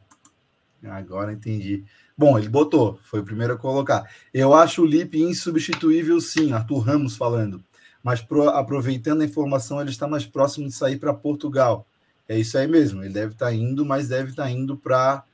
[0.84, 1.84] Agora entendi.
[2.16, 4.08] Bom, ele botou, foi o primeiro a colocar.
[4.34, 7.62] Eu acho o Lipe insubstituível, sim, Arthur Ramos falando
[8.02, 11.86] mas pro, aproveitando a informação, ele está mais próximo de sair para Portugal.
[12.28, 15.24] É isso aí mesmo, ele deve estar tá indo, mas deve estar tá indo para.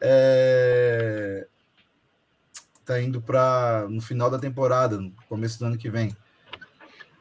[0.00, 1.46] É,
[2.84, 6.16] tá indo para no final da temporada, no começo do ano que vem.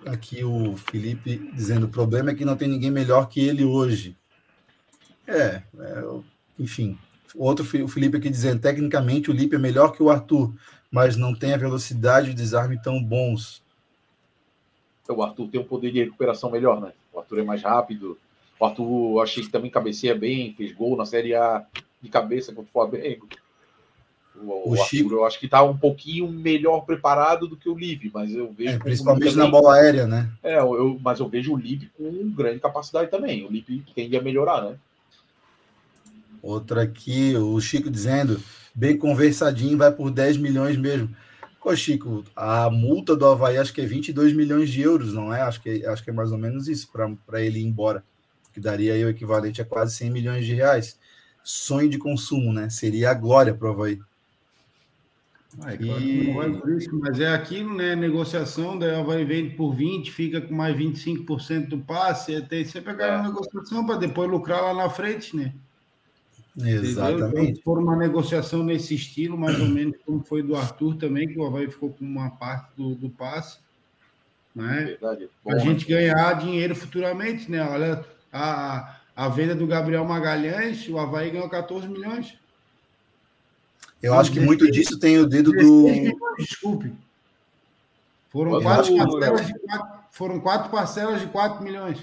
[0.06, 4.15] Aqui o Felipe dizendo: o problema é que não tem ninguém melhor que ele hoje.
[5.28, 6.03] É, é
[6.57, 6.98] enfim.
[7.36, 10.53] Outro o Felipe aqui dizendo: tecnicamente o Lipe é melhor que o Arthur,
[10.91, 13.61] mas não tem a velocidade e o desarme tão bons
[15.11, 16.94] o Arthur tem um poder de recuperação melhor, né?
[17.14, 18.18] O Arthur é mais rápido.
[18.60, 21.65] O Arthur, achei que também cabeceia bem, fez gol na Série A
[22.02, 23.28] de cabeça contra o Flamengo.
[24.36, 27.78] O, o, o Arthur, eu acho que está um pouquinho melhor preparado do que o
[27.78, 28.76] Lipe, mas eu vejo.
[28.76, 30.30] É, principalmente na bola aérea, né?
[30.41, 33.45] É, eu, mas eu vejo o Lipe com grande capacidade também.
[33.45, 34.76] O Lipe tende a melhorar, né?
[36.41, 38.41] Outra aqui, o Chico dizendo,
[38.74, 41.16] bem conversadinho, vai por 10 milhões mesmo.
[41.64, 45.41] Ô, Chico, a multa do Havaí acho que é 22 milhões de euros, não é?
[45.41, 48.03] Acho que, acho que é mais ou menos isso para ele ir embora,
[48.52, 50.98] que daria aí o equivalente a quase 100 milhões de reais.
[51.44, 52.70] Sonho de consumo, né?
[52.70, 53.99] Seria a glória para o Havaí.
[55.60, 56.28] Ah, é claro e...
[56.28, 57.95] não vai por isso, mas é aquilo, né?
[57.95, 62.91] Negociação, daí o Havaí vende por 20, fica com mais 25% do passe, tem sempre
[62.91, 63.23] aquela é.
[63.23, 65.53] negociação para depois lucrar lá na frente, né?
[66.57, 67.52] Exatamente.
[67.52, 71.40] Então, for uma negociação nesse estilo, mais ou menos como foi do Arthur também, que
[71.40, 73.60] o Havaí ficou com uma parte do, do passe.
[74.53, 74.98] Né?
[74.99, 75.30] Verdade.
[75.48, 77.61] a gente ganhar dinheiro futuramente, né?
[77.61, 82.38] Olha, a, a venda do Gabriel Magalhães, o Havaí ganhou 14 milhões.
[84.02, 85.84] Eu acho que muito disso tem o dedo do.
[85.84, 86.94] Milhões, desculpe.
[88.30, 91.99] Foram quatro, parcelas de quatro, foram quatro parcelas de 4 milhões.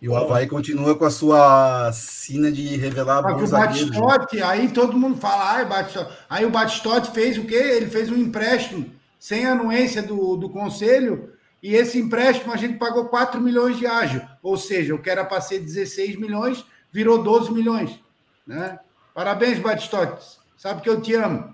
[0.00, 4.42] E o Havaí continua com a sua sina de revelar bons o Batistote, né?
[4.42, 6.12] aí todo mundo fala, ai, Batistote.
[6.28, 7.54] Aí o Batistote fez o quê?
[7.54, 8.86] Ele fez um empréstimo
[9.18, 11.32] sem anuência do, do conselho,
[11.62, 14.26] e esse empréstimo a gente pagou 4 milhões de ágio.
[14.42, 17.98] Ou seja, o que era para ser 16 milhões, virou 12 milhões.
[18.46, 18.78] Né?
[19.14, 20.41] Parabéns, Batistote.
[20.62, 21.52] Sabe que eu te amo.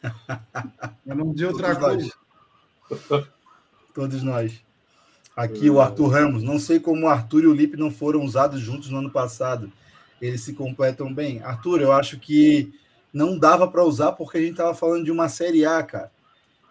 [0.00, 2.10] Para não dizer outra coisa.
[3.92, 4.58] Todos nós.
[5.36, 6.42] Aqui o Arthur Ramos.
[6.42, 9.70] Não sei como o Arthur e o Lipe não foram usados juntos no ano passado.
[10.18, 11.42] Eles se completam bem.
[11.42, 12.72] Arthur, eu acho que
[13.12, 16.10] não dava para usar porque a gente estava falando de uma Série A, cara.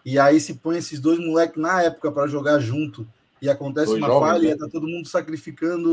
[0.04, 3.06] E aí se põe esses dois moleques na época para jogar junto
[3.40, 4.56] e acontece dois uma jogos, falha, né?
[4.56, 5.88] tá todo mundo sacrificando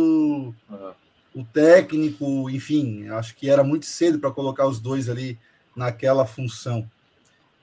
[0.68, 0.92] uhum.
[1.36, 5.38] o técnico, enfim, acho que era muito cedo para colocar os dois ali
[5.80, 6.90] naquela função.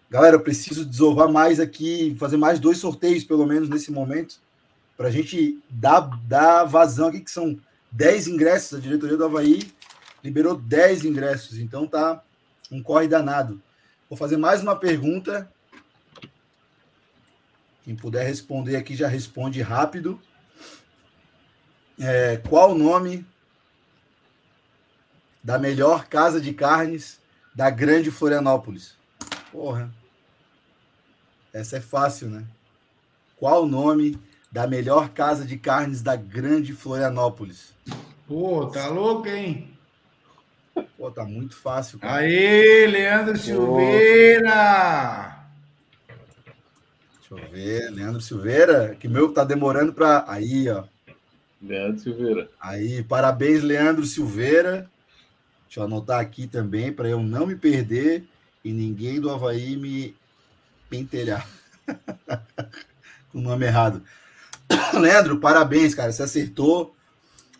[0.09, 4.41] Galera, eu preciso desovar mais aqui, fazer mais dois sorteios, pelo menos nesse momento,
[4.97, 7.61] para a gente dar, dar vazão aqui, que são
[7.93, 8.79] 10 ingressos.
[8.79, 9.71] A diretoria do Havaí
[10.25, 12.23] liberou 10 ingressos, então tá
[12.73, 13.61] um corre danado.
[14.09, 15.51] Vou fazer mais uma pergunta.
[17.85, 20.21] Quem puder responder aqui já responde rápido.
[21.99, 23.27] É, qual o nome
[25.43, 27.21] da melhor casa de carnes
[27.57, 28.95] da Grande Florianópolis?
[29.51, 29.91] Porra.
[31.55, 32.45] Essa é fácil, né?
[33.39, 34.21] Qual o nome
[34.53, 37.75] da melhor casa de carnes da Grande Florianópolis?
[38.29, 39.71] Pô, tá louco, hein?
[40.99, 41.99] Pô, tá muito fácil.
[41.99, 42.17] Cara.
[42.17, 43.39] Aê, Leandro Pô.
[43.39, 45.35] Silveira!
[47.19, 50.85] Deixa eu ver, Leandro Silveira, que meu tá demorando para aí, ó.
[51.63, 52.51] Leandro Silveira.
[52.61, 54.91] Aí, parabéns, Leandro Silveira.
[55.67, 58.25] Deixa eu anotar aqui também para eu não me perder
[58.65, 60.15] e ninguém do Havaí me
[60.89, 61.49] pentelhar.
[63.31, 64.03] Com o nome errado.
[64.99, 66.13] Leandro, parabéns, cara.
[66.13, 66.95] Você acertou.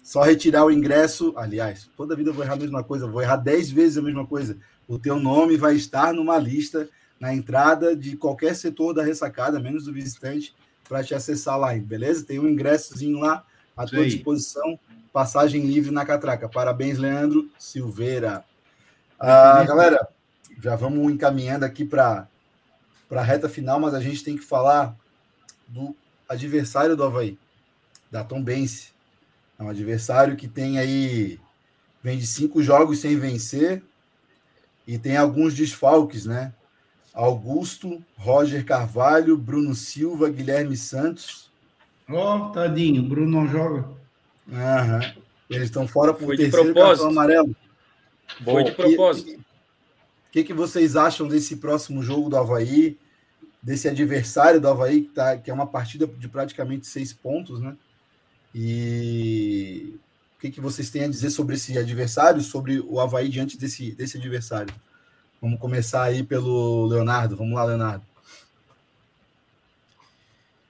[0.03, 1.35] Só retirar o ingresso.
[1.37, 3.09] Aliás, toda vida eu vou errar a mesma coisa.
[3.09, 4.57] Vou errar 10 vezes a mesma coisa.
[4.87, 6.89] O teu nome vai estar numa lista
[7.19, 10.55] na entrada de qualquer setor da ressacada, menos do visitante,
[10.89, 12.25] para te acessar lá, beleza?
[12.25, 13.45] Tem um ingressozinho lá
[13.77, 14.09] à tua Sim.
[14.09, 14.79] disposição.
[15.17, 16.47] Passagem livre na catraca.
[16.47, 18.45] Parabéns, Leandro Silveira.
[19.19, 20.07] Ah, galera,
[20.63, 22.29] já vamos encaminhando aqui para
[23.09, 24.95] para a reta final, mas a gente tem que falar
[25.67, 25.97] do
[26.29, 27.39] adversário do Havaí,
[28.11, 28.91] da Tom Bense.
[29.59, 31.41] É um adversário que tem aí,
[32.03, 33.83] vem de cinco jogos sem vencer
[34.87, 36.53] e tem alguns desfalques, né?
[37.15, 41.51] Augusto, Roger Carvalho, Bruno Silva, Guilherme Santos.
[42.07, 43.97] Ó, oh, tadinho, Bruno não joga.
[44.53, 45.01] Aham.
[45.49, 47.55] Eles estão fora por Foi terceiro cartão amarelo.
[48.45, 49.47] Foi de propósito
[50.37, 52.99] que, que vocês acham desse próximo jogo do Havaí,
[53.63, 57.75] desse adversário do Havaí, que, tá, que é uma partida de praticamente seis pontos, né?
[58.55, 59.99] E
[60.37, 63.93] o que, que vocês têm a dizer sobre esse adversário, sobre o Havaí diante desse,
[63.93, 64.75] desse adversário?
[65.41, 67.35] Vamos começar aí pelo Leonardo.
[67.35, 68.05] Vamos lá, Leonardo.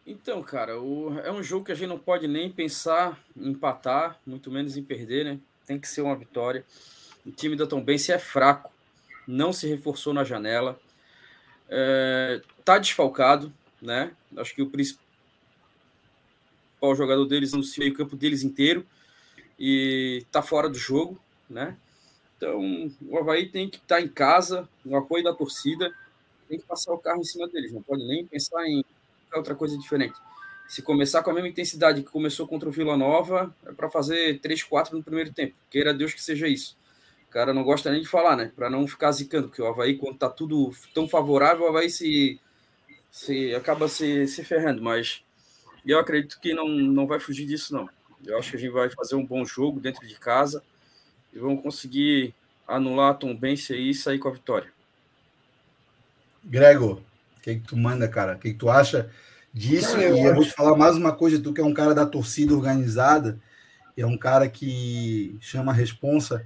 [0.07, 4.21] Então, cara, o, é um jogo que a gente não pode nem pensar em empatar,
[4.25, 5.41] muito menos em perder, né?
[5.67, 6.65] Tem que ser uma vitória.
[7.25, 8.73] O time da Tom Bense é fraco
[9.27, 10.79] não se reforçou na janela,
[11.69, 12.41] é,
[12.81, 13.53] desfalcado,
[13.83, 14.13] né?
[14.37, 15.01] Acho que o principal
[16.95, 18.87] jogador deles no meio campo deles inteiro
[19.59, 21.19] e está fora do jogo,
[21.51, 21.77] né?
[22.37, 25.93] Então o Havaí tem que estar tá em casa, no apoio da torcida,
[26.49, 28.85] tem que passar o carro em cima deles, não pode nem pensar em
[29.37, 30.15] outra coisa diferente.
[30.69, 34.41] Se começar com a mesma intensidade que começou contra o Vila Nova, é para fazer
[34.41, 35.55] 3-4 no primeiro tempo.
[35.71, 36.77] Queira Deus que seja isso
[37.37, 38.51] cara não gosta nem de falar, né?
[38.57, 42.41] Para não ficar zicando, porque o Havaí, quando tá tudo tão favorável, o Havaí se,
[43.11, 45.23] se acaba se, se ferrando, mas
[45.85, 47.91] eu acredito que não, não vai fugir disso, não.
[48.25, 50.63] Eu acho que a gente vai fazer um bom jogo dentro de casa
[51.31, 52.35] e vamos conseguir
[52.67, 54.73] anular a Tombense aí e sair com a vitória.
[56.43, 57.03] Gregor,
[57.37, 58.37] o que, que tu manda, cara?
[58.37, 59.11] O que, que tu acha
[59.57, 59.99] disso?
[59.99, 62.55] E eu vou te falar mais uma coisa, tu que é um cara da torcida
[62.55, 63.41] organizada,
[63.97, 66.45] é um cara que chama a responsa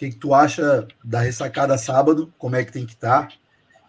[0.00, 2.32] que, que tu acha da ressacada sábado?
[2.38, 3.28] Como é que tem que estar?
[3.28, 3.34] Tá?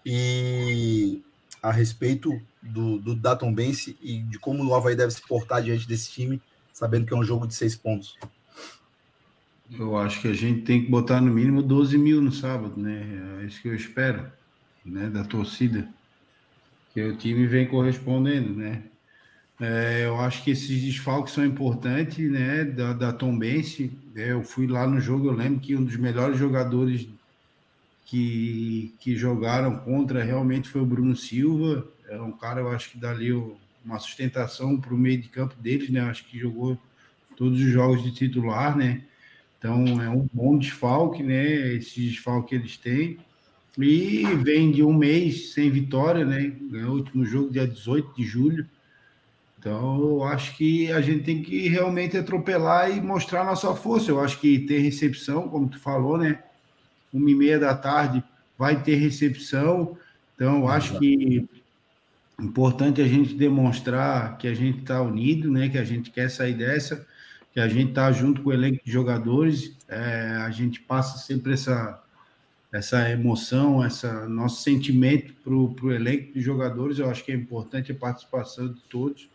[0.06, 1.22] E
[1.64, 5.88] a respeito do, do Datom Bense e de como o Havaí deve se portar diante
[5.88, 6.42] desse time,
[6.74, 8.18] sabendo que é um jogo de seis pontos.
[9.72, 13.40] Eu acho que a gente tem que botar no mínimo 12 mil no sábado, né?
[13.42, 14.30] É isso que eu espero,
[14.84, 15.10] né?
[15.10, 15.88] Da torcida.
[16.94, 18.84] Que o time vem correspondendo, né?
[19.60, 22.66] É, eu acho que esses desfalques são importantes, né?
[22.66, 23.92] Da, da Tom Bense.
[24.16, 27.08] É, eu fui lá no jogo, eu lembro que um dos melhores jogadores
[28.06, 31.88] que, que jogaram contra realmente foi o Bruno Silva.
[32.10, 33.32] É um cara, eu acho que dali
[33.86, 36.02] uma sustentação para o meio de campo deles, né?
[36.02, 36.78] Eu acho que jogou
[37.38, 39.04] todos os jogos de titular, né?
[39.58, 41.76] Então é um bom desfalque, né?
[41.76, 43.18] Esse desfalque que eles têm.
[43.78, 46.54] E vem de um mês sem vitória, né?
[46.70, 48.68] Ganhou o último jogo dia 18 de julho.
[49.58, 54.12] Então, eu acho que a gente tem que realmente atropelar e mostrar nossa força.
[54.12, 56.40] Eu acho que tem recepção, como tu falou, né?
[57.14, 58.24] Uma e meia da tarde
[58.58, 59.98] vai ter recepção.
[60.36, 61.48] Então, eu acho que
[62.42, 65.70] Importante a gente demonstrar que a gente está unido, né?
[65.70, 67.06] Que a gente quer sair dessa,
[67.54, 69.78] que a gente está junto com o elenco de jogadores.
[69.88, 72.02] É, a gente passa sempre essa,
[72.72, 77.00] essa emoção, essa nosso sentimento para o elenco de jogadores.
[77.00, 79.30] Eu acho que é importante a participação de todos.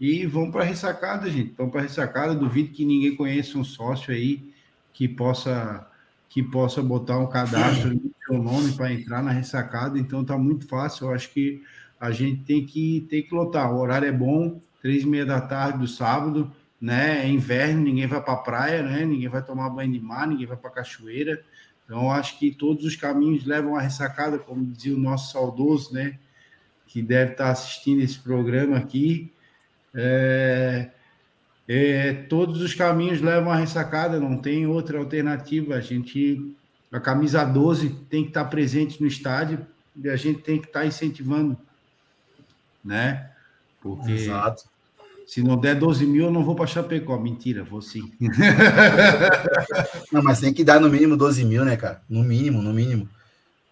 [0.00, 1.54] E vamos para a ressacada, gente.
[1.56, 2.34] Vamos para a ressacada.
[2.34, 4.52] Duvido que ninguém conheça um sócio aí
[4.92, 5.86] que possa
[6.28, 9.98] que possa botar um cadastro no seu nome para entrar na ressacada.
[9.98, 11.06] Então tá muito fácil.
[11.06, 11.62] Eu acho que
[11.98, 13.72] a gente tem que tem que lotar.
[13.72, 17.24] O horário é bom, três e meia da tarde do sábado, né?
[17.24, 19.04] É inverno, ninguém vai para praia, né?
[19.04, 21.42] Ninguém vai tomar banho de mar, ninguém vai para cachoeira.
[21.88, 26.18] Então acho que todos os caminhos levam à ressacada, como dizia o nosso saudoso, né?
[26.86, 29.32] Que deve estar assistindo esse programa aqui.
[29.94, 30.90] É,
[31.66, 35.76] é, todos os caminhos levam à ressacada, não tem outra alternativa.
[35.76, 36.54] A gente,
[36.92, 39.66] a camisa 12 tem que estar presente no estádio
[39.96, 41.56] e a gente tem que estar incentivando,
[42.84, 43.30] né?
[43.80, 44.64] Porque Exato.
[45.28, 47.18] Se não der 12 mil, eu não vou para Chapecó.
[47.18, 48.10] Mentira, vou sim.
[50.10, 52.00] não, mas tem que dar no mínimo 12 mil, né, cara?
[52.08, 53.06] No mínimo, no mínimo.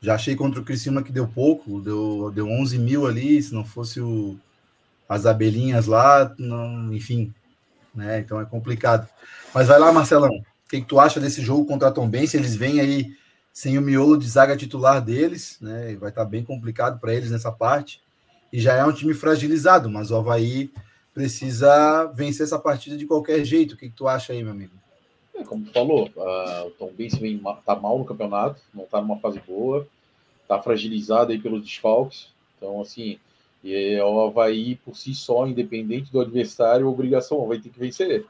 [0.03, 3.65] Já achei contra o Criciúma que deu pouco, deu, deu 11 mil ali, se não
[3.65, 4.39] fosse o,
[5.09, 7.33] as abelhinhas lá, não, enfim,
[7.95, 8.19] né?
[8.19, 9.09] Então é complicado.
[9.55, 10.29] Mas vai lá, Marcelão.
[10.29, 13.17] O que, que tu acha desse jogo contra a Tom Se Eles vêm aí
[13.51, 15.97] sem o miolo de zaga titular deles, né?
[15.99, 18.03] Vai estar tá bem complicado para eles nessa parte.
[18.53, 20.71] E já é um time fragilizado, mas o Havaí
[21.17, 23.73] precisa vencer essa partida de qualquer jeito.
[23.73, 24.75] O que, que tu acha aí, meu amigo?
[25.35, 29.01] É, como tu falou, uh, o Tom Bense vem tá mal no campeonato, não está
[29.01, 29.89] numa fase boa,
[30.43, 32.29] está fragilizado aí pelos desfalques.
[32.59, 33.19] Então, assim,
[33.65, 38.27] e o Havaí, por si só, independente do adversário, a obrigação vai ter que vencer.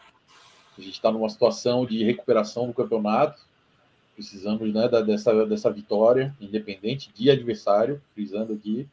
[0.78, 3.42] A gente está numa situação de recuperação do campeonato,
[4.14, 8.86] precisamos né, dessa, dessa vitória, independente de adversário, precisando aqui.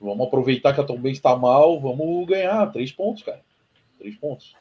[0.00, 3.40] Vamos aproveitar que a Tom está mal, vamos ganhar três pontos, cara.
[3.98, 4.54] Três pontos.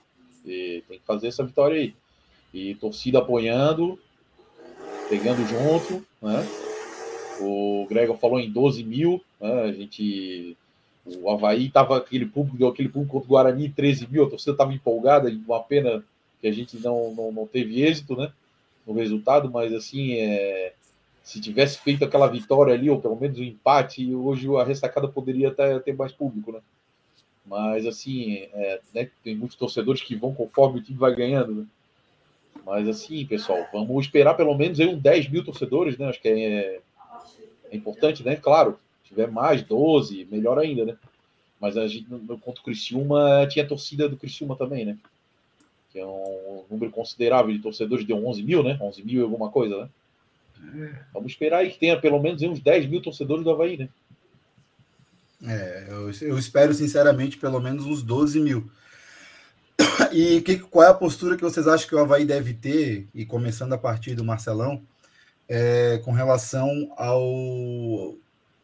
[0.45, 1.93] E tem que fazer essa vitória aí.
[2.53, 3.97] E torcida apoiando,
[5.09, 6.45] pegando junto, né?
[7.39, 9.61] O Gregor falou em 12 mil, né?
[9.61, 10.57] A gente
[11.05, 14.73] o Havaí tava aquele público, aquele público contra o Guarani, 13 mil, a torcida estava
[14.73, 16.03] empolgada, uma pena
[16.39, 18.31] que a gente não, não, não teve êxito né,
[18.85, 20.73] no resultado, mas assim, é,
[21.23, 25.07] se tivesse feito aquela vitória ali, ou pelo menos o um empate, hoje a ressacada
[25.07, 26.59] poderia até ter mais público, né?
[27.45, 31.65] Mas assim, é, né, tem muitos torcedores que vão conforme o time vai ganhando, né?
[32.65, 36.07] Mas assim, pessoal, vamos esperar pelo menos aí uns 10 mil torcedores, né?
[36.07, 36.79] Acho que é,
[37.71, 38.35] é importante, né?
[38.35, 40.97] Claro, tiver mais 12, melhor ainda, né?
[41.59, 44.97] Mas a gente, contra o Criciúma, tinha a torcida do Criciúma também, né?
[45.91, 48.77] Que é um número considerável de torcedores, deu 11 mil, né?
[48.81, 49.89] 11 mil e alguma coisa, né?
[50.75, 50.93] É.
[51.13, 53.89] Vamos esperar aí que tenha pelo menos uns 10 mil torcedores do Havaí, né?
[55.45, 58.69] É, eu, eu espero sinceramente pelo menos uns 12 mil.
[60.11, 63.25] E que, qual é a postura que vocês acham que o Havaí deve ter, e
[63.25, 64.81] começando a partir do Marcelão,
[65.47, 68.17] é, com relação ao,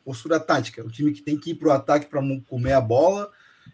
[0.05, 0.83] postura tática.
[0.85, 3.31] O time que tem que ir para o ataque para comer a bola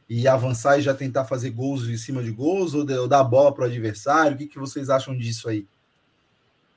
[0.10, 3.54] e avançar e já tentar fazer gols em cima de gols ou, dar a bola
[3.54, 4.36] para o adversário.
[4.36, 5.68] O que, que vocês acham disso aí?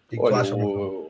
[0.07, 1.04] O que, Olha, que tu acha, eu,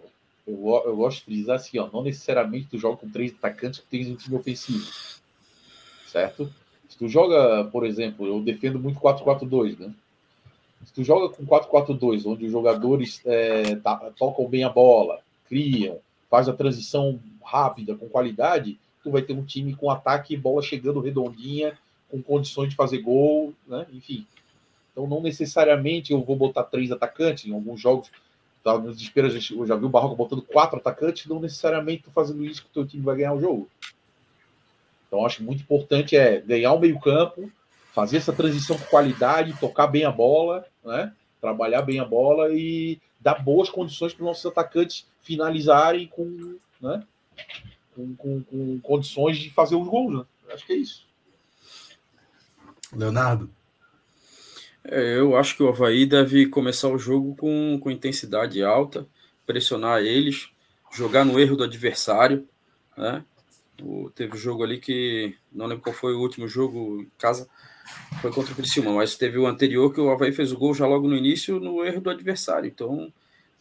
[0.46, 3.86] eu, eu, gosto de dizer assim, ó, não necessariamente tu joga com três atacantes que
[3.86, 4.86] tens um time ofensivo,
[6.06, 6.52] certo?
[6.88, 9.92] Se tu joga, por exemplo, eu defendo muito 4-4-2, né?
[10.84, 13.76] Se tu joga com 4-4-2, onde os jogadores é,
[14.18, 15.98] tocam bem a bola, criam,
[16.30, 20.62] faz a transição rápida, com qualidade, tu vai ter um time com ataque e bola
[20.62, 21.78] chegando redondinha,
[22.10, 23.86] com condições de fazer gol, né?
[23.92, 24.26] Enfim.
[24.92, 28.10] Então, não necessariamente eu vou botar três atacantes em alguns jogos.
[28.64, 32.62] Tá, nos desespero, eu já vi o Barroco botando quatro atacantes, não necessariamente fazendo isso
[32.62, 33.68] que o teu time vai ganhar o jogo.
[35.06, 37.52] Então, acho muito importante é ganhar o meio-campo,
[37.92, 41.12] fazer essa transição com qualidade, tocar bem a bola, né?
[41.42, 47.02] Trabalhar bem a bola e dar boas condições para os nossos atacantes finalizarem com, né?
[47.94, 50.18] com, com, com condições de fazer os gols.
[50.18, 50.24] Né?
[50.52, 51.06] Acho que é isso.
[52.92, 53.50] Leonardo.
[54.86, 59.06] É, eu acho que o Havaí deve começar o jogo com, com intensidade alta,
[59.46, 60.50] pressionar eles,
[60.92, 62.46] jogar no erro do adversário.
[62.96, 63.24] Né?
[63.82, 67.48] O, teve jogo ali que não lembro qual foi o último jogo em casa,
[68.20, 70.86] foi contra o Criciúma, mas teve o anterior que o Havaí fez o gol já
[70.86, 72.68] logo no início no erro do adversário.
[72.68, 73.12] Então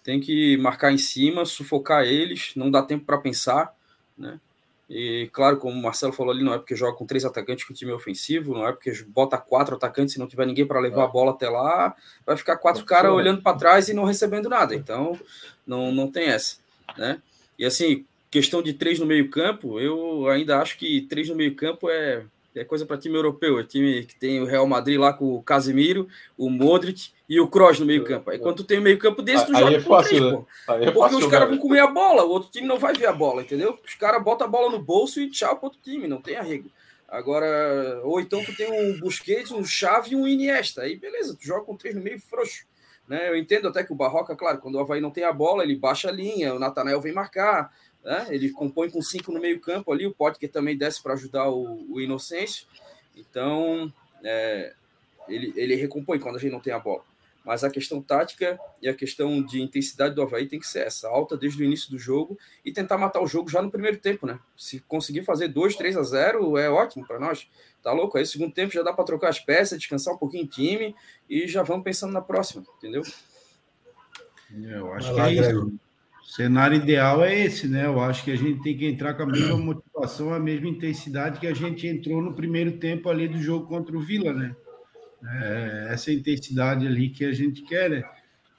[0.03, 3.73] tem que marcar em cima, sufocar eles, não dá tempo para pensar,
[4.17, 4.39] né?
[4.89, 7.71] E claro, como o Marcelo falou ali, não é porque joga com três atacantes que
[7.71, 10.79] o time é ofensivo, não é porque bota quatro atacantes e não tiver ninguém para
[10.79, 11.95] levar a bola até lá,
[12.25, 14.75] vai ficar quatro caras olhando para trás e não recebendo nada.
[14.75, 15.17] Então,
[15.65, 16.57] não, não tem essa,
[16.97, 17.21] né?
[17.57, 22.25] E assim, questão de três no meio-campo, eu ainda acho que três no meio-campo é,
[22.55, 23.59] é coisa para time europeu.
[23.59, 26.07] É time que tem o Real Madrid lá com o Casemiro,
[26.37, 28.29] o Modric e o Kroos no meio-campo.
[28.29, 30.45] Aí quando tu tem um meio-campo desse, tu aí joga é fácil, três, né?
[30.67, 31.55] Aí é Porque fácil, os caras né?
[31.55, 33.79] vão comer a bola, o outro time não vai ver a bola, entendeu?
[33.85, 36.69] Os caras botam a bola no bolso e tchau pro outro time, não tem arrego.
[37.07, 40.81] Agora, ou então tu tem um Busquets, um Xavi e um Iniesta.
[40.81, 42.65] Aí beleza, tu joga com três no meio frouxo.
[43.07, 43.29] Né?
[43.29, 45.75] Eu entendo até que o Barroca, claro, quando o Havaí não tem a bola, ele
[45.75, 47.71] baixa a linha, o Natanael vem marcar,
[48.03, 48.27] né?
[48.29, 51.85] ele compõe com cinco no meio campo ali, o Potker também desce para ajudar o,
[51.89, 52.67] o Inocêncio.
[53.15, 53.91] Então,
[54.23, 54.73] é,
[55.27, 57.03] ele, ele recompõe quando a gente não tem a bola.
[57.45, 61.09] Mas a questão tática e a questão de intensidade do Havaí tem que ser essa,
[61.09, 64.25] alta desde o início do jogo e tentar matar o jogo já no primeiro tempo,
[64.25, 64.39] né?
[64.55, 67.49] Se conseguir fazer 2, 3 a 0 é ótimo para nós.
[67.81, 68.17] Tá louco?
[68.17, 70.95] Aí, segundo tempo, já dá para trocar as peças, descansar um pouquinho o time
[71.29, 73.03] e já vamos pensando na próxima, entendeu?
[74.49, 75.73] Eu acho que é isso.
[76.23, 77.85] O cenário ideal é esse, né?
[77.85, 81.39] Eu acho que a gente tem que entrar com a mesma motivação, a mesma intensidade
[81.39, 84.55] que a gente entrou no primeiro tempo ali do jogo contra o Vila, né?
[85.25, 88.03] É, essa intensidade ali que a gente quer, né?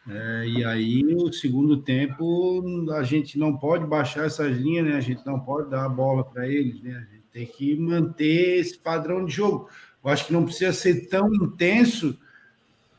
[0.06, 2.62] É, e aí, o segundo tempo,
[2.92, 4.96] a gente não pode baixar essas linhas, né?
[4.96, 6.94] A gente não pode dar a bola para eles, né?
[6.94, 9.68] A gente tem que manter esse padrão de jogo.
[10.04, 12.18] Eu acho que não precisa ser tão intenso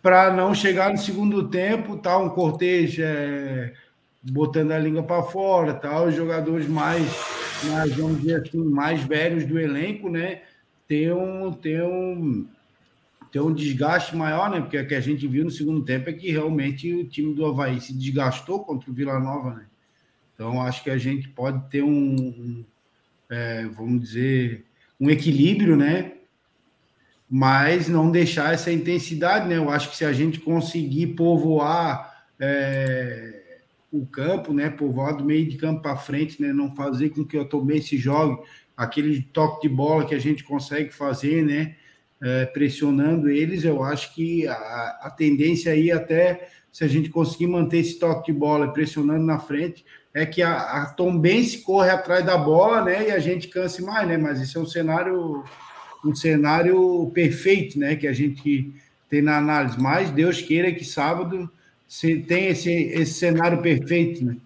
[0.01, 3.73] para não chegar no segundo tempo, tá um cortejo é,
[4.31, 7.05] botando a língua para fora, tá os jogadores mais,
[7.65, 10.41] mais, vamos dizer assim, mais velhos do elenco, né?
[10.87, 12.47] Ter um, ter um,
[13.31, 14.61] ter um desgaste maior, né?
[14.61, 17.45] Porque o que a gente viu no segundo tempo é que realmente o time do
[17.45, 19.65] Havaí se desgastou contra o Vila Nova, né?
[20.33, 22.65] Então acho que a gente pode ter um, um,
[23.29, 24.65] é, vamos dizer,
[24.99, 26.13] um equilíbrio, né?
[27.29, 29.57] Mas não deixar essa intensidade, né?
[29.57, 33.34] Eu acho que se a gente conseguir povoar é,
[34.01, 34.69] o campo, né?
[34.69, 36.51] Povoar do meio de campo para frente, né?
[36.51, 38.41] Não fazer com que o Tomé se jogue
[38.75, 41.75] aquele toque de bola que a gente consegue fazer, né?
[42.21, 47.47] É, pressionando eles, eu acho que a, a tendência aí até se a gente conseguir
[47.47, 52.25] manter esse toque de bola pressionando na frente, é que a, a Tombense corre atrás
[52.25, 53.07] da bola, né?
[53.07, 54.17] E a gente canse mais, né?
[54.17, 55.43] Mas isso é um cenário
[56.05, 57.95] um cenário perfeito, né?
[57.95, 58.73] Que a gente
[59.09, 59.79] tem na análise.
[59.79, 61.49] Mas Deus queira que sábado
[61.87, 64.37] se tem esse, esse cenário perfeito, né?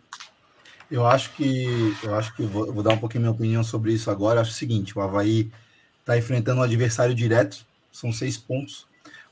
[0.91, 4.10] Eu acho que eu acho que vou, vou dar um pouquinho minha opinião sobre isso
[4.10, 4.38] agora.
[4.38, 5.52] Eu acho o seguinte: o Havaí
[5.99, 8.88] está enfrentando um adversário direto, são seis pontos.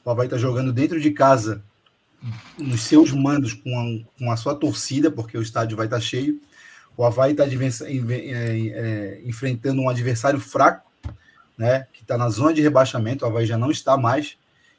[0.05, 1.63] O Havaí está jogando dentro de casa,
[2.57, 6.39] nos seus mandos, com a, com a sua torcida, porque o estádio vai estar cheio.
[6.95, 10.89] O Havaí está é, enfrentando um adversário fraco,
[11.57, 13.25] né, que está na zona de rebaixamento.
[13.25, 14.38] O Havaí já não está mais.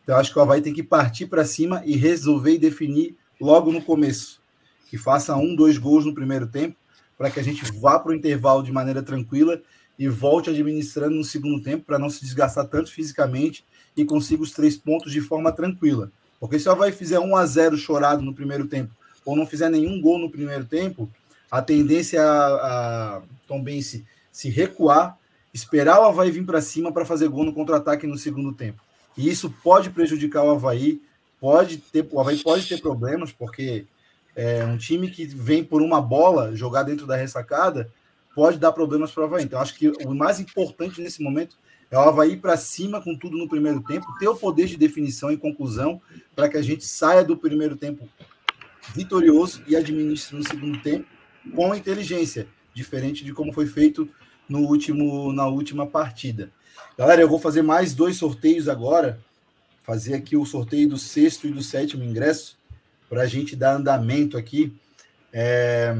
[0.09, 3.14] Então, eu acho que o Havaí tem que partir para cima e resolver e definir
[3.39, 4.40] logo no começo.
[4.89, 6.74] Que faça um, dois gols no primeiro tempo,
[7.18, 9.60] para que a gente vá para o intervalo de maneira tranquila
[9.98, 14.51] e volte administrando no segundo tempo para não se desgastar tanto fisicamente e consiga os
[14.51, 16.10] três pontos de forma tranquila.
[16.40, 18.94] Porque se o Havaí fizer 1 a 0 chorado no primeiro tempo
[19.26, 21.06] ou não fizer nenhum gol no primeiro tempo,
[21.51, 25.18] a tendência a, a Tom Bense se recuar,
[25.52, 28.88] esperar o Havaí vir para cima para fazer gol no contra-ataque no segundo tempo.
[29.18, 31.02] E isso pode prejudicar o Havaí,
[31.40, 33.84] pode ter, o Havaí pode ter problemas, porque
[34.34, 37.90] é um time que vem por uma bola jogar dentro da ressacada
[38.38, 39.42] pode dar problemas para o Havaí.
[39.42, 41.56] Então, acho que o mais importante nesse momento
[41.90, 45.32] é o Havaí para cima com tudo no primeiro tempo, ter o poder de definição
[45.32, 46.00] e conclusão
[46.36, 48.08] para que a gente saia do primeiro tempo
[48.94, 51.04] vitorioso e administre no segundo tempo
[51.52, 54.08] com inteligência, diferente de como foi feito
[54.48, 56.52] no último, na última partida.
[56.98, 59.20] Galera, eu vou fazer mais dois sorteios agora,
[59.84, 62.58] fazer aqui o sorteio do sexto e do sétimo ingresso,
[63.08, 64.76] para a gente dar andamento aqui.
[65.32, 65.94] É,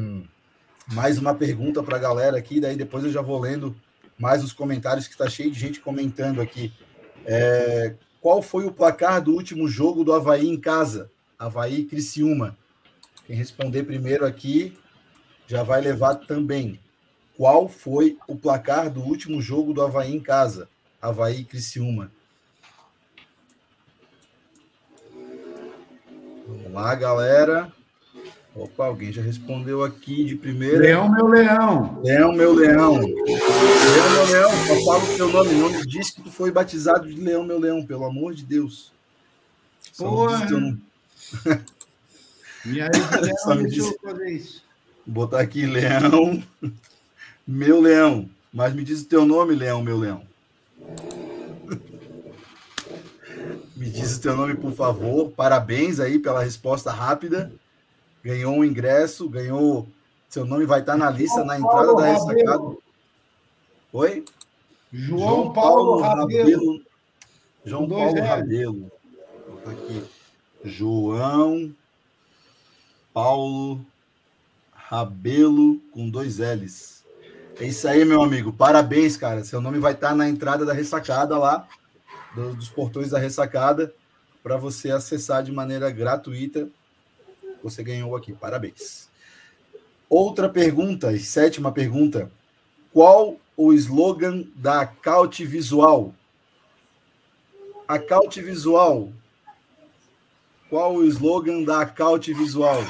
[0.89, 3.77] mais uma pergunta para a galera aqui, daí depois eu já vou lendo
[4.19, 6.73] mais os comentários, que está cheio de gente comentando aqui.
[7.25, 11.13] É, qual foi o placar do último jogo do Havaí em casa?
[11.39, 12.59] Havaí Criciúma.
[13.25, 14.77] Quem responder primeiro aqui
[15.47, 16.81] já vai levar também.
[17.37, 20.69] Qual foi o placar do último jogo do Havaí em casa?
[21.01, 22.11] Havaí Criciúma.
[26.47, 27.73] Vamos lá, galera.
[28.55, 30.79] Opa, alguém já respondeu aqui de primeira.
[30.79, 32.01] Leão, meu leão.
[32.03, 32.97] Leão, meu leão.
[32.99, 34.51] Leão, meu leão.
[34.67, 35.55] Só fala o teu nome.
[35.55, 38.93] Não me diz que tu foi batizado de Leão, meu leão, pelo amor de Deus.
[39.97, 40.47] Porra.
[42.67, 42.89] E aí,
[43.21, 43.85] leão, me deixa diz.
[43.85, 44.65] eu fazer isso.
[45.07, 46.43] Vou botar aqui, leão.
[47.47, 48.29] Meu leão.
[48.53, 50.28] Mas me diz o teu nome, leão, meu leão.
[53.77, 55.31] Me diz o teu nome, por favor.
[55.31, 57.53] Parabéns aí pela resposta rápida.
[58.25, 59.87] Ganhou um ingresso, ganhou
[60.29, 62.77] Seu nome vai estar na lista, na entrada da ressacada.
[63.93, 64.25] Oi?
[64.93, 66.51] João, João Paulo, Paulo Rabelo.
[66.51, 66.83] Rabelo.
[67.65, 68.93] João Paulo Rabelo.
[69.67, 70.05] Aqui.
[70.65, 71.75] João
[73.15, 73.81] Paulo
[74.73, 76.98] Rabelo com dois L's.
[77.61, 78.53] É isso aí, meu amigo.
[78.53, 79.43] Parabéns, cara.
[79.43, 81.67] Seu nome vai estar na entrada da ressacada lá,
[82.35, 83.93] dos portões da ressacada,
[84.45, 86.69] para você acessar de maneira gratuita.
[87.63, 88.33] Você ganhou aqui.
[88.33, 89.09] Parabéns.
[90.09, 92.31] Outra pergunta, e sétima pergunta.
[92.93, 96.15] Qual o slogan da Caute Visual?
[97.89, 99.13] A Caute Visual.
[100.71, 102.85] Qual o slogan da Caute Visual?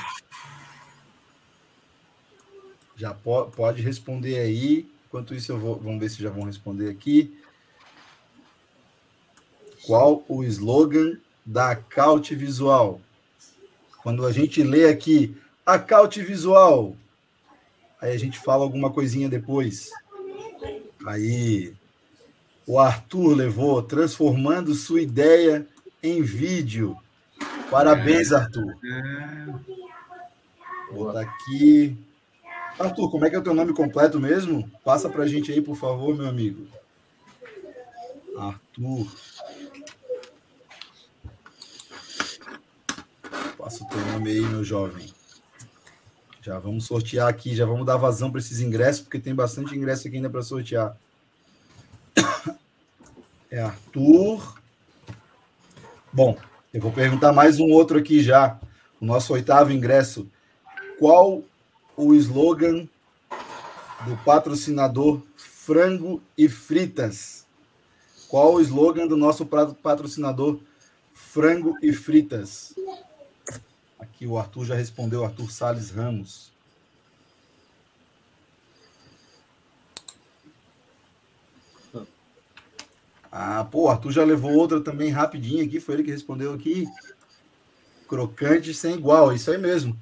[2.98, 4.90] Já po pode responder aí.
[5.06, 7.38] Enquanto isso, eu vou, vamos ver se já vão responder aqui.
[9.86, 11.16] Qual o slogan
[11.46, 13.00] da Caute Visual?
[14.02, 16.96] Quando a gente lê aqui a Caute Visual,
[18.00, 19.90] aí a gente fala alguma coisinha depois.
[21.06, 21.74] Aí
[22.66, 25.64] o Arthur levou transformando sua ideia
[26.02, 26.96] em vídeo.
[27.70, 28.74] Parabéns, Arthur.
[30.90, 31.96] Vou botar aqui.
[32.78, 34.70] Arthur, como é que é o teu nome completo mesmo?
[34.84, 36.68] Passa para a gente aí, por favor, meu amigo.
[38.36, 39.12] Arthur.
[43.58, 45.12] Passa o teu nome aí, meu jovem.
[46.40, 50.06] Já vamos sortear aqui, já vamos dar vazão para esses ingressos, porque tem bastante ingresso
[50.06, 50.96] aqui ainda para sortear.
[53.50, 54.58] É Arthur.
[56.12, 56.36] Bom,
[56.72, 58.60] eu vou perguntar mais um outro aqui já.
[59.00, 60.28] O nosso oitavo ingresso.
[60.98, 61.42] Qual
[61.98, 62.88] o slogan
[64.06, 67.44] do patrocinador Frango e Fritas.
[68.28, 70.60] Qual o slogan do nosso patrocinador
[71.12, 72.72] Frango e Fritas?
[73.98, 76.52] Aqui o Arthur já respondeu, Arthur Sales Ramos.
[83.30, 86.86] Ah, pô, Arthur já levou outra também rapidinho aqui, foi ele que respondeu aqui.
[88.06, 90.00] Crocante sem igual, isso aí mesmo.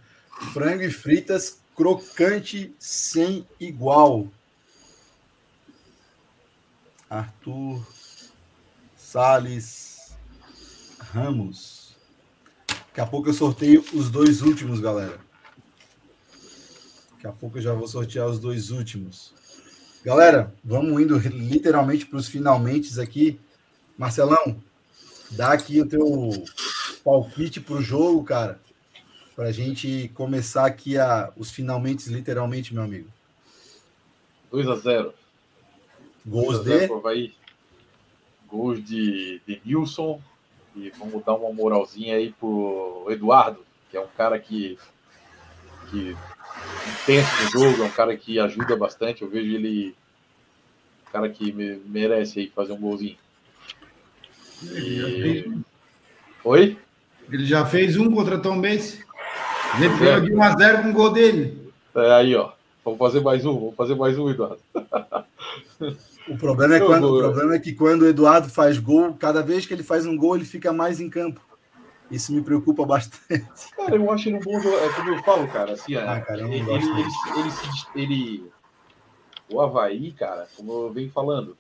[0.53, 4.27] Frango e fritas crocante sem igual.
[7.09, 7.87] Arthur
[8.97, 10.17] Sales
[10.99, 11.95] Ramos.
[12.67, 15.21] Daqui a pouco eu sorteio os dois últimos, galera.
[17.13, 19.35] Daqui a pouco eu já vou sortear os dois últimos.
[20.03, 23.39] Galera, vamos indo literalmente para os finalmente aqui.
[23.99, 24.63] Marcelão,
[25.33, 26.31] dá aqui o teu
[27.05, 28.66] palpite para o jogo, cara
[29.37, 33.09] para a gente começar aqui a, os finalmente, literalmente, meu amigo.
[34.51, 35.15] 2 a 0
[36.25, 36.85] Gols de?
[36.91, 37.35] Havaí.
[38.49, 40.21] Gols de, de Nilson.
[40.75, 44.79] E vamos dar uma moralzinha aí pro Eduardo, que é um cara que,
[45.91, 46.17] que
[47.07, 49.23] pensa no jogo, é um cara que ajuda bastante.
[49.23, 49.95] Eu vejo ele
[51.07, 53.17] um cara que merece aí fazer um golzinho.
[54.63, 55.63] E...
[56.45, 56.79] Oi?
[57.31, 59.06] Ele já fez um contra Tom Benz?
[59.79, 61.73] Ele ganhou de 1x0 com o gol dele.
[61.95, 62.53] É aí, ó.
[62.85, 64.61] Vamos fazer mais um, vamos fazer mais um, Eduardo.
[66.29, 69.65] O problema, é quando, o problema é que quando o Eduardo faz gol, cada vez
[69.65, 71.41] que ele faz um gol, ele fica mais em campo.
[72.11, 73.47] Isso me preocupa bastante.
[73.77, 74.85] Cara, eu acho ele um bom jogador.
[74.85, 75.73] É como eu falo, cara.
[75.73, 76.85] Assim, ah, cara ele, ele, ele,
[77.37, 78.53] ele, ele,
[79.51, 81.57] O Havaí, cara, como eu venho falando,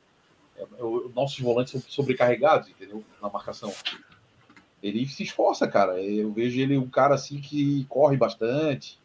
[0.56, 3.04] é, o, nossos volantes são sobrecarregados, entendeu?
[3.20, 3.72] Na marcação
[4.82, 6.00] ele se esforça, cara.
[6.02, 8.98] Eu vejo ele um cara assim que corre bastante.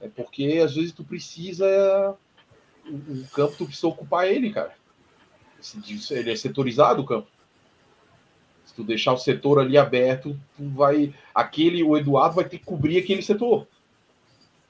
[0.00, 2.16] É porque às vezes tu precisa.
[2.86, 4.74] O campo tu precisa ocupar ele, cara.
[6.10, 7.28] Ele é setorizado o campo.
[8.66, 11.14] Se tu deixar o setor ali aberto, tu vai.
[11.34, 13.66] Aquele, o Eduardo vai ter que cobrir aquele setor.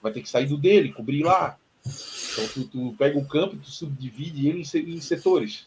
[0.02, 1.58] Vai ter que sair do dele, cobrir lá.
[1.84, 5.66] Então tu, tu pega o campo tu subdivide ele em setores.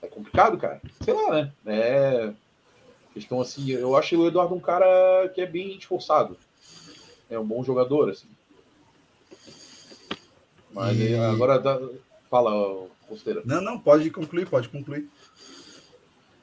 [0.00, 0.80] É complicado, cara.
[1.00, 1.52] Sei lá, né?
[1.64, 2.34] É
[3.12, 6.36] Questão assim, eu acho o Eduardo um cara que é bem esforçado.
[7.28, 8.28] É um bom jogador, assim.
[10.72, 11.14] Mas e...
[11.14, 11.78] agora dá...
[12.30, 13.42] fala, Costeira.
[13.44, 15.08] Não, não, pode concluir, pode concluir.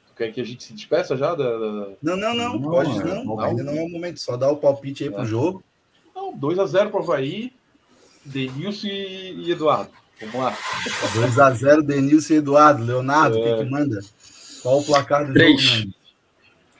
[0.07, 1.33] Tu quer que a gente se despeça já?
[1.33, 1.89] Da, da...
[2.01, 3.39] Não, não, não, não, pode é, não, não.
[3.39, 5.11] Ainda não é o momento, só dá o palpite aí é.
[5.11, 5.63] pro jogo.
[6.15, 7.51] Não, 2x0 pro Havaí,
[8.23, 9.91] Denilson e, e Eduardo.
[10.21, 10.57] Vamos lá.
[11.15, 12.83] 2x0, Denilson e Eduardo.
[12.83, 13.57] Leonardo, o é.
[13.57, 13.99] que, que manda?
[14.61, 15.61] Qual o placar do 3.
[15.61, 15.93] jogo,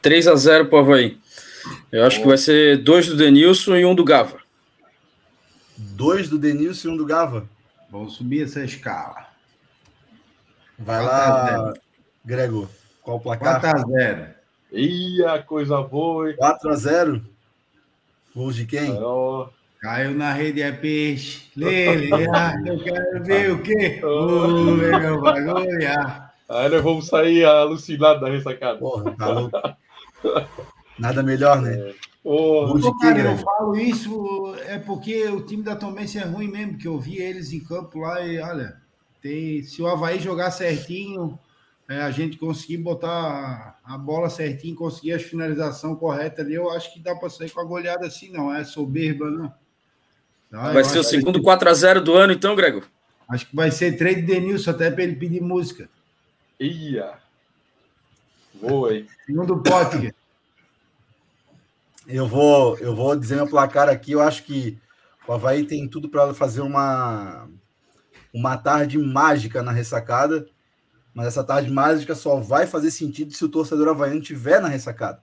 [0.02, 1.18] 3 a 0 pro Havaí.
[1.92, 4.40] Eu acho que vai ser dois do Denilson e um do Gava.
[5.78, 7.50] Dois do Denilson e um do Gava?
[7.90, 9.28] Vamos subir essa escala.
[10.78, 11.74] Vai lá,
[12.24, 12.70] Gregor.
[13.02, 13.60] Qual o placar?
[13.60, 14.28] 4 a 0
[14.72, 16.32] Ia, coisa boa.
[16.34, 17.26] 4 a 0
[18.36, 18.92] Gols de quem?
[18.92, 19.50] Oh,
[19.82, 21.48] Caiu na rede é peixe.
[21.56, 24.02] Lele, ah, eu quero ver o quê?
[24.04, 25.80] O meu bagulho.
[26.50, 28.78] Aí nós vamos sair alucinados da ressacada.
[28.78, 29.58] Porra, tá louco.
[30.98, 31.74] Nada melhor, né?
[31.74, 31.96] É.
[32.24, 32.68] Ô,
[33.00, 37.00] cara, eu falo isso é porque o time da Tombense é ruim mesmo, que eu
[37.00, 38.78] vi eles em campo lá e olha,
[39.22, 41.40] tem, se o Havaí jogar certinho,
[41.88, 46.94] é, a gente conseguir botar a bola certinho, conseguir a finalização correta ali, eu acho
[46.94, 49.54] que dá para sair com a goleada assim, não é soberba, não.
[50.52, 51.46] Ah, vai ser o segundo que...
[51.46, 52.84] 4x0 do ano, então, Grego?
[53.30, 55.90] Acho que vai ser trade de Denilson até para ele pedir música.
[56.60, 57.14] Ia!
[58.62, 59.08] Boa, hein?
[59.26, 60.14] Segundo pote.
[62.08, 64.14] Eu vou, eu vou dizer meu placar aqui.
[64.14, 64.78] Eu acho que
[65.28, 67.48] o Havaí tem tudo para fazer uma,
[68.34, 70.48] uma tarde mágica na ressacada.
[71.14, 75.22] Mas essa tarde mágica só vai fazer sentido se o torcedor havaiano estiver na ressacada.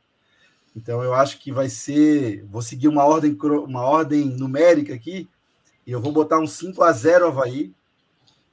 [0.75, 2.45] Então eu acho que vai ser.
[2.47, 3.37] Vou seguir uma ordem,
[3.67, 5.29] uma ordem numérica aqui.
[5.87, 7.73] E eu vou botar um 5 a 0 Havaí.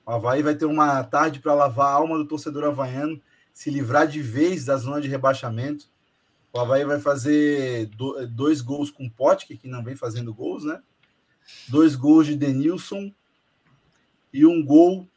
[0.06, 3.22] O Havaí vai ter uma tarde para lavar a alma do torcedor havaiano,
[3.54, 5.88] se livrar de vez da zona de rebaixamento
[6.54, 7.90] o Havaí vai fazer
[8.30, 10.80] dois gols com o que não vem fazendo gols, né?
[11.68, 13.12] Dois gols de Denilson
[14.32, 15.08] e um gol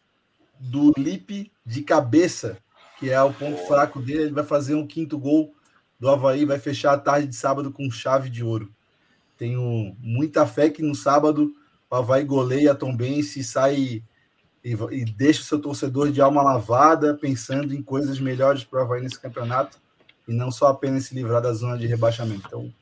[0.59, 2.59] do Lipe de cabeça,
[2.99, 4.23] que é o ponto fraco dele.
[4.23, 5.55] Ele vai fazer um quinto gol
[6.01, 8.73] do Havaí, vai fechar a tarde de sábado com chave de ouro.
[9.37, 11.53] Tenho muita fé que no sábado
[11.91, 14.03] o Havaí goleia também se sai
[14.67, 18.83] e, e deixa o seu torcedor de alma lavada, pensando em coisas melhores para o
[18.83, 19.79] Havaí nesse campeonato
[20.27, 22.43] e não só apenas se livrar da zona de rebaixamento.
[22.49, 22.75] Então,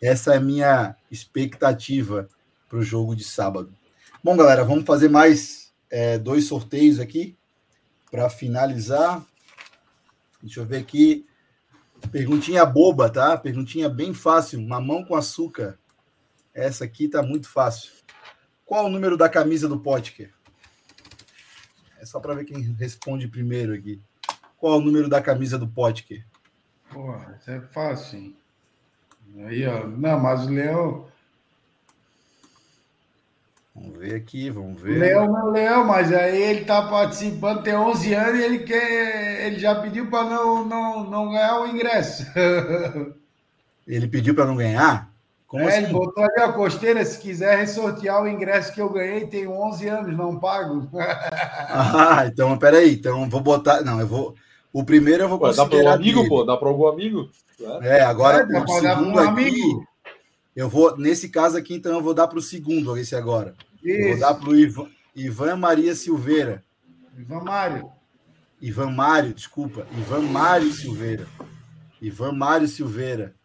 [0.00, 2.28] essa é a minha expectativa
[2.68, 3.74] para o jogo de sábado.
[4.22, 7.36] Bom, galera, vamos fazer mais é, dois sorteios aqui
[8.12, 9.20] para finalizar.
[10.40, 11.26] Deixa eu ver aqui.
[12.12, 13.36] Perguntinha boba, tá?
[13.36, 14.62] Perguntinha bem fácil.
[14.62, 15.80] Mamão com açúcar.
[16.54, 17.90] Essa aqui tá muito fácil.
[18.64, 20.32] Qual o número da camisa do Potker?
[22.04, 23.98] É só para ver quem responde primeiro aqui.
[24.58, 26.22] Qual o número da camisa do Potker?
[26.92, 28.36] Porra, isso é fácil, hein?
[29.38, 29.86] Aí, ó.
[29.86, 31.08] Não, mas o Leão.
[33.74, 34.98] Vamos ver aqui, vamos ver.
[34.98, 39.46] Leão não é Leão, mas aí ele tá participando, tem 11 anos e ele quer.
[39.46, 42.26] Ele já pediu para não, não, não ganhar o ingresso.
[43.86, 45.13] Ele pediu para não ganhar?
[45.54, 45.84] Como é, assim?
[45.84, 49.86] ele botou ali a costeira, se quiser ressortear o ingresso que eu ganhei, tenho 11
[49.86, 50.88] anos, não pago.
[50.98, 54.34] ah, então, peraí, então vou botar, não, eu vou,
[54.72, 56.28] o primeiro eu vou pô, Dá para um amigo, dele.
[56.28, 56.42] pô?
[56.42, 57.30] Dá para algum amigo?
[57.82, 59.86] É, agora é, o segundo um aqui, amigo.
[60.56, 63.54] eu vou, nesse caso aqui, então eu vou dar para o segundo, esse agora.
[63.80, 66.64] Vou dar para o Ivan, Ivan Maria Silveira.
[67.16, 67.92] Ivan Mário.
[68.60, 69.86] Ivan Mário, desculpa.
[69.96, 71.28] Ivan Mário Silveira.
[72.02, 73.36] Ivan Mário Silveira.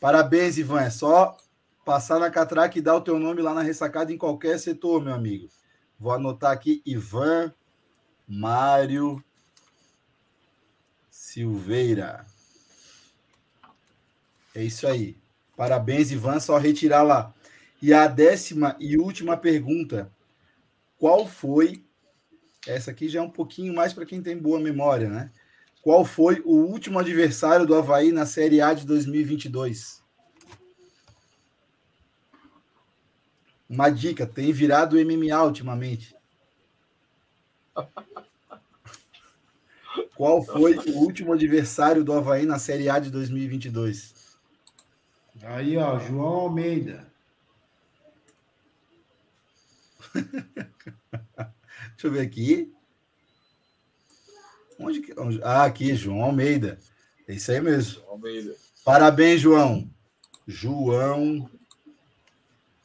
[0.00, 0.80] Parabéns, Ivan.
[0.80, 1.36] É só
[1.84, 5.14] passar na catraca e dar o teu nome lá na ressacada em qualquer setor, meu
[5.14, 5.48] amigo.
[5.98, 7.52] Vou anotar aqui Ivan
[8.26, 9.22] Mário
[11.10, 12.26] Silveira.
[14.54, 15.16] É isso aí.
[15.56, 16.38] Parabéns, Ivan.
[16.40, 17.34] Só retirar lá.
[17.80, 20.10] E a décima e última pergunta:
[20.98, 21.84] qual foi?
[22.66, 25.30] Essa aqui já é um pouquinho mais para quem tem boa memória, né?
[25.82, 30.02] Qual foi o último adversário do Havaí na Série A de 2022?
[33.68, 36.16] Uma dica: tem virado MMA ultimamente.
[40.16, 44.14] Qual foi o último adversário do Havaí na Série A de 2022?
[45.42, 47.06] Aí, ó, João Almeida.
[50.14, 52.74] Deixa eu ver aqui.
[54.78, 55.14] Onde que...
[55.42, 56.78] Ah, aqui, João Almeida.
[57.26, 58.02] É isso aí mesmo.
[58.08, 58.54] Almeida.
[58.84, 59.90] Parabéns, João.
[60.46, 61.50] João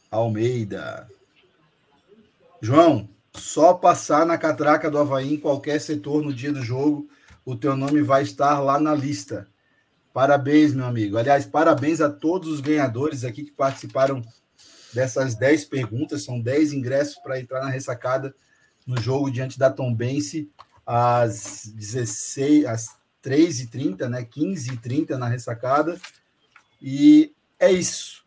[0.10, 1.07] Almeida.
[2.61, 7.10] João, só passar na catraca do Havaí em qualquer setor no dia do jogo
[7.45, 9.48] o teu nome vai estar lá na lista.
[10.14, 11.18] Parabéns, meu amigo.
[11.18, 14.22] Aliás, parabéns a todos os ganhadores aqui que participaram
[14.94, 16.24] dessas 10 perguntas.
[16.24, 18.34] São 10 ingressos para entrar na ressacada
[18.86, 20.49] no jogo diante da Tombense
[20.85, 22.88] às 16, às
[23.23, 24.23] 3h30, né?
[24.23, 25.99] 15h30 na ressacada.
[26.81, 28.23] E é isso.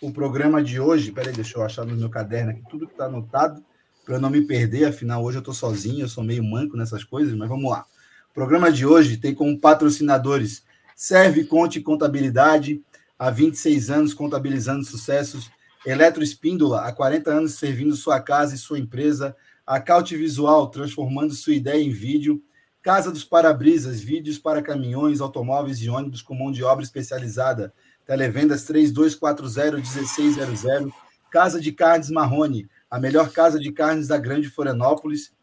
[0.00, 3.06] O programa de hoje, peraí, deixa eu achar no meu caderno aqui tudo que está
[3.06, 3.64] anotado
[4.04, 7.34] para não me perder, afinal hoje eu estou sozinho, eu sou meio manco nessas coisas,
[7.34, 7.84] mas vamos lá.
[8.30, 10.62] O programa de hoje tem como patrocinadores
[10.96, 12.82] Serve Conte Contabilidade,
[13.18, 15.50] há 26 anos contabilizando sucessos,
[15.84, 19.36] Eletro Espíndola, há 40 anos servindo sua casa e sua empresa,
[19.68, 22.42] a Caute Visual, transformando sua ideia em vídeo,
[22.80, 27.74] Casa dos Parabrisas, vídeos para caminhões, automóveis e ônibus com mão de obra especializada,
[28.06, 30.90] Televendas 3240-1600.
[31.30, 35.34] Casa de Carnes Marrone, a melhor casa de carnes da Grande Florianópolis.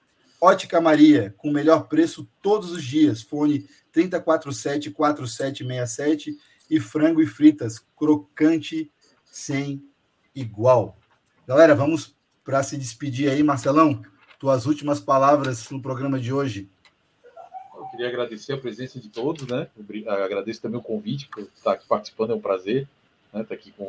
[0.41, 3.21] Ótica Maria, com o melhor preço todos os dias.
[3.21, 6.31] Fone 3047-4767.
[6.67, 8.91] E frango e fritas, crocante
[9.23, 9.87] sem
[10.33, 10.97] igual.
[11.47, 14.03] Galera, vamos para se despedir aí, Marcelão.
[14.45, 16.69] Tuas últimas palavras no programa de hoje.
[17.75, 19.67] Eu queria agradecer a presença de todos, né?
[20.05, 22.87] Agradeço também o convite por estar aqui participando, é um prazer,
[23.33, 23.41] né?
[23.41, 23.85] Estar aqui com,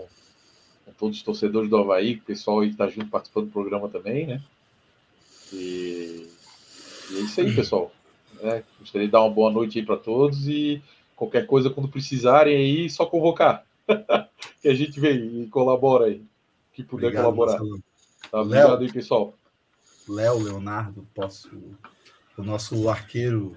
[0.86, 4.26] com todos os torcedores do Havaí, o pessoal aí está junto participando do programa também,
[4.26, 4.40] né?
[5.52, 6.26] E,
[7.10, 7.92] e é isso aí, pessoal.
[8.40, 10.82] É, gostaria de dar uma boa noite aí para todos e
[11.14, 13.62] qualquer coisa quando precisarem aí, só convocar.
[14.62, 16.22] que a gente vem e colabora aí.
[16.72, 17.58] Que puder obrigado, colaborar.
[18.30, 19.34] Tá, obrigado Léo, aí, pessoal.
[20.08, 21.50] Léo, Leonardo, posso.
[22.36, 23.56] O nosso arqueiro.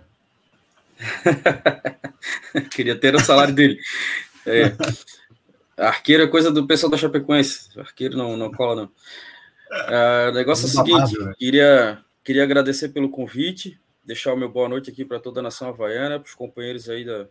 [2.72, 3.80] Queria ter o salário dele.
[4.46, 4.76] É.
[5.78, 7.80] Arqueiro é coisa do pessoal da Chapecoense.
[7.80, 8.86] Arqueiro não, não cola, não.
[9.72, 11.34] Uh, o negócio é o seguinte: né?
[11.38, 15.70] queria, queria agradecer pelo convite, deixar o meu boa noite aqui para toda a nação
[15.70, 17.28] havaiana, para os companheiros aí da,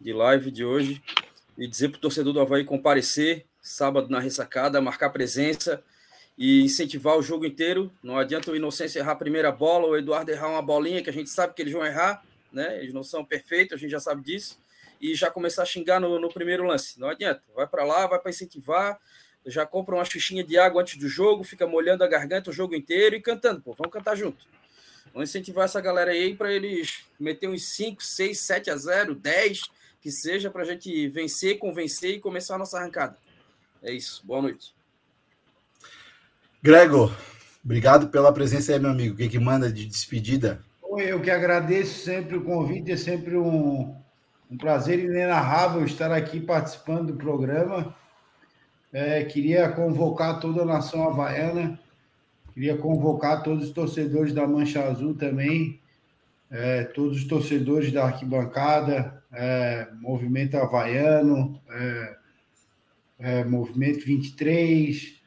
[0.00, 1.02] de live de hoje,
[1.58, 5.82] e dizer para o torcedor do Havaí comparecer sábado na ressacada, marcar presença
[6.42, 7.88] e incentivar o jogo inteiro.
[8.02, 11.12] Não adianta o Inocêncio errar a primeira bola, o Eduardo errar uma bolinha, que a
[11.12, 12.20] gente sabe que eles vão errar,
[12.52, 12.80] né?
[12.80, 14.58] Eles não são perfeitos, a gente já sabe disso.
[15.00, 16.98] E já começar a xingar no, no primeiro lance.
[16.98, 17.44] Não adianta.
[17.54, 18.98] Vai para lá, vai para incentivar.
[19.46, 22.74] Já compra uma xuxinha de água antes do jogo, fica molhando a garganta o jogo
[22.74, 23.60] inteiro e cantando.
[23.60, 24.44] Pô, vamos cantar junto.
[25.14, 29.62] Vamos incentivar essa galera aí para eles meter uns 5, 6, 7 a 0, 10,
[30.00, 33.16] que seja, para a gente vencer, convencer e começar a nossa arrancada.
[33.80, 34.26] É isso.
[34.26, 34.81] Boa noite.
[36.64, 37.12] Gregor,
[37.64, 39.14] obrigado pela presença aí, meu amigo.
[39.14, 40.60] O que, que manda de despedida?
[40.96, 43.96] Eu que agradeço sempre o convite, é sempre um,
[44.48, 47.92] um prazer inenarrável estar aqui participando do programa.
[48.92, 51.80] É, queria convocar toda a nação havaiana,
[52.54, 55.80] queria convocar todos os torcedores da Mancha Azul também,
[56.48, 62.16] é, todos os torcedores da arquibancada, é, Movimento Havaiano, é,
[63.18, 65.21] é, Movimento 23,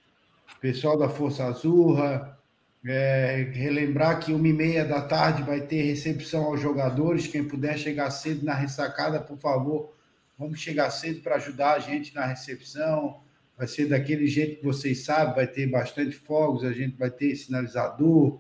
[0.60, 2.38] pessoal da Força Azurra,
[2.86, 7.28] é, relembrar que uma e meia da tarde vai ter recepção aos jogadores.
[7.28, 9.94] Quem puder chegar cedo na ressacada, por favor,
[10.38, 13.22] vamos chegar cedo para ajudar a gente na recepção.
[13.58, 17.36] Vai ser daquele jeito que vocês sabem, vai ter bastante fogos, a gente vai ter
[17.36, 18.40] sinalizador,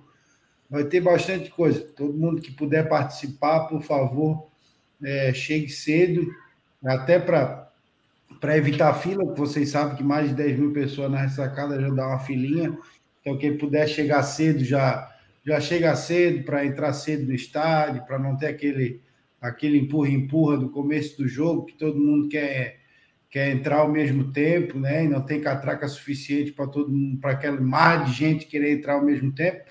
[0.70, 1.82] vai ter bastante coisa.
[1.82, 4.50] Todo mundo que puder participar, por favor,
[5.02, 6.30] é, chegue cedo,
[6.84, 7.65] até para
[8.40, 11.90] para evitar fila, que vocês sabem que mais de 10 mil pessoas na ressacada já
[11.90, 12.78] dá uma filinha.
[13.22, 15.12] Então, quem puder chegar cedo, já,
[15.46, 19.02] já chega cedo para entrar cedo no estádio, para não ter aquele,
[19.42, 22.80] aquele empurra-empurra do começo do jogo, que todo mundo quer,
[23.30, 25.06] quer entrar ao mesmo tempo, né?
[25.06, 28.94] E não tem catraca suficiente para todo mundo, para aquele mar de gente querer entrar
[28.94, 29.64] ao mesmo tempo.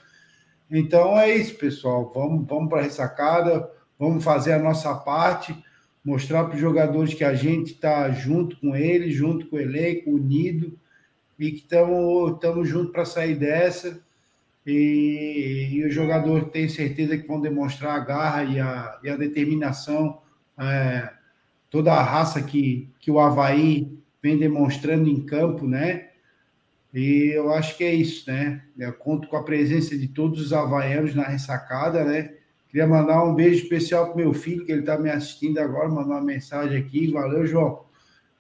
[0.71, 2.11] Então é isso, pessoal.
[2.13, 5.55] Vamos, vamos para a ressacada, vamos fazer a nossa parte
[6.05, 10.11] mostrar para os jogadores que a gente está junto com eles, junto com o elenco,
[10.11, 10.79] unido,
[11.39, 14.03] e que estamos juntos para sair dessa.
[14.67, 19.17] E, e os jogadores têm certeza que vão demonstrar a garra e a, e a
[19.17, 20.21] determinação,
[20.59, 21.11] é,
[21.71, 26.11] toda a raça que, que o Havaí vem demonstrando em campo, né?
[26.93, 28.63] E eu acho que é isso, né?
[28.79, 32.35] Eu conto com a presença de todos os havaianos na ressacada, né?
[32.75, 36.17] Queria mandar um beijo especial para meu filho, que ele está me assistindo agora, mandar
[36.17, 37.09] uma mensagem aqui.
[37.13, 37.85] Valeu, João.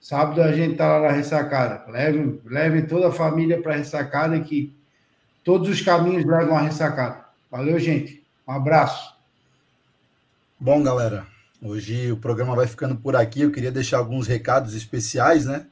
[0.01, 1.89] Sábado a gente está lá na ressacada.
[1.89, 4.75] Levem, levem toda a família para a ressacada, que
[5.45, 7.27] todos os caminhos levam à ressacada.
[7.49, 8.25] Valeu, gente.
[8.45, 9.15] Um abraço.
[10.59, 11.25] Bom, galera,
[11.63, 13.43] hoje o programa vai ficando por aqui.
[13.43, 15.69] Eu queria deixar alguns recados especiais, né?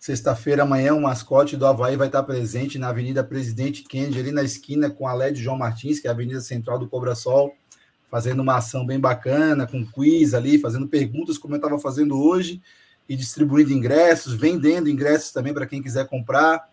[0.00, 4.42] Sexta-feira, amanhã, o mascote do Havaí vai estar presente na Avenida Presidente Kennedy, ali na
[4.42, 7.54] esquina com a LED João Martins, que é a Avenida Central do Cobra Sol
[8.10, 12.60] fazendo uma ação bem bacana, com quiz ali, fazendo perguntas como eu estava fazendo hoje,
[13.08, 16.68] e distribuindo ingressos, vendendo ingressos também para quem quiser comprar.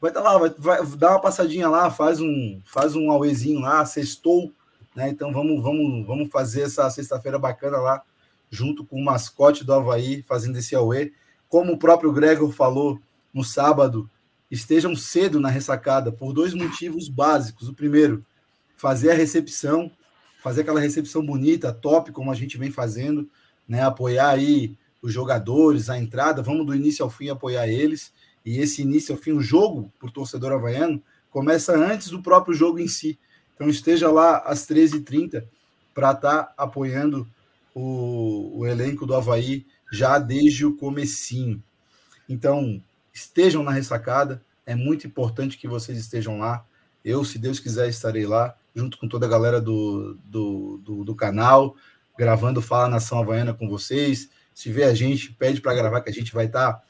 [0.00, 3.60] Vai estar tá lá, vai, vai, dar uma passadinha lá, faz um, faz um auezinho
[3.60, 4.52] lá, sextou,
[4.94, 5.08] né?
[5.08, 8.02] Então vamos, vamos, vamos fazer essa sexta-feira bacana lá,
[8.50, 11.12] junto com o mascote do Havaí, fazendo esse auê.
[11.48, 13.00] Como o próprio Gregor falou
[13.34, 14.08] no sábado,
[14.50, 17.68] estejam cedo na ressacada, por dois motivos básicos.
[17.68, 18.24] O primeiro,
[18.76, 19.90] fazer a recepção
[20.38, 23.28] fazer aquela recepção bonita, top, como a gente vem fazendo,
[23.68, 23.82] né?
[23.82, 28.12] Apoiar aí os jogadores, a entrada, vamos do início ao fim apoiar eles.
[28.44, 32.78] E esse início ao fim, o jogo o torcedor havaiano, começa antes do próprio jogo
[32.78, 33.18] em si.
[33.54, 35.44] Então esteja lá às 13h30
[35.92, 37.28] para estar tá apoiando
[37.74, 41.62] o, o, elenco do Havaí já desde o comecinho.
[42.28, 42.80] Então,
[43.12, 46.64] estejam na ressacada, é muito importante que vocês estejam lá.
[47.04, 51.14] Eu, se Deus quiser, estarei lá, junto com toda a galera do, do, do, do
[51.14, 51.74] canal,
[52.16, 54.30] gravando Fala Nação Havaiana com vocês.
[54.54, 56.82] Se vê a gente, pede para gravar, que a gente vai estar tá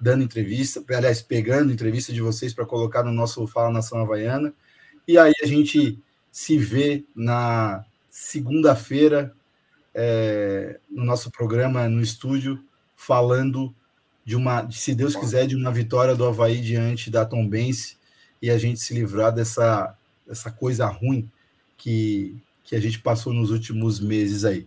[0.00, 4.52] dando entrevista, aliás, pegando entrevista de vocês para colocar no nosso Fala Nação Havaiana.
[5.06, 5.98] E aí a gente
[6.30, 9.32] se vê na segunda-feira,
[9.94, 12.62] é, no nosso programa no estúdio,
[12.96, 13.74] falando
[14.24, 17.96] de uma, se Deus quiser, de uma vitória do Havaí diante da Tombense
[18.40, 19.96] e a gente se livrar dessa,
[20.32, 21.30] dessa coisa ruim
[21.76, 22.34] que,
[22.64, 24.66] que a gente passou nos últimos meses aí.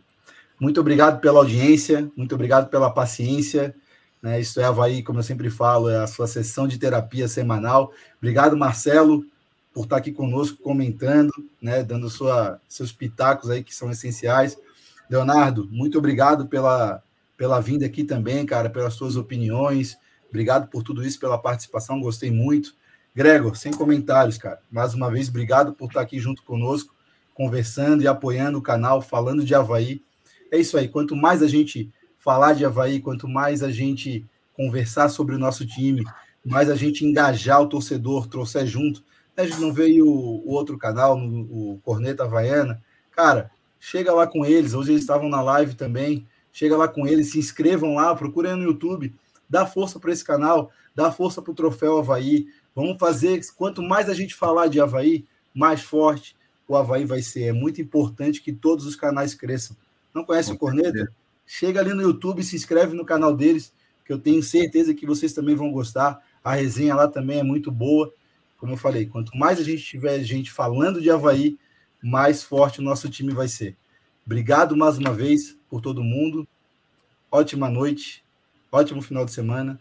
[0.60, 3.76] Muito obrigado pela audiência, muito obrigado pela paciência.
[4.22, 4.40] Né?
[4.40, 7.92] Isso é Havaí, como eu sempre falo, é a sua sessão de terapia semanal.
[8.20, 9.26] Obrigado, Marcelo,
[9.74, 11.84] por estar aqui conosco comentando, né?
[11.84, 14.56] dando sua, seus pitacos aí que são essenciais.
[15.10, 17.02] Leonardo, muito obrigado pela,
[17.36, 19.98] pela vinda aqui também, cara, pelas suas opiniões.
[20.30, 22.76] Obrigado por tudo isso, pela participação, gostei muito.
[23.16, 24.60] Gregor, sem comentários, cara.
[24.70, 26.94] Mais uma vez, obrigado por estar aqui junto conosco,
[27.34, 30.02] conversando e apoiando o canal, falando de Havaí.
[30.52, 30.88] É isso aí.
[30.88, 31.90] Quanto mais a gente
[32.20, 36.04] falar de Havaí, quanto mais a gente conversar sobre o nosso time,
[36.46, 39.04] mais a gente engajar o torcedor, trouxer junto.
[39.36, 42.82] A gente não veio o, outro canal, o Corneta Havaiana.
[43.12, 44.74] Cara, chega lá com eles.
[44.74, 48.64] Hoje eles estavam na live também chega lá com eles, se inscrevam lá, procurem no
[48.64, 49.14] YouTube,
[49.50, 52.48] dá força para esse canal, dá força para o Troféu Havaí.
[52.76, 56.36] Vamos fazer, quanto mais a gente falar de Havaí, mais forte
[56.68, 57.44] o Havaí vai ser.
[57.44, 59.76] É muito importante que todos os canais cresçam.
[60.14, 61.12] Não conhece o Corneta?
[61.46, 63.72] Chega ali no YouTube, se inscreve no canal deles,
[64.04, 66.22] que eu tenho certeza que vocês também vão gostar.
[66.44, 68.12] A resenha lá também é muito boa.
[68.58, 71.58] Como eu falei, quanto mais a gente tiver gente falando de Havaí,
[72.02, 73.76] mais forte o nosso time vai ser.
[74.26, 76.48] Obrigado mais uma vez por todo mundo.
[77.32, 78.24] Ótima noite,
[78.72, 79.80] ótimo final de semana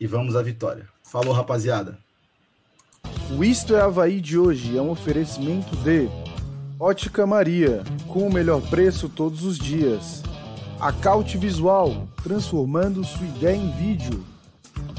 [0.00, 0.88] e vamos à vitória.
[1.04, 2.09] Falou, rapaziada.
[3.36, 6.08] O Isto é Havaí de hoje é um oferecimento de
[6.78, 10.22] Ótica Maria, com o melhor preço todos os dias.
[10.80, 14.24] Acaute Visual, transformando sua ideia em vídeo.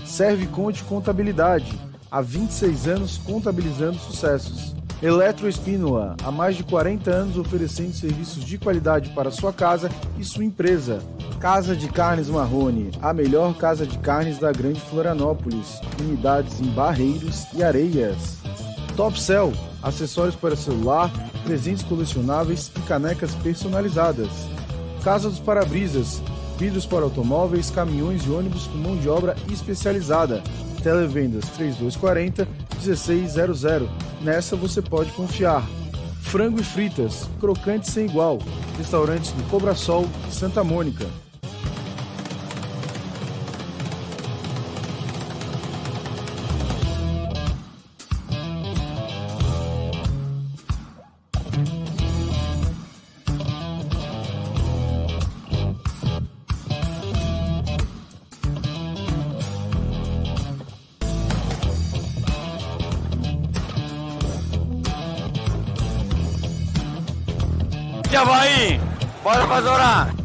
[0.06, 1.74] Serve Conte Contabilidade,
[2.10, 4.76] há 26 anos contabilizando sucessos.
[5.02, 10.46] Eletroespínola, há mais de 40 anos oferecendo serviços de qualidade para sua casa e sua
[10.46, 11.02] empresa.
[11.40, 15.82] Casa de Carnes Marrone, a melhor casa de carnes da Grande Florianópolis.
[16.00, 18.38] Unidades em Barreiros e Areias.
[18.96, 19.52] Top Cell,
[19.82, 21.12] acessórios para celular,
[21.44, 24.30] presentes colecionáveis e canecas personalizadas.
[25.04, 26.22] Casa dos Parabrisas,
[26.60, 30.44] vidros para automóveis, caminhões e ônibus com mão de obra especializada.
[30.84, 32.48] Televendas 3240
[32.84, 33.90] 1600.
[34.22, 35.68] Nessa você pode confiar.
[36.22, 38.40] Frango e fritas, crocante sem igual.
[38.78, 41.06] Restaurantes do Cobra Sol, Santa Mônica.
[69.24, 70.21] Bora pra Zorá.